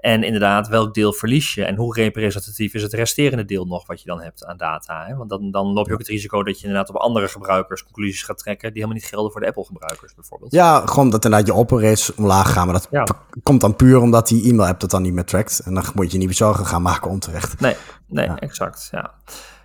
En 0.00 0.22
inderdaad, 0.22 0.68
welk 0.68 0.94
deel 0.94 1.12
verlies 1.12 1.54
je 1.54 1.64
en 1.64 1.76
hoe 1.76 1.94
representatief 1.94 2.74
is 2.74 2.82
het 2.82 2.92
resterende 2.92 3.44
deel 3.44 3.64
nog 3.64 3.86
wat 3.86 4.00
je 4.00 4.06
dan 4.06 4.22
hebt 4.22 4.44
aan 4.44 4.56
data? 4.56 5.06
Hè? 5.06 5.16
Want 5.16 5.30
dan, 5.30 5.50
dan 5.50 5.66
loop 5.66 5.86
je 5.86 5.92
ook 5.92 5.98
het 5.98 6.08
risico 6.08 6.42
dat 6.42 6.60
je 6.60 6.66
inderdaad 6.66 6.88
op 6.88 6.96
andere 6.96 7.28
gebruikers 7.28 7.84
conclusies 7.84 8.22
gaat 8.22 8.38
trekken 8.38 8.72
die 8.72 8.82
helemaal 8.82 9.02
niet 9.02 9.10
gelden 9.10 9.32
voor 9.32 9.40
de 9.40 9.46
Apple-gebruikers 9.46 10.14
bijvoorbeeld. 10.14 10.52
Ja, 10.52 10.86
gewoon 10.86 11.10
dat 11.10 11.24
inderdaad 11.24 11.48
je 11.48 11.54
operates 11.54 12.14
omlaag 12.14 12.52
gaan, 12.52 12.66
maar 12.66 12.88
dat 12.90 13.12
komt 13.42 13.60
dan 13.60 13.76
puur 13.76 14.00
omdat 14.00 14.28
die 14.28 14.50
e-mail-app 14.50 14.80
dat 14.80 14.90
dan 14.90 15.02
niet 15.02 15.12
meer 15.12 15.24
trackt. 15.24 15.60
En 15.64 15.74
dan 15.74 15.84
moet 15.94 16.12
je 16.12 16.18
niet 16.18 16.36
zorgen 16.36 16.66
gaan 16.66 16.82
maken 16.82 17.10
onterecht. 17.10 17.60
Nee, 17.60 17.76
nee, 18.06 18.26
exact, 18.26 18.88
ja. 18.90 19.14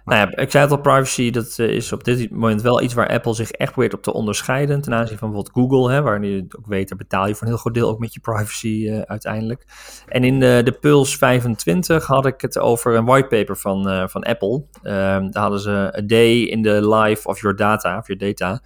Nou 0.05 0.19
ja, 0.19 0.35
ik 0.35 0.51
zei 0.51 0.63
het 0.63 0.73
al, 0.73 0.81
privacy, 0.81 1.31
dat 1.31 1.55
eh, 1.57 1.69
is 1.69 1.91
op 1.91 2.03
dit 2.03 2.31
moment 2.31 2.61
wel 2.61 2.81
iets 2.81 2.93
waar 2.93 3.07
Apple 3.07 3.33
zich 3.33 3.51
echt 3.51 3.71
probeert 3.71 3.93
op 3.93 4.01
te 4.01 4.13
onderscheiden 4.13 4.81
ten 4.81 4.93
aanzien 4.93 5.17
van 5.17 5.31
bijvoorbeeld 5.31 5.69
Google, 5.71 5.93
hè, 5.93 6.01
waar 6.01 6.23
je 6.23 6.45
ook 6.57 6.65
weet, 6.65 6.89
daar 6.89 6.97
betaal 6.97 7.27
je 7.27 7.33
voor 7.33 7.41
een 7.41 7.47
heel 7.47 7.57
groot 7.57 7.73
deel 7.73 7.89
ook 7.89 7.99
met 7.99 8.13
je 8.13 8.19
privacy 8.19 8.67
uh, 8.67 9.01
uiteindelijk. 9.01 9.65
En 10.07 10.23
in 10.23 10.39
de, 10.39 10.61
de 10.63 10.71
Pulse 10.71 11.17
25 11.17 12.05
had 12.05 12.25
ik 12.25 12.41
het 12.41 12.59
over 12.59 12.95
een 12.95 13.05
whitepaper 13.05 13.57
van, 13.57 13.89
uh, 13.89 14.07
van 14.07 14.23
Apple. 14.23 14.63
Ehm, 14.81 15.31
daar 15.31 15.41
hadden 15.41 15.59
ze 15.59 15.93
A 15.97 16.01
Day 16.01 16.41
in 16.41 16.63
the 16.63 16.89
Life 16.89 17.27
of 17.27 17.41
Your 17.41 17.55
Data, 17.55 17.97
of 17.97 18.07
Your 18.07 18.21
Data. 18.21 18.61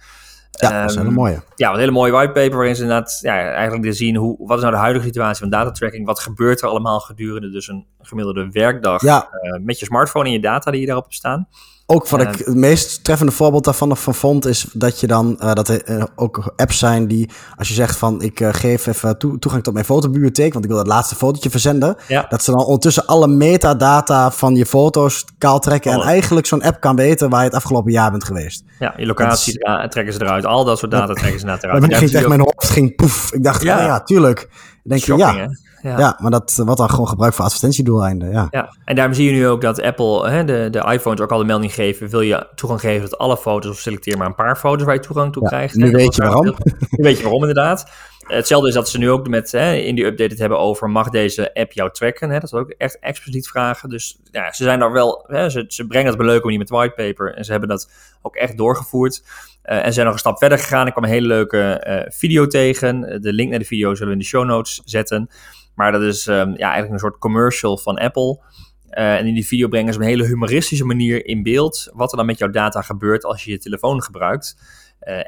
Ja, 0.50 0.80
dat 0.80 0.90
is 0.90 0.96
een 0.96 1.02
hele 1.02 1.14
ehm, 1.14 1.24
mooie. 1.24 1.42
Ja, 1.56 1.72
een 1.72 1.78
hele 1.78 1.90
mooie 1.90 2.12
whitepaper 2.12 2.56
waarin 2.56 2.76
ze 2.76 2.82
inderdaad 2.82 3.18
ja, 3.22 3.52
eigenlijk 3.52 3.94
zien 3.94 4.16
hoe, 4.16 4.36
wat 4.46 4.56
is 4.56 4.62
nou 4.62 4.74
de 4.74 4.80
huidige 4.80 5.06
situatie 5.06 5.40
van 5.40 5.50
datatracking, 5.50 6.06
wat 6.06 6.18
gebeurt 6.18 6.62
er 6.62 6.68
allemaal 6.68 7.00
gedurende 7.00 7.50
dus 7.50 7.68
een 7.68 7.86
gemiddelde 8.08 8.48
werkdag 8.52 9.02
ja. 9.02 9.28
uh, 9.42 9.64
met 9.64 9.78
je 9.78 9.86
smartphone 9.86 10.24
en 10.24 10.32
je 10.32 10.40
data 10.40 10.70
die 10.70 10.80
je 10.80 10.86
daarop 10.86 11.12
staan. 11.12 11.48
Ook 11.90 12.08
wat 12.08 12.20
ik 12.20 12.46
het 12.46 12.54
meest 12.54 13.04
treffende 13.04 13.32
voorbeeld 13.32 13.64
daarvan 13.64 13.96
van 13.96 14.14
vond, 14.14 14.46
is 14.46 14.66
dat 14.72 15.00
je 15.00 15.06
dan 15.06 15.36
uh, 15.40 15.52
dat 15.52 15.68
er 15.68 16.08
ook 16.14 16.52
apps 16.56 16.78
zijn 16.78 17.06
die, 17.06 17.30
als 17.56 17.68
je 17.68 17.74
zegt 17.74 17.96
van 17.96 18.22
ik 18.22 18.40
uh, 18.40 18.48
geef 18.52 18.86
even 18.86 19.18
toe, 19.18 19.38
toegang 19.38 19.64
tot 19.64 19.72
mijn 19.72 19.84
fotobibliotheek, 19.84 20.52
want 20.52 20.64
ik 20.64 20.70
wil 20.70 20.78
dat 20.78 20.86
laatste 20.86 21.14
fotootje 21.14 21.50
verzenden, 21.50 21.96
ja. 22.08 22.26
dat 22.28 22.42
ze 22.42 22.50
dan 22.50 22.64
ondertussen 22.64 23.06
alle 23.06 23.28
metadata 23.28 24.30
van 24.30 24.54
je 24.54 24.66
foto's 24.66 25.24
kaal 25.38 25.58
trekken 25.58 25.92
en 25.92 25.98
oh. 25.98 26.06
eigenlijk 26.06 26.46
zo'n 26.46 26.62
app 26.62 26.80
kan 26.80 26.96
weten 26.96 27.30
waar 27.30 27.40
je 27.40 27.46
het 27.46 27.56
afgelopen 27.56 27.92
jaar 27.92 28.10
bent 28.10 28.24
geweest. 28.24 28.64
Ja, 28.78 28.94
je 28.96 29.06
locatie 29.06 29.52
is, 29.58 29.90
trekken 29.90 30.12
ze 30.12 30.22
eruit, 30.22 30.46
al 30.46 30.64
dat 30.64 30.78
soort 30.78 30.90
data 30.90 31.12
trekken 31.12 31.40
ze 31.40 31.46
naar 31.46 31.58
eruit. 31.64 31.80
Maar 31.80 31.94
ging 31.94 32.12
echt 32.12 32.28
mijn 32.28 32.40
hoofd 32.40 32.70
ging 32.70 32.96
poef. 32.96 33.32
Ik 33.32 33.44
dacht, 33.44 33.62
ja, 33.62 33.78
oh, 33.78 33.84
ja 33.84 34.02
tuurlijk. 34.02 34.48
denk 34.82 35.00
Shocking, 35.00 35.30
je, 35.30 35.36
ja. 35.36 35.67
Ja. 35.82 35.98
ja, 35.98 36.18
maar 36.20 36.30
dat 36.30 36.62
wordt 36.64 36.78
dan 36.78 36.90
gewoon 36.90 37.08
gebruikt 37.08 37.36
voor 37.36 37.44
advertentiedoeleinden. 37.44 38.30
Ja. 38.30 38.48
ja, 38.50 38.74
en 38.84 38.94
daarom 38.94 39.14
zie 39.14 39.26
je 39.26 39.32
nu 39.32 39.46
ook 39.46 39.60
dat 39.60 39.82
Apple, 39.82 40.28
hè, 40.28 40.44
de, 40.44 40.68
de 40.70 40.92
iPhones, 40.92 41.20
ook 41.20 41.32
al 41.32 41.38
de 41.38 41.44
melding 41.44 41.74
geven: 41.74 42.08
wil 42.08 42.20
je 42.20 42.46
toegang 42.54 42.80
geven 42.80 43.08
tot 43.08 43.18
alle 43.18 43.36
foto's 43.36 43.70
of 43.70 43.78
selecteer 43.78 44.16
maar 44.18 44.26
een 44.26 44.34
paar 44.34 44.56
foto's 44.56 44.84
waar 44.84 44.94
je 44.94 45.00
toegang 45.00 45.32
toe 45.32 45.46
krijgt. 45.46 45.74
Nu 45.74 45.90
weet 45.90 46.14
je 46.14 46.22
waarom. 46.22 46.44
Nu 46.90 47.04
weet 47.04 47.16
je 47.16 47.22
waarom, 47.22 47.40
inderdaad. 47.40 47.90
Hetzelfde 48.26 48.68
is 48.68 48.74
dat 48.74 48.88
ze 48.88 48.98
nu 48.98 49.10
ook 49.10 49.28
met 49.28 49.52
hè, 49.52 49.72
in 49.74 49.94
die 49.94 50.04
update 50.04 50.30
het 50.30 50.38
hebben 50.38 50.58
over: 50.58 50.90
mag 50.90 51.08
deze 51.08 51.54
app 51.54 51.72
jou 51.72 51.90
tracken? 51.92 52.30
Hè? 52.30 52.34
Dat 52.34 52.52
is 52.52 52.58
ook 52.58 52.70
echt 52.70 52.98
expliciet 52.98 53.48
vragen. 53.48 53.88
Dus 53.88 54.18
ja, 54.30 54.52
ze 54.52 54.62
zijn 54.62 54.78
daar 54.78 54.92
wel, 54.92 55.24
hè, 55.26 55.50
ze, 55.50 55.64
ze 55.68 55.86
brengen 55.86 56.12
het 56.12 56.42
op 56.42 56.44
niet 56.44 56.58
met 56.58 56.70
whitepaper 56.70 57.34
en 57.34 57.44
ze 57.44 57.50
hebben 57.50 57.68
dat 57.68 57.90
ook 58.22 58.36
echt 58.36 58.56
doorgevoerd. 58.56 59.22
Uh, 59.64 59.86
en 59.86 59.92
zijn 59.92 60.04
nog 60.04 60.14
een 60.14 60.20
stap 60.20 60.38
verder 60.38 60.58
gegaan. 60.58 60.86
Ik 60.86 60.92
kwam 60.92 61.04
een 61.04 61.10
hele 61.10 61.26
leuke 61.26 61.84
uh, 61.88 62.12
video 62.18 62.46
tegen. 62.46 63.20
De 63.22 63.32
link 63.32 63.50
naar 63.50 63.58
de 63.58 63.64
video 63.64 63.94
zullen 63.94 64.06
we 64.06 64.12
in 64.12 64.18
de 64.18 64.24
show 64.24 64.44
notes 64.44 64.82
zetten. 64.84 65.30
Maar 65.78 65.92
dat 65.92 66.02
is 66.02 66.26
um, 66.26 66.50
ja, 66.56 66.70
eigenlijk 66.70 66.92
een 66.92 66.98
soort 66.98 67.18
commercial 67.18 67.78
van 67.78 67.98
Apple. 67.98 68.40
en 68.88 69.26
in 69.26 69.34
die 69.34 69.46
video 69.46 69.68
brengen 69.68 69.92
ze 69.92 69.98
op 69.98 70.04
een 70.04 70.10
hele 70.10 70.26
humoristische 70.26 70.84
manier 70.84 71.26
in 71.26 71.42
beeld 71.42 71.90
wat 71.92 72.10
er 72.10 72.16
dan 72.16 72.26
met 72.26 72.38
jouw 72.38 72.50
data 72.50 72.82
gebeurt 72.82 73.24
als 73.24 73.44
je 73.44 73.50
je 73.50 73.58
telefoon 73.58 74.02
gebruikt. 74.02 74.56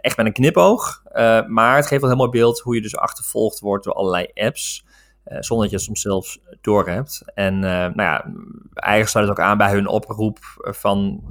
echt 0.00 0.16
met 0.16 0.26
een 0.26 0.32
knipoog, 0.32 1.02
maar 1.46 1.76
het 1.76 1.86
geeft 1.86 2.00
wel 2.00 2.10
helemaal 2.10 2.30
beeld 2.30 2.60
hoe 2.60 2.74
je 2.74 2.82
dus 2.82 2.96
achtervolgd 2.96 3.60
wordt 3.60 3.84
door 3.84 3.94
allerlei 3.94 4.26
apps. 4.34 4.84
zonder 5.24 5.68
dat 5.68 5.70
je 5.70 5.76
het 5.76 5.84
soms 5.84 6.00
zelfs 6.00 6.38
door 6.60 6.88
hebt. 6.88 7.22
En 7.34 7.58
nou 7.58 8.02
ja, 8.02 8.32
eigenlijk 8.74 9.10
sluit 9.10 9.28
het 9.28 9.38
ook 9.38 9.44
aan 9.44 9.58
bij 9.58 9.72
hun 9.72 9.86
oproep 9.86 10.38
van 10.56 11.22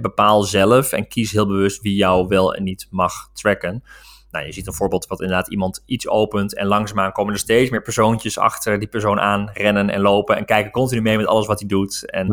bepaal 0.00 0.42
zelf 0.42 0.92
en 0.92 1.08
kies 1.08 1.32
heel 1.32 1.46
bewust 1.46 1.82
wie 1.82 1.94
jou 1.94 2.26
wel 2.28 2.54
en 2.54 2.62
niet 2.62 2.86
mag 2.90 3.30
tracken. 3.32 3.82
Nou, 4.30 4.46
je 4.46 4.52
ziet 4.52 4.66
een 4.66 4.74
voorbeeld 4.74 5.06
wat 5.06 5.20
inderdaad 5.20 5.48
iemand 5.48 5.82
iets 5.84 6.08
opent 6.08 6.54
en 6.54 6.66
langzaamaan 6.66 7.12
komen 7.12 7.32
er 7.32 7.38
steeds 7.38 7.70
meer 7.70 7.82
persoontjes 7.82 8.38
achter 8.38 8.78
die 8.78 8.88
persoon 8.88 9.20
aan 9.20 9.50
rennen 9.52 9.90
en 9.90 10.00
lopen 10.00 10.36
en 10.36 10.44
kijken 10.44 10.70
continu 10.70 11.00
mee 11.00 11.16
met 11.16 11.26
alles 11.26 11.46
wat 11.46 11.58
hij 11.58 11.68
doet. 11.68 12.10
En 12.10 12.26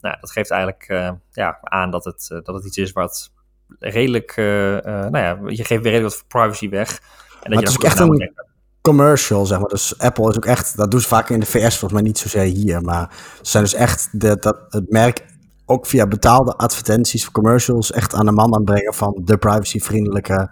nou, 0.00 0.16
dat 0.20 0.30
geeft 0.30 0.50
eigenlijk 0.50 0.88
uh, 0.88 1.10
ja, 1.32 1.58
aan 1.60 1.90
dat 1.90 2.04
het, 2.04 2.28
uh, 2.32 2.38
dat 2.42 2.54
het 2.54 2.64
iets 2.66 2.76
is 2.76 2.92
wat 2.92 3.32
redelijk, 3.78 4.36
uh, 4.36 4.46
nou 4.84 5.18
ja, 5.18 5.38
je 5.46 5.64
geeft 5.64 5.82
weer 5.82 5.92
redelijk 5.92 6.14
wat 6.14 6.24
privacy 6.28 6.68
weg. 6.68 7.00
En 7.42 7.50
dat 7.50 7.60
je 7.60 7.66
het 7.66 7.78
is 7.78 7.84
echt 7.84 7.98
een 7.98 8.32
commercial, 8.80 9.46
zeg 9.46 9.58
maar. 9.58 9.68
Dus 9.68 9.98
Apple 9.98 10.28
is 10.28 10.36
ook 10.36 10.44
echt, 10.44 10.76
dat 10.76 10.90
doen 10.90 11.00
ze 11.00 11.08
vaak 11.08 11.28
in 11.28 11.40
de 11.40 11.46
VS, 11.46 11.78
volgens 11.78 11.92
mij 11.92 12.02
niet 12.02 12.18
zozeer 12.18 12.42
hier, 12.42 12.82
maar 12.82 13.10
ze 13.42 13.50
zijn 13.50 13.62
dus 13.62 13.74
echt 13.74 14.08
de, 14.12 14.36
dat, 14.36 14.56
het 14.68 14.90
merk 14.90 15.24
ook 15.64 15.86
via 15.86 16.06
betaalde 16.06 16.56
advertenties 16.56 17.30
commercials 17.30 17.92
echt 17.92 18.14
aan 18.14 18.26
de 18.26 18.32
man 18.32 18.54
aanbrengen 18.54 18.94
van 18.94 19.20
de 19.24 19.38
privacyvriendelijke 19.38 20.50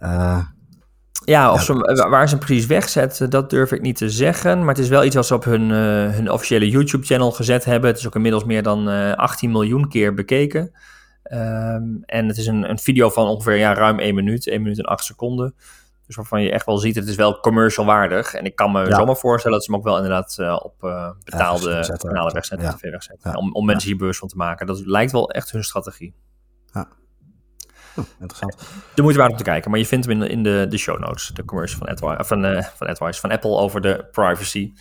uh, 0.00 0.40
ja, 1.28 1.52
of 1.52 1.62
Ze, 1.62 2.06
waar 2.10 2.28
ze 2.28 2.34
hem 2.34 2.44
precies 2.44 2.66
wegzetten, 2.66 3.30
dat 3.30 3.50
durf 3.50 3.72
ik 3.72 3.80
niet 3.80 3.96
te 3.96 4.10
zeggen. 4.10 4.58
Maar 4.58 4.74
het 4.74 4.78
is 4.78 4.88
wel 4.88 5.04
iets 5.04 5.14
wat 5.14 5.26
ze 5.26 5.34
op 5.34 5.44
hun, 5.44 5.70
uh, 5.70 6.14
hun 6.14 6.30
officiële 6.30 6.68
YouTube-channel 6.68 7.32
gezet 7.32 7.64
hebben. 7.64 7.90
Het 7.90 7.98
is 7.98 8.06
ook 8.06 8.14
inmiddels 8.14 8.44
meer 8.44 8.62
dan 8.62 8.88
uh, 8.88 9.12
18 9.12 9.50
miljoen 9.50 9.88
keer 9.88 10.14
bekeken. 10.14 10.72
Um, 11.32 12.02
en 12.04 12.28
het 12.28 12.36
is 12.36 12.46
een, 12.46 12.70
een 12.70 12.78
video 12.78 13.10
van 13.10 13.26
ongeveer 13.26 13.56
ja, 13.56 13.74
ruim 13.74 13.98
1 13.98 14.14
minuut, 14.14 14.46
1 14.46 14.62
minuut 14.62 14.78
en 14.78 14.84
8 14.84 15.04
seconden. 15.04 15.54
Dus 16.06 16.16
waarvan 16.16 16.42
je 16.42 16.50
echt 16.50 16.66
wel 16.66 16.78
ziet, 16.78 16.94
het 16.94 17.08
is 17.08 17.16
wel 17.16 17.40
commercial 17.40 17.86
waardig. 17.86 18.34
En 18.34 18.44
ik 18.44 18.54
kan 18.54 18.72
me 18.72 18.86
ja. 18.86 18.96
zomaar 18.96 19.16
voorstellen 19.16 19.56
dat 19.56 19.66
ze 19.66 19.72
hem 19.72 19.80
ook 19.80 19.86
wel 19.86 19.96
inderdaad 19.96 20.36
uh, 20.40 20.60
op 20.62 20.74
betaalde 21.24 21.70
ja, 21.70 21.96
kanalen 21.96 22.34
wegzetten, 22.34 22.66
ja. 22.66 22.74
tv 22.74 22.90
wegzetten. 22.90 23.36
Om, 23.36 23.52
om 23.52 23.66
mensen 23.66 23.88
hier 23.88 23.98
bewust 23.98 24.18
van 24.18 24.28
te 24.28 24.36
maken. 24.36 24.66
Dat 24.66 24.86
lijkt 24.86 25.12
wel 25.12 25.30
echt 25.30 25.50
hun 25.50 25.64
strategie. 25.64 26.14
Ja. 26.72 26.88
Interessant. 28.20 28.56
De 28.94 29.02
moeite 29.02 29.20
waard 29.20 29.32
om 29.32 29.38
te 29.38 29.44
kijken, 29.44 29.70
maar 29.70 29.80
je 29.80 29.86
vindt 29.86 30.06
hem 30.06 30.22
in, 30.22 30.30
in 30.30 30.42
de, 30.42 30.66
de 30.68 30.78
show 30.78 30.98
notes, 30.98 31.30
de 31.34 31.44
commercial 31.44 31.78
van, 31.78 31.88
AdWise, 31.88 32.24
van, 32.24 32.44
uh, 32.44 32.62
van, 32.76 32.86
AdWise, 32.86 33.20
van 33.20 33.30
Apple 33.30 33.56
over 33.56 33.80
de 33.80 34.08
privacy. 34.10 34.72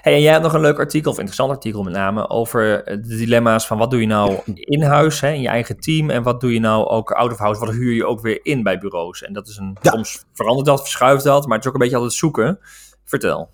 Hey, 0.00 0.14
en 0.14 0.20
jij 0.20 0.30
hebt 0.30 0.44
nog 0.44 0.52
een 0.52 0.60
leuk 0.60 0.78
artikel, 0.78 1.10
of 1.10 1.16
interessant 1.16 1.50
artikel 1.50 1.82
met 1.82 1.92
name, 1.92 2.28
over 2.28 2.84
de 2.84 3.16
dilemma's 3.16 3.66
van 3.66 3.78
wat 3.78 3.90
doe 3.90 4.00
je 4.00 4.06
nou 4.06 4.38
in 4.54 4.82
huis, 4.82 5.20
hè, 5.20 5.32
in 5.32 5.40
je 5.40 5.48
eigen 5.48 5.80
team, 5.80 6.10
en 6.10 6.22
wat 6.22 6.40
doe 6.40 6.52
je 6.52 6.60
nou 6.60 6.86
ook 6.86 7.10
out 7.10 7.32
of 7.32 7.38
house, 7.38 7.60
wat 7.60 7.74
huur 7.74 7.92
je 7.92 8.06
ook 8.06 8.20
weer 8.20 8.40
in 8.42 8.62
bij 8.62 8.78
bureaus. 8.78 9.22
En 9.22 9.32
dat 9.32 9.48
is 9.48 9.56
een, 9.56 9.76
ja. 9.80 9.90
soms 9.90 10.24
verandert 10.32 10.66
dat, 10.66 10.80
verschuift 10.80 11.24
dat, 11.24 11.46
maar 11.46 11.56
het 11.56 11.64
is 11.64 11.68
ook 11.68 11.74
een 11.74 11.80
beetje 11.80 11.96
altijd 11.96 12.14
zoeken. 12.14 12.58
Vertel. 13.04 13.50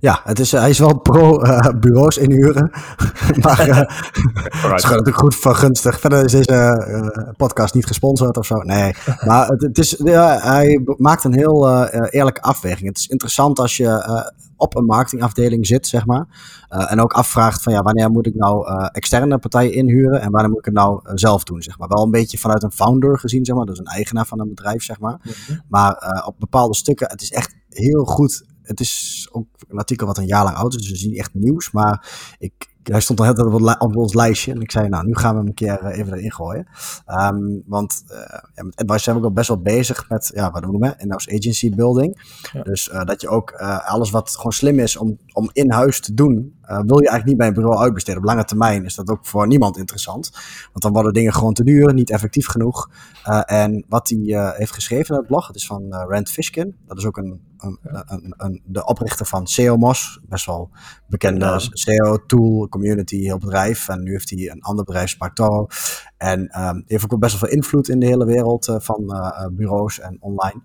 Ja, 0.00 0.20
het 0.24 0.38
is, 0.38 0.52
hij 0.52 0.70
is 0.70 0.78
wel 0.78 0.98
pro 0.98 1.44
uh, 1.44 1.68
bureaus 1.80 2.18
inhuren. 2.18 2.70
maar 3.44 3.68
uh, 3.68 3.76
het 3.76 4.74
is 4.76 4.82
natuurlijk 4.82 5.16
goed 5.16 5.36
van 5.36 5.56
gunstig. 5.56 6.00
Verder 6.00 6.24
is 6.24 6.32
deze 6.32 6.52
uh, 6.52 7.28
podcast 7.36 7.74
niet 7.74 7.86
gesponsord 7.86 8.36
of 8.36 8.46
zo. 8.46 8.56
Nee, 8.56 8.94
maar 9.26 9.48
het, 9.48 9.62
het 9.62 9.78
is, 9.78 10.00
ja, 10.04 10.38
hij 10.38 10.80
maakt 10.96 11.24
een 11.24 11.34
heel 11.34 11.86
eerlijke 11.86 12.42
afweging. 12.42 12.88
Het 12.88 12.98
is 12.98 13.06
interessant 13.06 13.58
als 13.58 13.76
je 13.76 14.26
op 14.56 14.76
een 14.76 14.84
marketingafdeling 14.84 15.66
zit, 15.66 15.86
zeg 15.86 16.06
maar. 16.06 16.26
en 16.68 17.00
ook 17.00 17.12
afvraagt 17.12 17.62
van 17.62 17.72
ja, 17.72 17.82
wanneer 17.82 18.10
moet 18.10 18.26
ik 18.26 18.34
nou 18.34 18.88
externe 18.92 19.38
partijen 19.38 19.72
inhuren 19.72 20.20
en 20.20 20.30
wanneer 20.30 20.50
moet 20.50 20.58
ik 20.58 20.64
het 20.64 20.74
nou 20.74 21.00
zelf 21.14 21.44
doen, 21.44 21.62
zeg 21.62 21.78
maar. 21.78 21.88
Wel 21.88 22.04
een 22.04 22.10
beetje 22.10 22.38
vanuit 22.38 22.62
een 22.62 22.72
founder 22.72 23.18
gezien, 23.18 23.44
zeg 23.44 23.56
maar. 23.56 23.66
Dus 23.66 23.78
een 23.78 23.84
eigenaar 23.84 24.26
van 24.26 24.40
een 24.40 24.48
bedrijf, 24.48 24.82
zeg 24.82 25.00
maar. 25.00 25.18
Mhm. 25.22 25.58
Maar 25.68 26.22
op 26.26 26.34
bepaalde 26.38 26.74
stukken, 26.74 27.10
het 27.10 27.22
is 27.22 27.30
echt 27.30 27.56
heel 27.68 28.04
goed 28.04 28.46
het 28.68 28.80
is 28.80 29.28
ook 29.30 29.46
een 29.68 29.78
artikel 29.78 30.06
wat 30.06 30.18
een 30.18 30.26
jaar 30.26 30.44
lang 30.44 30.56
oud 30.56 30.74
is, 30.74 30.80
dus 30.80 30.90
we 30.90 30.96
zien 30.96 31.16
echt 31.16 31.34
nieuws. 31.34 31.70
Maar 31.70 32.08
ik, 32.38 32.74
hij 32.90 33.00
stond 33.00 33.20
al 33.20 33.26
heel 33.26 33.74
op, 33.78 33.96
ons 33.96 34.14
lijstje. 34.14 34.52
En 34.52 34.60
ik 34.60 34.70
zei, 34.70 34.88
nou, 34.88 35.06
nu 35.06 35.14
gaan 35.14 35.32
we 35.32 35.38
hem 35.38 35.46
een 35.46 35.54
keer 35.54 35.78
eh, 35.78 35.98
even 35.98 36.14
erin 36.14 36.32
gooien. 36.32 36.66
Um, 37.06 37.62
want 37.66 38.04
uh, 38.10 38.18
ja, 38.54 38.62
met 38.64 38.76
Advice 38.76 39.02
zijn 39.02 39.16
we 39.16 39.22
ook 39.22 39.28
al 39.28 39.34
best 39.34 39.48
wel 39.48 39.60
bezig 39.60 40.08
met, 40.08 40.30
ja, 40.34 40.50
wat 40.50 40.62
noemen 40.62 40.80
we, 40.80 40.94
in-house 40.98 41.36
agency 41.36 41.74
building. 41.74 42.20
Ja. 42.52 42.62
Dus 42.62 42.88
uh, 42.88 43.04
dat 43.04 43.20
je 43.20 43.28
ook 43.28 43.52
alles 43.86 44.10
wat 44.10 44.30
gewoon 44.30 44.52
slim 44.52 44.78
is 44.78 44.96
om, 44.96 45.18
om 45.32 45.50
in 45.52 45.70
huis 45.70 46.00
te 46.00 46.14
doen, 46.14 46.56
wil 46.62 47.00
je 47.00 47.08
eigenlijk 47.08 47.24
niet 47.24 47.36
bij 47.36 47.46
een 47.46 47.54
bureau 47.54 47.78
uitbesteden. 47.78 48.20
Op 48.20 48.26
lange 48.26 48.44
termijn 48.44 48.84
is 48.84 48.94
dat 48.94 49.08
ook 49.08 49.26
voor 49.26 49.46
niemand 49.46 49.76
interessant. 49.76 50.30
Want 50.62 50.82
dan 50.82 50.92
worden 50.92 51.12
dingen 51.12 51.34
gewoon 51.34 51.54
te 51.54 51.64
duur, 51.64 51.94
niet 51.94 52.10
effectief 52.10 52.46
genoeg. 52.46 52.90
en 53.44 53.84
wat 53.88 54.08
hij 54.08 54.52
heeft 54.56 54.72
geschreven 54.72 55.14
in 55.14 55.20
het 55.20 55.26
blog, 55.26 55.46
het 55.46 55.56
is 55.56 55.66
van 55.66 55.94
Rand 55.94 56.30
Fishkin. 56.30 56.76
Dat 56.86 56.98
is 56.98 57.06
ook 57.06 57.16
een 57.16 57.40
een, 57.58 57.78
een, 57.82 58.34
een, 58.36 58.62
de 58.64 58.84
oprichter 58.84 59.26
van 59.26 59.46
SEOMOS, 59.46 60.20
best 60.28 60.46
wel 60.46 60.70
bekende. 61.06 61.54
SEO-tool, 61.58 62.66
community, 62.78 63.16
heel 63.16 63.38
bedrijf. 63.38 63.88
En 63.88 64.02
nu 64.02 64.10
heeft 64.10 64.30
hij 64.30 64.50
een 64.50 64.62
ander 64.62 64.84
bedrijf, 64.84 65.08
Sparto. 65.08 65.66
En 66.16 66.40
um, 66.40 66.84
heeft 66.86 67.04
ook 67.04 67.10
wel 67.10 67.18
best 67.18 67.40
wel 67.40 67.48
veel 67.48 67.58
invloed 67.58 67.88
in 67.88 68.00
de 68.00 68.06
hele 68.06 68.24
wereld 68.24 68.68
uh, 68.68 68.76
van 68.78 69.02
uh, 69.06 69.46
bureaus 69.50 70.00
en 70.00 70.16
online. 70.20 70.62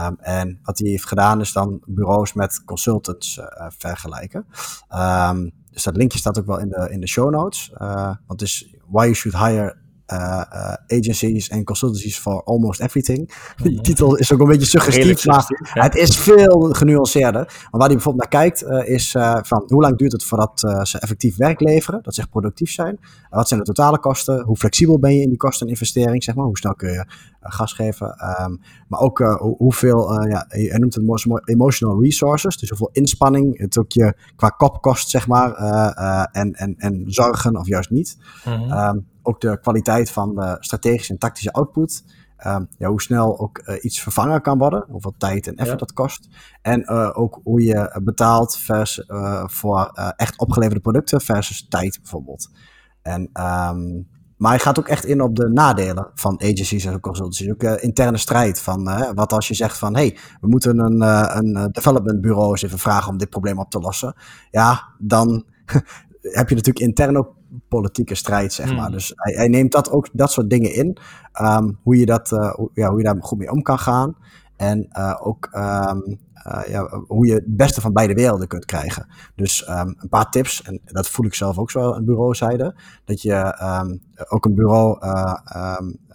Um, 0.00 0.16
en 0.20 0.58
wat 0.62 0.78
hij 0.78 0.88
heeft 0.88 1.08
gedaan 1.08 1.40
is 1.40 1.52
dan 1.52 1.82
bureaus 1.86 2.32
met 2.32 2.64
consultants 2.64 3.40
vergelijken. 3.78 4.46
Um, 4.94 5.52
dus 5.70 5.82
dat 5.82 5.96
linkje 5.96 6.18
staat 6.18 6.38
ook 6.38 6.46
wel 6.46 6.58
in 6.58 6.68
de, 6.68 6.88
in 6.90 7.00
de 7.00 7.08
show 7.08 7.30
notes. 7.30 7.72
want 8.26 8.42
is 8.42 8.74
why 8.86 9.04
you 9.04 9.14
should 9.14 9.38
hire 9.38 9.82
uh, 10.12 10.74
agencies 10.86 11.48
en 11.48 11.64
consultancies 11.64 12.18
for 12.18 12.42
almost 12.44 12.80
everything. 12.80 13.30
Die 13.62 13.72
mhm. 13.72 13.82
titel 13.82 14.16
is 14.16 14.32
ook 14.32 14.40
een 14.40 14.48
beetje 14.48 14.66
suggestief, 14.66 15.24
maar 15.26 15.46
het 15.74 15.94
is 15.94 16.16
veel 16.16 16.68
genuanceerder. 16.72 17.42
Maar 17.42 17.68
waar 17.70 17.86
hij 17.86 17.94
bijvoorbeeld 17.96 18.30
naar 18.30 18.42
kijkt, 18.42 18.62
uh, 18.62 18.94
is 18.94 19.10
van 19.42 19.64
hoe 19.66 19.82
lang 19.82 19.98
duurt 19.98 20.12
het 20.12 20.24
voordat 20.24 20.60
ze 20.82 20.98
effectief 20.98 21.36
werk 21.36 21.60
leveren, 21.60 22.02
dat 22.02 22.14
ze 22.14 22.26
productief 22.26 22.70
zijn. 22.70 22.98
wat 23.30 23.48
zijn 23.48 23.60
de 23.60 23.66
totale 23.66 23.98
kosten? 23.98 24.44
Hoe 24.44 24.56
flexibel 24.56 24.98
ben 24.98 25.14
je 25.14 25.22
in 25.22 25.28
die 25.28 25.38
kosteninvestering, 25.38 26.22
zeg 26.22 26.34
maar? 26.34 26.46
Hoe 26.46 26.58
snel 26.58 26.74
kun 26.74 26.90
je 26.90 27.06
gas 27.52 27.72
geven? 27.72 28.06
Um, 28.40 28.60
maar 28.88 29.00
ook 29.00 29.18
hoeveel, 29.58 30.22
ja, 30.28 30.44
hij 30.48 30.78
noemt 30.78 30.94
het 30.94 31.28
emotional 31.44 32.02
resources, 32.02 32.56
dus 32.56 32.68
hoeveel 32.68 32.90
inspanning 32.92 33.58
het 33.58 33.78
ook 33.78 33.92
je 33.92 34.16
qua 34.36 34.48
kop 34.48 34.82
kost, 34.82 35.10
zeg 35.10 35.26
maar, 35.26 35.52
en, 36.32 36.52
en, 36.52 36.74
en 36.76 37.02
zorgen 37.06 37.56
of 37.56 37.66
juist 37.66 37.90
niet. 37.90 38.16
Mm 38.44 38.52
-hmm. 38.52 38.72
um, 38.72 39.06
ook 39.22 39.40
de 39.40 39.58
kwaliteit 39.60 40.10
van 40.10 40.34
de 40.34 40.56
strategische 40.60 41.12
en 41.12 41.18
tactische 41.18 41.52
output. 41.52 42.04
Um, 42.46 42.68
ja, 42.78 42.88
hoe 42.88 43.02
snel 43.02 43.38
ook 43.38 43.62
uh, 43.64 43.76
iets 43.80 44.00
vervangen 44.00 44.42
kan 44.42 44.58
worden, 44.58 44.84
hoeveel 44.88 45.14
tijd 45.18 45.46
en 45.46 45.54
effort 45.54 45.80
ja. 45.80 45.86
dat 45.86 45.92
kost. 45.92 46.28
En 46.62 46.80
uh, 46.80 47.10
ook 47.12 47.40
hoe 47.42 47.62
je 47.62 48.00
betaalt 48.02 48.56
vers, 48.56 49.04
uh, 49.08 49.44
voor 49.46 49.92
echt 50.16 50.38
opgeleverde 50.38 50.80
producten 50.80 51.20
versus 51.20 51.68
tijd 51.68 51.98
bijvoorbeeld. 52.02 52.50
En, 53.02 53.30
um, 53.72 54.08
maar 54.44 54.52
hij 54.52 54.62
gaat 54.62 54.78
ook 54.78 54.88
echt 54.88 55.04
in 55.04 55.20
op 55.20 55.36
de 55.36 55.48
nadelen 55.48 56.10
van 56.14 56.40
agencies 56.42 56.84
en 56.84 57.00
consultancies. 57.00 57.50
Ook 57.50 57.62
interne 57.62 58.18
strijd 58.18 58.60
van 58.60 58.84
wat 59.14 59.32
als 59.32 59.48
je 59.48 59.54
zegt 59.54 59.78
van 59.78 59.94
hey, 59.94 60.16
we 60.40 60.48
moeten 60.48 60.78
een, 60.78 61.00
een 61.36 61.72
development 61.72 62.20
bureau 62.20 62.50
eens 62.50 62.62
even 62.62 62.78
vragen 62.78 63.10
om 63.10 63.18
dit 63.18 63.30
probleem 63.30 63.58
op 63.58 63.70
te 63.70 63.78
lossen. 63.78 64.14
Ja, 64.50 64.82
dan 64.98 65.44
heb 66.38 66.48
je 66.48 66.54
natuurlijk 66.54 66.86
intern 66.86 67.16
ook 67.16 67.34
politieke 67.68 68.14
strijd, 68.14 68.52
zeg 68.52 68.74
maar. 68.74 68.84
Hmm. 68.84 68.92
Dus 68.92 69.12
hij, 69.14 69.34
hij, 69.34 69.48
neemt 69.48 69.72
dat 69.72 69.90
ook, 69.90 70.08
dat 70.12 70.32
soort 70.32 70.50
dingen 70.50 70.74
in. 70.74 70.98
Um, 71.40 71.78
hoe, 71.82 71.96
je 71.96 72.06
dat, 72.06 72.30
uh, 72.30 72.54
ja, 72.74 72.88
hoe 72.88 72.98
je 72.98 73.04
daar 73.04 73.16
goed 73.20 73.38
mee 73.38 73.50
om 73.50 73.62
kan 73.62 73.78
gaan. 73.78 74.16
En 74.56 74.88
uh, 74.98 75.14
ook 75.22 75.48
um, 75.52 75.60
uh, 75.60 76.16
ja, 76.66 77.02
hoe 77.06 77.26
je 77.26 77.34
het 77.34 77.56
beste 77.56 77.80
van 77.80 77.92
beide 77.92 78.14
werelden 78.14 78.48
kunt 78.48 78.64
krijgen. 78.64 79.06
Dus 79.34 79.68
um, 79.68 79.94
een 79.98 80.08
paar 80.08 80.30
tips, 80.30 80.62
en 80.62 80.80
dat 80.84 81.08
voel 81.08 81.26
ik 81.26 81.34
zelf 81.34 81.58
ook 81.58 81.70
zo 81.70 81.92
aan 81.92 82.04
bureauzijde. 82.04 82.74
Dat 83.04 83.22
je 83.22 83.56
ook 84.28 84.44
een 84.44 84.54
bureau 84.54 84.98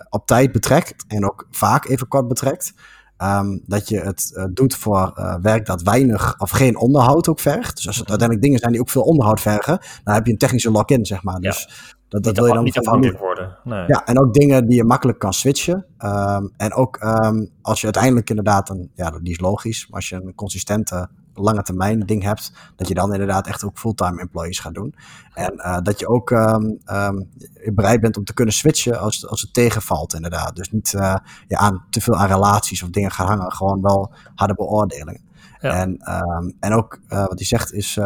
op 0.10 0.26
tijd 0.26 0.52
betrekt 0.52 1.06
en 1.08 1.26
ook 1.26 1.48
vaak 1.52 1.86
even 1.86 2.08
kort 2.08 2.28
betrekt. 2.28 2.74
Um, 3.24 3.64
dat 3.66 3.90
je 3.90 4.00
het 4.00 4.32
uh, 4.34 4.44
doet 4.54 4.76
voor 4.76 5.14
uh, 5.16 5.36
werk 5.42 5.66
dat 5.66 5.82
weinig 5.82 6.40
of 6.40 6.50
geen 6.50 6.78
onderhoud 6.78 7.28
ook 7.28 7.40
vergt. 7.40 7.76
Dus 7.76 7.88
als 7.88 7.98
het 7.98 8.10
uiteindelijk 8.10 8.42
dingen 8.48 8.60
zijn 8.60 8.72
die 8.72 8.82
ook 8.82 8.90
veel 8.90 9.02
onderhoud 9.02 9.40
vergen, 9.40 9.80
dan 10.04 10.14
heb 10.14 10.26
je 10.26 10.32
een 10.32 10.38
technische 10.38 10.72
lock-in, 10.72 11.06
zeg 11.06 11.24
maar. 11.24 11.40
Dus. 11.40 11.96
Dat, 12.10 12.24
dat 12.24 12.36
wil 12.36 12.46
je 12.46 12.54
dan 12.54 12.64
niet 12.64 12.78
afhankelijk 12.78 13.20
worden. 13.20 13.58
Nee. 13.64 13.88
Ja, 13.88 14.06
en 14.06 14.20
ook 14.20 14.34
dingen 14.34 14.68
die 14.68 14.76
je 14.76 14.84
makkelijk 14.84 15.20
kan 15.20 15.34
switchen. 15.34 15.86
Um, 16.00 16.54
en 16.58 16.74
ook 16.74 17.04
um, 17.04 17.50
als 17.62 17.80
je 17.80 17.84
uiteindelijk 17.84 18.30
inderdaad 18.30 18.70
een, 18.70 18.92
ja, 18.94 19.10
die 19.10 19.32
is 19.32 19.40
logisch, 19.40 19.88
maar 19.88 19.96
als 19.96 20.10
je 20.10 20.16
een 20.16 20.36
consistente 20.36 21.10
lange 21.34 21.62
termijn 21.62 22.00
ding 22.00 22.24
hebt, 22.24 22.52
dat 22.76 22.88
je 22.88 22.94
dan 22.94 23.12
inderdaad 23.14 23.48
echt 23.48 23.64
ook 23.64 23.80
fulltime 23.80 24.22
employees 24.22 24.60
gaat 24.60 24.74
doen. 24.74 24.96
En 25.34 25.54
uh, 25.58 25.78
dat 25.82 26.00
je 26.00 26.08
ook 26.08 26.30
um, 26.30 26.80
um, 26.92 27.30
bereid 27.74 28.02
bent 28.02 28.18
om 28.18 28.24
te 28.24 28.34
kunnen 28.34 28.54
switchen 28.54 29.00
als, 29.00 29.28
als 29.28 29.42
het 29.42 29.54
tegenvalt, 29.54 30.14
inderdaad. 30.14 30.56
Dus 30.56 30.72
niet 30.72 30.94
uh, 30.94 31.16
ja, 31.48 31.58
aan, 31.58 31.86
te 31.90 32.02
veel 32.02 32.16
aan 32.16 32.28
relaties 32.28 32.84
of 32.84 32.90
dingen 32.90 33.12
gaan 33.12 33.28
hangen, 33.28 33.52
gewoon 33.52 33.82
wel 33.82 34.14
harde 34.36 34.54
beoordelingen. 34.54 35.22
Ja. 35.60 35.74
En, 35.74 35.90
um, 35.90 36.56
en 36.60 36.74
ook 36.74 37.00
uh, 37.10 37.20
wat 37.20 37.38
hij 37.38 37.46
zegt 37.46 37.74
is, 37.74 38.00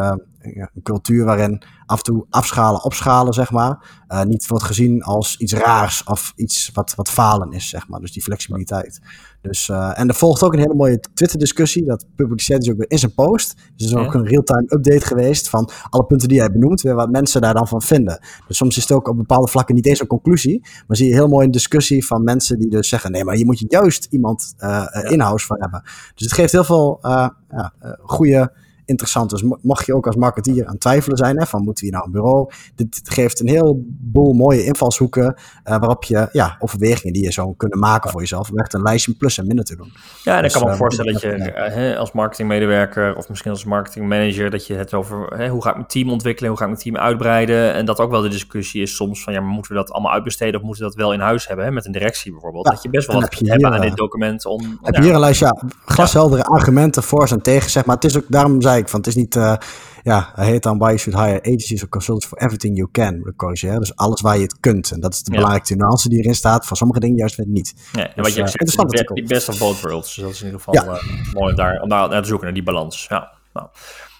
een 0.44 0.82
cultuur 0.82 1.24
waarin 1.24 1.62
af 1.86 1.98
en 1.98 2.04
toe 2.04 2.26
afschalen, 2.30 2.84
opschalen, 2.84 3.32
zeg 3.32 3.50
maar, 3.50 4.04
uh, 4.08 4.22
niet 4.22 4.46
wordt 4.46 4.64
gezien 4.64 5.02
als 5.02 5.36
iets 5.36 5.52
raars 5.52 6.04
of 6.04 6.32
iets 6.36 6.70
wat, 6.72 6.94
wat 6.94 7.10
falen 7.10 7.52
is, 7.52 7.68
zeg 7.68 7.88
maar. 7.88 8.00
Dus 8.00 8.12
die 8.12 8.22
flexibiliteit. 8.22 9.00
Dus, 9.42 9.68
uh, 9.68 9.98
en 9.98 10.08
er 10.08 10.14
volgt 10.14 10.42
ook 10.42 10.52
een 10.52 10.58
hele 10.58 10.74
mooie 10.74 11.00
Twitter-discussie. 11.14 11.84
Dat 11.84 12.06
publiceert 12.16 12.62
hij 12.64 12.72
ook 12.72 12.78
weer 12.78 12.90
in 12.90 12.98
zijn 12.98 13.14
post. 13.14 13.54
Dus 13.76 13.92
er 13.92 13.98
is 13.98 14.06
ook 14.06 14.14
een 14.14 14.26
real-time 14.26 14.64
update 14.68 15.06
geweest 15.06 15.48
van 15.48 15.70
alle 15.90 16.04
punten 16.04 16.28
die 16.28 16.38
hij 16.38 16.52
benoemt, 16.52 16.80
weer 16.80 16.94
wat 16.94 17.10
mensen 17.10 17.40
daar 17.40 17.54
dan 17.54 17.68
van 17.68 17.82
vinden. 17.82 18.18
Dus 18.46 18.56
soms 18.56 18.76
is 18.76 18.82
het 18.82 18.92
ook 18.92 19.08
op 19.08 19.16
bepaalde 19.16 19.48
vlakken 19.48 19.74
niet 19.74 19.86
eens 19.86 20.00
een 20.00 20.06
conclusie, 20.06 20.66
maar 20.86 20.96
zie 20.96 21.08
je 21.08 21.14
heel 21.14 21.28
mooi 21.28 21.46
een 21.46 21.52
discussie 21.52 22.06
van 22.06 22.24
mensen 22.24 22.58
die 22.58 22.70
dus 22.70 22.88
zeggen: 22.88 23.10
nee, 23.10 23.24
maar 23.24 23.36
je 23.36 23.44
moet 23.44 23.58
je 23.58 23.66
juist 23.68 24.06
iemand 24.10 24.54
uh, 24.58 24.86
in-house 25.02 25.46
van 25.46 25.56
hebben. 25.60 25.82
Dus 26.14 26.24
het 26.24 26.32
geeft 26.32 26.52
heel 26.52 26.64
veel 26.64 26.98
ja, 27.02 27.72
goede 28.02 28.52
interessant. 28.84 29.30
Dus 29.30 29.44
mocht 29.62 29.86
je 29.86 29.94
ook 29.94 30.06
als 30.06 30.16
marketeer 30.16 30.66
aan 30.66 30.78
twijfelen 30.78 31.16
zijn, 31.16 31.38
hè, 31.38 31.46
van 31.46 31.62
moeten 31.62 31.84
we 31.84 31.90
nou 31.90 32.04
een 32.04 32.12
bureau? 32.12 32.50
Dit, 32.74 33.00
geeft 33.04 33.40
een 33.40 33.48
heleboel 33.48 34.32
mooie 34.32 34.64
invalshoeken 34.64 35.24
uh, 35.24 35.32
waarop 35.64 36.04
je 36.04 36.28
ja, 36.32 36.56
overwegingen 36.58 37.12
die 37.12 37.22
je 37.22 37.32
zou 37.32 37.54
kunnen 37.56 37.78
maken 37.78 38.10
voor 38.10 38.20
jezelf, 38.20 38.50
om 38.50 38.58
echt 38.58 38.74
een 38.74 38.82
lijstje 38.82 39.14
plus 39.14 39.38
en 39.38 39.46
minder 39.46 39.64
te 39.64 39.76
doen. 39.76 39.92
Ja, 40.24 40.36
en 40.36 40.42
dus, 40.42 40.54
ik 40.54 40.58
kan 40.58 40.68
me 40.68 40.74
uh, 40.74 40.80
voorstellen 40.80 41.12
dat 41.12 41.22
je 41.22 41.92
uh, 41.92 41.98
als 41.98 42.12
marketingmedewerker 42.12 43.16
of 43.16 43.28
misschien 43.28 43.50
als 43.50 43.64
marketingmanager, 43.64 44.50
dat 44.50 44.66
je 44.66 44.74
het 44.74 44.94
over 44.94 45.48
hoe 45.48 45.62
ga 45.62 45.68
ik 45.68 45.76
mijn 45.76 45.88
team 45.88 46.10
ontwikkelen, 46.10 46.50
hoe 46.50 46.58
ga 46.58 46.64
ik 46.64 46.70
mijn 46.70 46.82
team 46.82 46.96
uitbreiden. 46.96 47.72
En 47.72 47.84
dat 47.84 48.00
ook 48.00 48.10
wel 48.10 48.22
de 48.22 48.28
discussie 48.28 48.82
is 48.82 48.96
soms 48.96 49.22
van 49.22 49.32
ja, 49.32 49.40
maar 49.40 49.50
moeten 49.50 49.72
we 49.72 49.78
dat 49.78 49.90
allemaal 49.90 50.12
uitbesteden 50.12 50.60
of 50.60 50.66
moeten 50.66 50.84
we 50.84 50.90
dat 50.90 50.98
wel 50.98 51.12
in 51.12 51.20
huis 51.20 51.46
hebben, 51.46 51.64
hè, 51.64 51.70
met 51.70 51.86
een 51.86 51.92
directie 51.92 52.32
bijvoorbeeld. 52.32 52.64
dat 52.64 52.82
je 52.82 52.88
best 52.88 53.06
wel 53.06 53.20
wat 53.20 53.34
hebt 53.38 53.64
aan 53.64 53.80
dit 53.80 53.96
document 53.96 54.46
om. 54.46 54.78
Heb 54.82 54.94
je 54.94 55.02
hier 55.02 55.14
een 55.14 55.20
lijstje 55.20 55.44
ja, 55.44 55.68
glasheldere 55.84 56.42
argumenten 56.44 57.02
voor 57.02 57.28
en 57.28 57.42
tegen, 57.42 57.70
zeg 57.70 57.84
maar. 57.84 57.94
Het 57.94 58.04
is 58.04 58.16
ook, 58.16 58.24
daarom 58.28 58.62
zei 58.62 58.73
van 58.82 58.98
het 58.98 59.08
is 59.08 59.14
niet, 59.14 59.34
uh, 59.34 59.56
ja, 60.02 60.32
hij 60.34 60.46
heet 60.46 60.62
dan 60.62 60.78
why 60.78 60.86
you 60.86 60.98
should 60.98 61.20
hire 61.20 61.40
agencies 61.40 61.82
or 61.82 61.88
consultants 61.88 62.26
for 62.26 62.38
everything 62.38 62.76
you 62.76 62.88
can. 62.92 63.34
Dus 63.78 63.96
alles 63.96 64.20
waar 64.20 64.36
je 64.36 64.42
het 64.42 64.60
kunt. 64.60 64.90
En 64.90 65.00
dat 65.00 65.12
is 65.12 65.22
de 65.22 65.30
ja. 65.30 65.36
belangrijkste 65.36 65.76
nuance 65.76 66.08
die 66.08 66.18
erin 66.18 66.34
staat. 66.34 66.66
Van 66.66 66.76
sommige 66.76 67.00
dingen 67.00 67.16
juist 67.16 67.36
weer 67.36 67.46
niet. 67.46 67.74
Ja, 67.92 68.00
en 68.00 68.12
dus, 68.14 68.24
wat 68.24 68.34
je 68.34 68.40
uh, 68.40 68.46
zegt, 68.46 68.90
die, 68.90 69.14
die 69.14 69.26
best 69.26 69.48
of 69.48 69.58
both 69.58 69.80
worlds. 69.80 70.14
Dus 70.14 70.24
dat 70.24 70.32
is 70.32 70.40
in 70.40 70.46
ieder 70.46 70.60
geval 70.60 70.84
ja. 70.84 70.94
uh, 70.94 71.32
mooi 71.32 71.54
daar, 71.54 71.80
om 71.80 71.88
daar 71.88 72.08
naar 72.08 72.22
te 72.22 72.28
zoeken, 72.28 72.46
naar 72.46 72.54
die 72.54 72.64
balans. 72.64 73.06
Ja, 73.08 73.32
nou. 73.52 73.68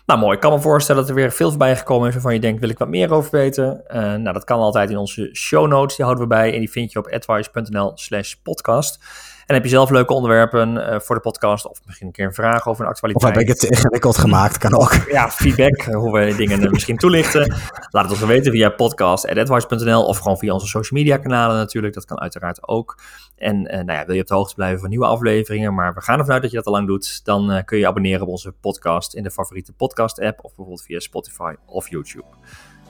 Nou, 0.06 0.20
mooi. 0.20 0.34
Ik 0.34 0.40
kan 0.40 0.52
me 0.52 0.60
voorstellen 0.60 1.00
dat 1.00 1.10
er 1.10 1.16
weer 1.16 1.32
veel 1.32 1.48
voorbij 1.48 1.76
gekomen 1.76 2.08
is 2.08 2.14
waarvan 2.14 2.34
je 2.34 2.40
denkt, 2.40 2.60
wil 2.60 2.68
ik 2.68 2.78
wat 2.78 2.88
meer 2.88 3.12
over 3.12 3.30
weten? 3.30 3.84
Uh, 3.88 3.94
nou, 3.94 4.32
dat 4.32 4.44
kan 4.44 4.58
altijd 4.58 4.90
in 4.90 4.96
onze 4.96 5.30
show 5.32 5.68
notes. 5.68 5.96
Die 5.96 6.04
houden 6.04 6.28
we 6.28 6.34
bij 6.34 6.52
en 6.52 6.58
die 6.58 6.70
vind 6.70 6.92
je 6.92 6.98
op 6.98 7.06
advice.nl 7.06 7.92
slash 7.94 8.34
podcast. 8.42 8.98
En 9.46 9.54
heb 9.54 9.62
je 9.62 9.68
zelf 9.68 9.90
leuke 9.90 10.12
onderwerpen 10.12 10.76
uh, 10.76 11.00
voor 11.00 11.14
de 11.14 11.20
podcast 11.20 11.68
of 11.68 11.78
misschien 11.84 12.06
een 12.06 12.12
keer 12.12 12.26
een 12.26 12.34
vraag 12.34 12.68
over 12.68 12.84
een 12.84 12.90
actualiteit? 12.90 13.32
Of 13.32 13.38
heb 13.38 13.48
ik 13.48 13.48
het 13.48 13.70
ingewikkeld 13.70 14.18
gemaakt, 14.18 14.58
kan 14.58 14.74
ook. 14.74 14.92
Ja, 15.10 15.30
feedback, 15.30 15.82
hoe 16.02 16.18
we 16.18 16.34
dingen 16.36 16.70
misschien 16.70 16.96
toelichten. 16.96 17.54
Laat 17.90 18.04
het 18.04 18.12
ons 18.12 18.24
weten 18.24 18.52
via 18.52 18.68
podcast.advice.nl 18.68 20.04
of 20.04 20.18
gewoon 20.18 20.38
via 20.38 20.52
onze 20.52 20.66
social 20.66 21.00
media 21.00 21.16
kanalen 21.16 21.56
natuurlijk. 21.56 21.94
Dat 21.94 22.04
kan 22.04 22.20
uiteraard 22.20 22.68
ook. 22.68 22.98
En 23.36 23.56
uh, 23.56 23.72
nou 23.72 23.92
ja, 23.92 24.06
wil 24.06 24.14
je 24.14 24.20
op 24.20 24.26
de 24.26 24.34
hoogte 24.34 24.54
blijven 24.54 24.80
van 24.80 24.88
nieuwe 24.88 25.06
afleveringen, 25.06 25.74
maar 25.74 25.94
we 25.94 26.00
gaan 26.00 26.18
ervan 26.18 26.32
uit 26.32 26.42
dat 26.42 26.50
je 26.50 26.56
dat 26.56 26.66
al 26.66 26.72
lang 26.72 26.86
doet, 26.86 27.24
dan 27.24 27.52
uh, 27.52 27.62
kun 27.64 27.78
je 27.78 27.86
abonneren 27.86 28.22
op 28.22 28.28
onze 28.28 28.52
podcast 28.52 29.14
in 29.14 29.22
de 29.22 29.30
favoriete 29.30 29.72
podcast 29.72 30.20
app 30.20 30.38
of 30.44 30.54
bijvoorbeeld 30.54 30.82
via 30.82 31.00
Spotify 31.00 31.54
of 31.66 31.88
YouTube. 31.88 32.26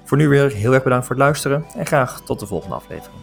Voor 0.05 0.17
nu 0.17 0.29
weer 0.29 0.51
heel 0.51 0.73
erg 0.73 0.83
bedankt 0.83 1.07
voor 1.07 1.17
het 1.17 1.25
luisteren 1.25 1.65
en 1.77 1.87
graag 1.87 2.21
tot 2.21 2.41
de 2.41 2.47
volgende 2.47 2.75
aflevering. 2.75 3.23